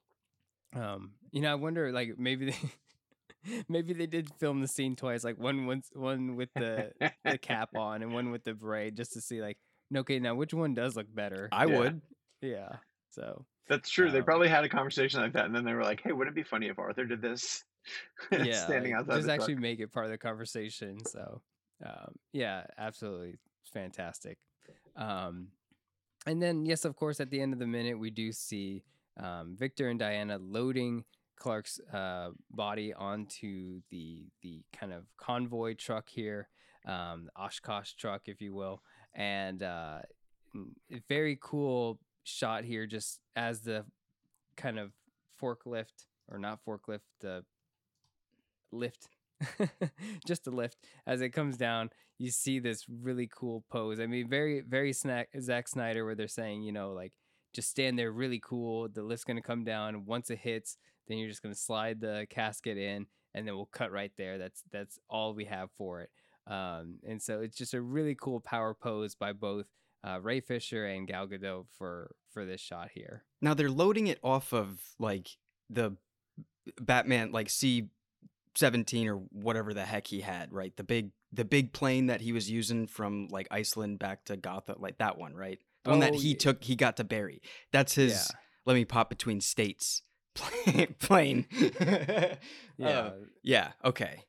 um, 0.74 1.12
you 1.32 1.40
know, 1.42 1.50
I 1.50 1.54
wonder, 1.56 1.90
like, 1.92 2.16
maybe 2.18 2.46
they, 2.50 2.56
maybe 3.68 3.92
they 3.92 4.06
did 4.06 4.32
film 4.38 4.60
the 4.60 4.68
scene 4.68 4.96
twice, 4.96 5.24
like 5.24 5.38
one 5.38 5.66
once, 5.66 5.90
one 5.94 6.36
with 6.36 6.50
the 6.54 6.92
the 7.24 7.38
cap 7.38 7.70
on 7.76 8.02
and 8.02 8.12
one 8.14 8.30
with 8.30 8.44
the 8.44 8.54
braid, 8.54 8.96
just 8.96 9.12
to 9.14 9.20
see, 9.20 9.40
like, 9.42 9.58
okay, 9.94 10.18
now 10.18 10.34
which 10.34 10.54
one 10.54 10.74
does 10.74 10.96
look 10.96 11.12
better? 11.14 11.48
I 11.52 11.66
Yeah. 11.66 11.78
would. 11.78 12.02
yeah. 12.40 12.76
So, 13.10 13.46
That's 13.68 13.88
true. 13.90 14.10
They 14.10 14.18
Um, 14.18 14.24
probably 14.24 14.48
had 14.48 14.64
a 14.64 14.68
conversation 14.68 15.20
like 15.20 15.32
that, 15.34 15.46
and 15.46 15.54
then 15.54 15.64
they 15.64 15.74
were 15.74 15.82
like, 15.84 16.00
"Hey, 16.02 16.12
wouldn't 16.12 16.36
it 16.36 16.40
be 16.40 16.42
funny 16.48 16.68
if 16.68 16.78
Arthur 16.78 17.04
did 17.06 17.22
this?" 17.22 17.64
yeah, 18.32 18.64
standing 18.64 18.92
like, 18.92 19.00
outside 19.00 19.14
just 19.16 19.28
actually 19.28 19.54
truck. 19.54 19.62
make 19.62 19.80
it 19.80 19.92
part 19.92 20.06
of 20.06 20.12
the 20.12 20.18
conversation. 20.18 21.04
So, 21.04 21.42
um, 21.84 22.14
yeah, 22.32 22.66
absolutely 22.78 23.36
fantastic. 23.72 24.38
Um, 24.96 25.48
and 26.26 26.42
then, 26.42 26.64
yes, 26.66 26.84
of 26.84 26.96
course, 26.96 27.20
at 27.20 27.30
the 27.30 27.40
end 27.40 27.52
of 27.52 27.58
the 27.58 27.66
minute, 27.66 27.98
we 27.98 28.10
do 28.10 28.32
see 28.32 28.84
um, 29.18 29.56
Victor 29.56 29.88
and 29.88 29.98
Diana 29.98 30.38
loading 30.38 31.04
Clark's 31.44 31.78
uh, 31.92 32.30
body 32.50 32.94
onto 32.94 33.82
the 33.90 34.24
the 34.40 34.62
kind 34.72 34.94
of 34.94 35.04
convoy 35.18 35.74
truck 35.74 36.08
here, 36.08 36.48
um, 36.86 37.28
Oshkosh 37.36 37.92
truck, 37.92 38.22
if 38.28 38.40
you 38.40 38.54
will, 38.54 38.80
and 39.14 39.62
uh, 39.62 39.98
very 41.06 41.38
cool 41.38 42.00
shot 42.22 42.64
here, 42.64 42.86
just 42.86 43.20
as 43.36 43.60
the 43.60 43.84
kind 44.56 44.78
of 44.78 44.92
forklift 45.38 46.06
or 46.28 46.38
not 46.38 46.60
forklift, 46.66 47.00
the 47.20 47.44
lift, 48.72 49.08
just 50.26 50.46
a 50.46 50.50
lift 50.50 50.78
as 51.06 51.20
it 51.20 51.28
comes 51.28 51.58
down. 51.58 51.90
You 52.16 52.30
see 52.30 52.58
this 52.58 52.86
really 52.88 53.28
cool 53.30 53.64
pose. 53.70 54.00
I 54.00 54.06
mean, 54.06 54.30
very 54.30 54.62
very 54.62 54.94
snack 54.94 55.28
Zack 55.38 55.68
Snyder, 55.68 56.06
where 56.06 56.14
they're 56.14 56.26
saying, 56.26 56.62
you 56.62 56.72
know, 56.72 56.92
like 56.92 57.12
just 57.52 57.68
stand 57.68 57.98
there 57.98 58.12
really 58.12 58.40
cool. 58.42 58.88
The 58.88 59.02
lift's 59.02 59.24
gonna 59.24 59.42
come 59.42 59.62
down. 59.62 60.06
Once 60.06 60.30
it 60.30 60.38
hits, 60.38 60.78
then 61.08 61.18
you're 61.18 61.28
just 61.28 61.42
gonna 61.42 61.54
slide 61.54 62.00
the 62.00 62.26
casket 62.30 62.76
in, 62.78 63.06
and 63.34 63.46
then 63.46 63.54
we'll 63.56 63.66
cut 63.66 63.92
right 63.92 64.12
there. 64.16 64.38
That's 64.38 64.62
that's 64.72 64.98
all 65.08 65.34
we 65.34 65.44
have 65.46 65.70
for 65.78 66.00
it. 66.02 66.10
Um, 66.46 66.96
and 67.06 67.22
so 67.22 67.40
it's 67.40 67.56
just 67.56 67.72
a 67.74 67.80
really 67.80 68.14
cool 68.20 68.40
power 68.40 68.74
pose 68.74 69.14
by 69.14 69.32
both 69.32 69.66
uh, 70.06 70.18
Ray 70.22 70.40
Fisher 70.40 70.84
and 70.86 71.06
Gal 71.08 71.26
Gadot 71.26 71.66
for 71.78 72.14
for 72.32 72.44
this 72.44 72.60
shot 72.60 72.90
here. 72.92 73.24
Now 73.40 73.54
they're 73.54 73.70
loading 73.70 74.06
it 74.08 74.18
off 74.22 74.52
of 74.52 74.80
like 74.98 75.28
the 75.70 75.96
Batman 76.80 77.32
like 77.32 77.50
C 77.50 77.88
seventeen 78.54 79.08
or 79.08 79.16
whatever 79.16 79.74
the 79.74 79.84
heck 79.84 80.06
he 80.06 80.20
had, 80.20 80.52
right? 80.52 80.74
The 80.76 80.84
big 80.84 81.10
the 81.32 81.44
big 81.44 81.72
plane 81.72 82.06
that 82.06 82.20
he 82.20 82.32
was 82.32 82.50
using 82.50 82.86
from 82.86 83.28
like 83.30 83.48
Iceland 83.50 83.98
back 83.98 84.24
to 84.26 84.36
Gotham, 84.36 84.76
like 84.80 84.98
that 84.98 85.18
one, 85.18 85.34
right? 85.34 85.58
The 85.84 85.90
one 85.90 86.00
that 86.00 86.12
Oh, 86.14 86.18
he 86.18 86.30
yeah. 86.30 86.38
took 86.38 86.62
he 86.64 86.76
got 86.76 86.96
to 86.98 87.04
bury. 87.04 87.42
That's 87.72 87.94
his 87.94 88.30
let 88.66 88.74
me 88.74 88.84
pop 88.84 89.08
between 89.08 89.40
states 89.40 90.02
plane. 90.34 91.46
Yeah. 92.76 92.88
Uh, 92.88 93.12
yeah, 93.44 93.72
okay. 93.84 94.24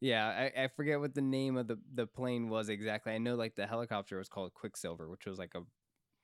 Yeah, 0.00 0.26
I, 0.56 0.64
I 0.64 0.68
forget 0.68 0.98
what 1.00 1.14
the 1.14 1.22
name 1.22 1.56
of 1.56 1.68
the, 1.68 1.78
the 1.94 2.06
plane 2.06 2.48
was 2.48 2.68
exactly. 2.68 3.12
I 3.12 3.18
know 3.18 3.36
like 3.36 3.54
the 3.54 3.66
helicopter 3.66 4.18
was 4.18 4.28
called 4.28 4.52
Quicksilver, 4.54 5.08
which 5.08 5.24
was 5.24 5.38
like 5.38 5.52
a 5.54 5.60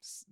s- 0.03 0.27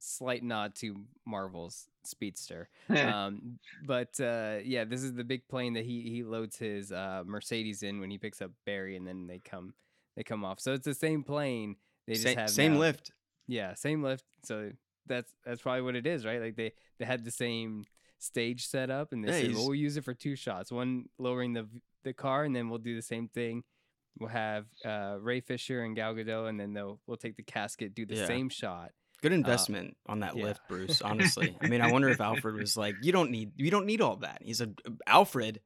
slight 0.00 0.44
nod 0.44 0.74
to 0.76 0.96
Marvel's 1.26 1.86
Speedster. 2.04 2.68
um, 2.90 3.58
but 3.86 4.20
uh, 4.20 4.58
yeah, 4.62 4.84
this 4.84 5.02
is 5.02 5.14
the 5.14 5.24
big 5.24 5.48
plane 5.48 5.72
that 5.74 5.84
he 5.86 6.02
he 6.10 6.22
loads 6.22 6.56
his 6.58 6.92
uh, 6.92 7.22
Mercedes 7.24 7.82
in 7.82 8.00
when 8.00 8.10
he 8.10 8.18
picks 8.18 8.42
up 8.42 8.50
Barry, 8.66 8.96
and 8.96 9.06
then 9.06 9.26
they 9.26 9.38
come 9.38 9.72
they 10.16 10.22
come 10.22 10.44
off. 10.44 10.60
So 10.60 10.74
it's 10.74 10.84
the 10.84 10.94
same 10.94 11.24
plane. 11.24 11.76
They 12.06 12.12
just 12.12 12.24
Same, 12.24 12.36
have 12.38 12.50
same 12.50 12.74
now- 12.74 12.80
lift. 12.80 13.10
Yeah, 13.48 13.74
same 13.74 14.02
lift. 14.02 14.24
So 14.44 14.70
that's 15.06 15.32
that's 15.44 15.62
probably 15.62 15.82
what 15.82 15.96
it 15.96 16.06
is, 16.06 16.24
right? 16.24 16.40
Like 16.40 16.56
they 16.56 16.72
they 16.98 17.04
had 17.04 17.24
the 17.24 17.30
same 17.30 17.84
stage 18.18 18.66
set 18.66 18.90
up, 18.90 19.12
and 19.12 19.22
they 19.24 19.28
Yeah, 19.32 19.40
said, 19.48 19.54
"Well, 19.54 19.66
we'll 19.66 19.74
use 19.74 19.96
it 19.96 20.04
for 20.04 20.14
two 20.14 20.36
shots. 20.36 20.72
One 20.72 21.06
lowering 21.18 21.52
the 21.52 21.68
the 22.04 22.12
car, 22.12 22.44
and 22.44 22.54
then 22.54 22.68
we'll 22.68 22.78
do 22.78 22.94
the 22.96 23.02
same 23.02 23.28
thing. 23.28 23.64
We'll 24.18 24.28
have 24.30 24.66
uh, 24.84 25.16
Ray 25.20 25.40
Fisher 25.40 25.82
and 25.82 25.96
Gal 25.96 26.14
Gadot, 26.14 26.48
and 26.48 26.58
then 26.60 26.72
they'll 26.72 27.00
we'll 27.06 27.16
take 27.16 27.36
the 27.36 27.42
casket, 27.42 27.94
do 27.94 28.06
the 28.06 28.16
Yeah. 28.16 28.26
same 28.26 28.48
shot. 28.48 28.92
Good 29.22 29.32
investment 29.32 29.96
on 30.06 30.20
that 30.20 30.34
Uh, 30.34 30.38
yeah. 30.38 30.44
lift, 30.44 30.60
Bruce. 30.68 31.00
Honestly, 31.04 31.56
I 31.60 31.66
mean, 31.66 31.80
I 31.80 31.86
wonder 31.86 32.10
if 32.10 32.20
Alfred 32.20 32.56
was 32.56 32.76
like, 32.76 32.96
"You 33.00 33.12
don't 33.12 33.30
need, 33.30 33.52
you 33.56 33.70
don't 33.70 33.86
need 33.86 34.00
all 34.00 34.16
that." 34.16 34.42
He's 34.42 34.60
a 34.60 34.70
Alfred. 35.06 35.60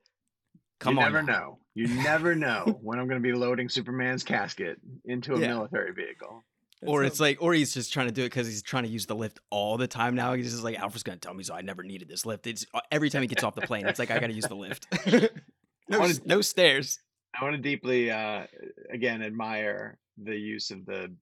Come 0.80 0.94
you 0.94 1.00
on, 1.04 1.12
never 1.12 1.22
now. 1.24 1.32
know. 1.32 1.58
You 1.74 1.88
never 1.88 2.34
know 2.34 2.78
when 2.82 2.98
I'm 2.98 3.08
going 3.08 3.20
to 3.20 3.26
be 3.26 3.32
loading 3.34 3.68
Superman's 3.68 4.22
casket 4.22 4.78
into 5.04 5.34
a 5.34 5.38
Yeah. 5.40 5.48
military 5.48 5.92
vehicle. 5.92 6.44
Or 6.86 7.02
That's 7.02 7.14
it's 7.14 7.20
like, 7.20 7.38
or 7.40 7.54
he's 7.54 7.74
just 7.74 7.92
trying 7.92 8.06
to 8.06 8.12
do 8.12 8.22
it 8.22 8.26
because 8.26 8.46
he's 8.46 8.62
trying 8.62 8.84
to 8.84 8.88
use 8.88 9.06
the 9.06 9.16
lift 9.16 9.40
all 9.50 9.76
the 9.76 9.88
time 9.88 10.14
now. 10.14 10.34
He's 10.34 10.50
just 10.52 10.62
like, 10.62 10.78
Alfred's 10.78 11.02
gonna 11.02 11.18
tell 11.18 11.34
me 11.34 11.42
so. 11.42 11.54
I 11.54 11.60
never 11.60 11.82
needed 11.82 12.08
this 12.08 12.24
lift. 12.24 12.46
It's 12.46 12.64
uh, 12.72 12.80
every 12.92 13.10
time 13.10 13.22
he 13.22 13.28
gets 13.28 13.42
off 13.42 13.54
the 13.56 13.62
plane, 13.62 13.86
it's 13.86 13.98
like 13.98 14.10
I 14.12 14.18
gotta 14.20 14.32
use 14.32 14.46
the 14.46 14.54
lift. 14.54 14.86
no, 15.88 15.98
wanna- 15.98 16.14
no 16.24 16.40
stairs. 16.40 17.00
I 17.38 17.44
want 17.44 17.56
to 17.56 17.62
deeply, 17.62 18.10
uh, 18.10 18.46
again, 18.90 19.22
admire 19.22 19.98
the 20.22 20.36
use 20.36 20.70
of 20.70 20.86
the, 20.86 21.12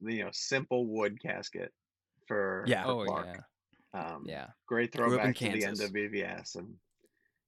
you 0.00 0.24
know, 0.24 0.30
simple 0.32 0.86
wood 0.86 1.20
casket 1.22 1.72
for 2.26 2.64
Yeah. 2.66 2.84
for 2.84 2.90
oh 2.90 3.04
Clark. 3.04 3.44
yeah, 3.94 4.00
Um, 4.14 4.24
yeah, 4.26 4.46
great 4.66 4.92
Grew 4.94 5.04
up 5.18 5.24
in 5.26 5.34
throwback 5.34 5.36
to 5.36 5.58
the 5.58 5.64
end 5.64 5.80
of 5.80 5.90
BVS, 5.92 6.56
and 6.56 6.74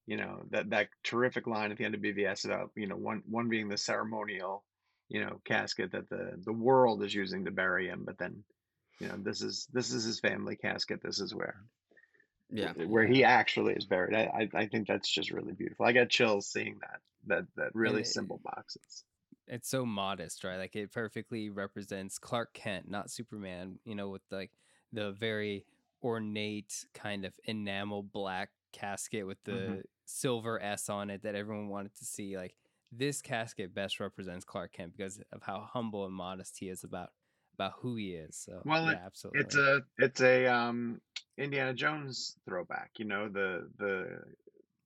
you 0.07 0.17
know 0.17 0.43
that 0.51 0.69
that 0.71 0.89
terrific 1.05 1.47
line 1.47 1.71
at 1.73 1.79
the 1.79 1.85
end 1.85 1.95
of 1.95 2.01
BVS 2.01 2.45
about 2.45 2.71
you 2.77 2.87
know 2.87 2.97
one 2.97 3.23
one 3.29 3.49
being 3.49 3.69
the 3.69 3.79
ceremonial, 3.79 4.65
you 5.09 5.25
know, 5.25 5.41
casket 5.45 5.93
that 5.93 6.09
the 6.09 6.41
the 6.45 6.53
world 6.53 7.03
is 7.05 7.15
using 7.15 7.45
to 7.45 7.51
bury 7.51 7.89
him, 7.89 8.05
but 8.05 8.19
then, 8.19 8.45
you 9.01 9.09
know, 9.09 9.17
this 9.19 9.43
is 9.43 9.69
this 9.73 9.93
is 9.93 10.05
his 10.05 10.21
family 10.21 10.57
casket. 10.57 11.01
This 11.03 11.21
is 11.21 11.35
where 11.35 11.65
Yeah, 12.51 12.75
where 12.75 13.07
he 13.07 13.25
actually 13.25 13.75
is 13.75 13.87
buried. 13.87 14.15
I, 14.15 14.49
I 14.55 14.63
I 14.63 14.67
think 14.69 14.87
that's 14.87 15.11
just 15.11 15.31
really 15.31 15.55
beautiful. 15.55 15.87
I 15.87 15.93
got 15.93 16.11
chills 16.11 16.49
seeing 16.51 16.79
that 16.81 17.01
that 17.27 17.47
that 17.57 17.73
really 17.75 18.05
it- 18.05 18.05
simple 18.05 18.39
boxes. 18.45 19.05
it's 19.47 19.69
so 19.69 19.85
modest, 19.85 20.45
right? 20.45 20.57
Like 20.57 20.77
it 20.77 20.93
perfectly 20.93 21.51
represents 21.51 22.19
Clark 22.19 22.53
Kent, 22.55 22.89
not 22.89 23.11
Superman. 23.11 23.79
You 23.85 23.95
know, 23.95 24.09
with 24.09 24.23
like 24.31 24.53
the 24.93 25.13
very 25.13 25.65
ornate 26.03 26.85
kind 26.95 27.25
of 27.25 27.39
enamel 27.45 28.03
black 28.03 28.51
casket 28.73 29.27
with 29.27 29.43
the 29.45 29.77
Mhm. 29.77 29.83
silver 30.05 30.61
S 30.63 30.89
on 30.89 31.11
it 31.11 31.23
that 31.23 31.35
everyone 31.35 31.69
wanted 31.69 31.95
to 31.97 32.05
see. 32.05 32.37
Like 32.37 32.57
this 32.93 33.23
casket 33.23 33.75
best 33.75 33.99
represents 33.99 34.45
Clark 34.45 34.73
Kent 34.73 34.93
because 34.97 35.21
of 35.33 35.43
how 35.43 35.67
humble 35.73 36.05
and 36.05 36.15
modest 36.15 36.59
he 36.59 36.69
is 36.69 36.85
about 36.85 37.11
about 37.55 37.73
who 37.81 37.97
he 37.97 38.13
is. 38.13 38.37
So 38.37 38.63
Well, 38.65 38.87
yeah, 38.87 38.99
absolutely. 39.05 39.41
It's 39.41 39.57
a 39.57 39.83
it's 39.99 40.21
a 40.21 40.47
um 40.47 41.01
Indiana 41.39 41.73
Jones 41.73 42.37
throwback, 42.47 42.91
you 42.99 43.07
know, 43.07 43.29
the 43.29 43.69
the 43.79 44.19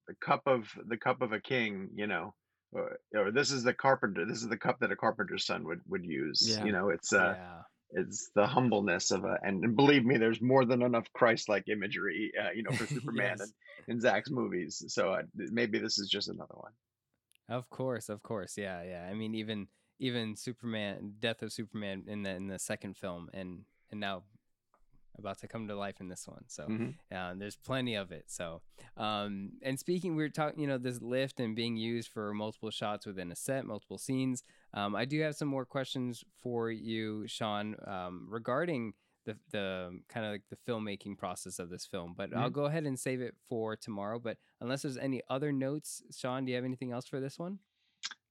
the 0.09 0.15
cup 0.21 0.43
of 0.47 0.69
the 0.87 0.97
cup 0.97 1.21
of 1.21 1.33
a 1.33 1.41
king, 1.41 1.91
you 1.95 2.07
know. 2.07 2.35
Or, 2.73 2.99
or 3.15 3.31
this 3.31 3.53
is 3.53 3.63
the 3.63 3.73
carpenter 3.73 4.27
this 4.27 4.43
is 4.43 4.49
the 4.49 4.57
cup 4.57 4.81
that 4.81 4.91
a 4.93 4.97
carpenter's 4.97 5.47
son 5.47 5.65
would 5.65 5.81
would 5.89 6.05
use. 6.05 6.47
Yeah. 6.49 6.65
You 6.65 6.73
know, 6.73 6.91
it's 6.91 7.13
uh 7.13 7.35
yeah. 7.37 8.03
it's 8.03 8.31
the 8.35 8.47
humbleness 8.47 9.11
of 9.13 9.25
a 9.25 9.39
and, 9.43 9.65
and 9.65 9.77
believe 9.77 10.05
me 10.05 10.19
there's 10.19 10.43
more 10.43 10.65
than 10.65 10.83
enough 10.83 11.07
Christ-like 11.13 11.69
imagery 11.69 12.33
uh, 12.41 12.51
you 12.55 12.63
know 12.63 12.73
for 12.73 12.87
Superman 12.95 13.37
Yes. 13.39 13.53
in, 13.87 13.95
in 13.95 14.01
Zack's 14.01 14.31
movies. 14.31 14.85
So 14.89 15.13
uh, 15.13 15.23
maybe 15.35 15.79
this 15.79 15.99
is 15.99 16.09
just 16.09 16.29
another 16.29 16.55
one. 16.55 16.73
Of 17.49 17.71
course, 17.71 18.09
of 18.09 18.23
course. 18.23 18.57
Yeah, 18.59 18.83
yeah. 18.83 19.07
I 19.11 19.15
mean, 19.15 19.35
even 19.35 19.69
even 19.99 20.37
Superman, 20.37 21.15
Death 21.21 21.43
of 21.43 21.53
Superman 21.53 22.05
in 22.07 22.23
the 22.23 22.31
in 22.31 22.49
the 22.49 22.59
second 22.59 22.97
film, 22.97 23.29
and 23.33 23.65
and 23.91 24.01
now 24.01 24.25
about 25.19 25.39
to 25.39 25.49
come 25.49 25.67
to 25.67 25.75
life 25.75 25.99
in 26.01 26.09
this 26.09 26.29
one. 26.29 26.45
So 26.47 26.65
Mhm. 26.67 26.95
uh, 27.11 27.33
there's 27.39 27.57
plenty 27.57 27.95
of 27.95 28.13
it. 28.13 28.25
So 28.27 28.61
um, 28.99 29.53
and 29.63 29.79
speaking, 29.79 30.15
we 30.15 30.23
were 30.23 30.29
talking, 30.29 30.61
you 30.61 30.67
know, 30.67 30.77
this 30.77 31.01
lift 31.01 31.41
and 31.41 31.57
being 31.57 31.77
used 31.77 32.09
for 32.09 32.35
multiple 32.35 32.71
shots 32.71 33.07
within 33.07 33.33
a 33.33 33.37
set, 33.37 33.65
multiple 33.65 33.97
scenes. 33.99 34.43
Um, 34.75 34.95
I 34.95 35.05
do 35.07 35.21
have 35.23 35.35
some 35.37 35.49
more 35.49 35.65
questions 35.65 36.23
for 36.43 36.71
you, 36.71 37.27
Sean, 37.27 37.77
um, 37.87 38.27
regarding 38.29 38.93
the 39.27 39.37
the 39.51 40.01
kind 40.09 40.25
of 40.25 40.33
like 40.33 40.45
the 40.49 40.57
filmmaking 40.57 41.19
process 41.19 41.59
of 41.59 41.69
this 41.69 41.85
film. 41.85 42.15
But 42.17 42.33
I'll 42.35 42.49
Mhm. 42.49 42.55
go 42.55 42.65
ahead 42.65 42.85
and 42.85 42.99
save 42.99 43.21
it 43.21 43.37
for 43.49 43.77
tomorrow. 43.77 44.19
But 44.19 44.39
unless 44.61 44.83
there's 44.83 44.97
any 44.97 45.23
other 45.29 45.53
notes, 45.53 46.03
Sean, 46.17 46.45
do 46.45 46.51
you 46.51 46.57
have 46.57 46.65
anything 46.65 46.93
else 46.93 47.07
for 47.07 47.21
this 47.21 47.39
one? 47.39 47.59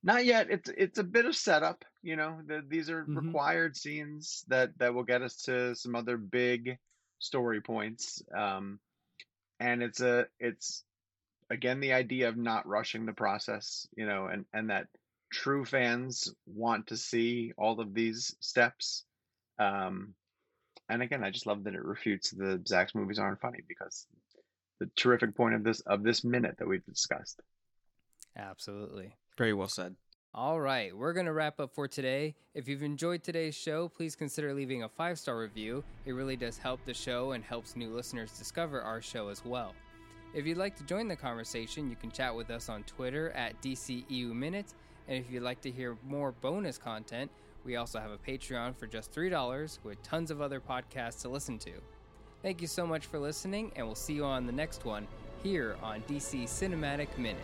Not 0.03 0.25
yet. 0.25 0.49
It's 0.49 0.69
it's 0.69 0.99
a 0.99 1.03
bit 1.03 1.25
of 1.25 1.35
setup, 1.35 1.83
you 2.01 2.15
know. 2.15 2.41
The, 2.45 2.63
these 2.67 2.89
are 2.89 3.05
Mhm. 3.05 3.27
required 3.27 3.75
scenes 3.77 4.43
that 4.47 4.77
that 4.77 4.93
will 4.93 5.03
get 5.03 5.21
us 5.21 5.43
to 5.43 5.75
some 5.75 5.95
other 5.95 6.17
big 6.17 6.79
story 7.19 7.61
points. 7.61 8.23
Um, 8.35 8.79
and 9.59 9.81
it's 9.83 10.01
a 10.01 10.27
it's 10.39 10.85
again 11.49 11.79
the 11.79 11.93
idea 11.93 12.29
of 12.29 12.37
not 12.37 12.67
rushing 12.67 13.05
the 13.05 13.13
process, 13.13 13.87
you 13.97 14.05
know, 14.05 14.27
and 14.27 14.45
and 14.53 14.69
that 14.69 14.87
true 15.31 15.65
fans 15.65 16.33
want 16.45 16.87
to 16.87 16.97
see 16.97 17.51
all 17.57 17.79
of 17.81 17.93
these 17.93 18.35
steps. 18.39 19.05
Um, 19.57 20.15
and 20.89 21.01
again, 21.01 21.23
I 21.23 21.31
just 21.31 21.47
love 21.47 21.63
that 21.63 21.73
it 21.73 21.83
refutes 21.83 22.31
the 22.31 22.61
Zack's 22.67 22.95
movies 22.95 23.19
aren't 23.19 23.41
funny 23.41 23.59
because 23.67 24.07
the 24.79 24.89
terrific 24.95 25.35
point 25.35 25.55
of 25.55 25.63
this 25.63 25.81
of 25.81 26.03
this 26.03 26.23
minute 26.23 26.57
that 26.59 26.67
we've 26.67 26.85
discussed. 26.85 27.41
Absolutely. 28.37 29.15
Very 29.37 29.53
well 29.53 29.67
said. 29.67 29.95
All 30.37 30.59
right, 30.59 30.95
we're 30.95 31.13
going 31.13 31.27
to 31.27 31.31
wrap 31.31 31.61
up 31.61 31.73
for 31.73 31.87
today. 31.87 32.35
If 32.53 32.67
you've 32.67 32.83
enjoyed 32.83 33.23
today's 33.23 33.55
show, 33.55 33.87
please 33.87 34.17
consider 34.17 34.53
leaving 34.53 34.83
a 34.83 34.89
five 34.89 35.17
star 35.17 35.39
review. 35.39 35.81
It 36.05 36.11
really 36.11 36.35
does 36.35 36.57
help 36.57 36.83
the 36.83 36.93
show 36.93 37.31
and 37.31 37.41
helps 37.41 37.77
new 37.77 37.95
listeners 37.95 38.37
discover 38.37 38.81
our 38.81 39.01
show 39.01 39.29
as 39.29 39.45
well. 39.45 39.73
If 40.33 40.45
you'd 40.45 40.57
like 40.57 40.75
to 40.75 40.83
join 40.83 41.07
the 41.07 41.15
conversation, 41.15 41.89
you 41.89 41.95
can 41.95 42.11
chat 42.11 42.35
with 42.35 42.49
us 42.51 42.67
on 42.67 42.83
Twitter 42.83 43.31
at 43.31 43.61
DCEU 43.61 44.33
Minute. 44.33 44.73
And 45.07 45.17
if 45.17 45.31
you'd 45.31 45.43
like 45.43 45.61
to 45.61 45.71
hear 45.71 45.97
more 46.05 46.33
bonus 46.33 46.77
content, 46.77 47.31
we 47.65 47.75
also 47.75 47.99
have 47.99 48.11
a 48.11 48.17
Patreon 48.17 48.75
for 48.77 48.87
just 48.87 49.11
$3 49.13 49.79
with 49.83 50.01
tons 50.03 50.31
of 50.31 50.39
other 50.39 50.59
podcasts 50.59 51.21
to 51.23 51.29
listen 51.29 51.57
to. 51.59 51.71
Thank 52.41 52.61
you 52.61 52.67
so 52.67 52.85
much 52.85 53.07
for 53.07 53.17
listening, 53.17 53.71
and 53.75 53.85
we'll 53.85 53.95
see 53.95 54.13
you 54.13 54.23
on 54.23 54.45
the 54.45 54.53
next 54.53 54.85
one 54.85 55.07
here 55.41 55.75
on 55.81 56.01
DC 56.03 56.43
Cinematic 56.43 57.17
Minute. 57.17 57.41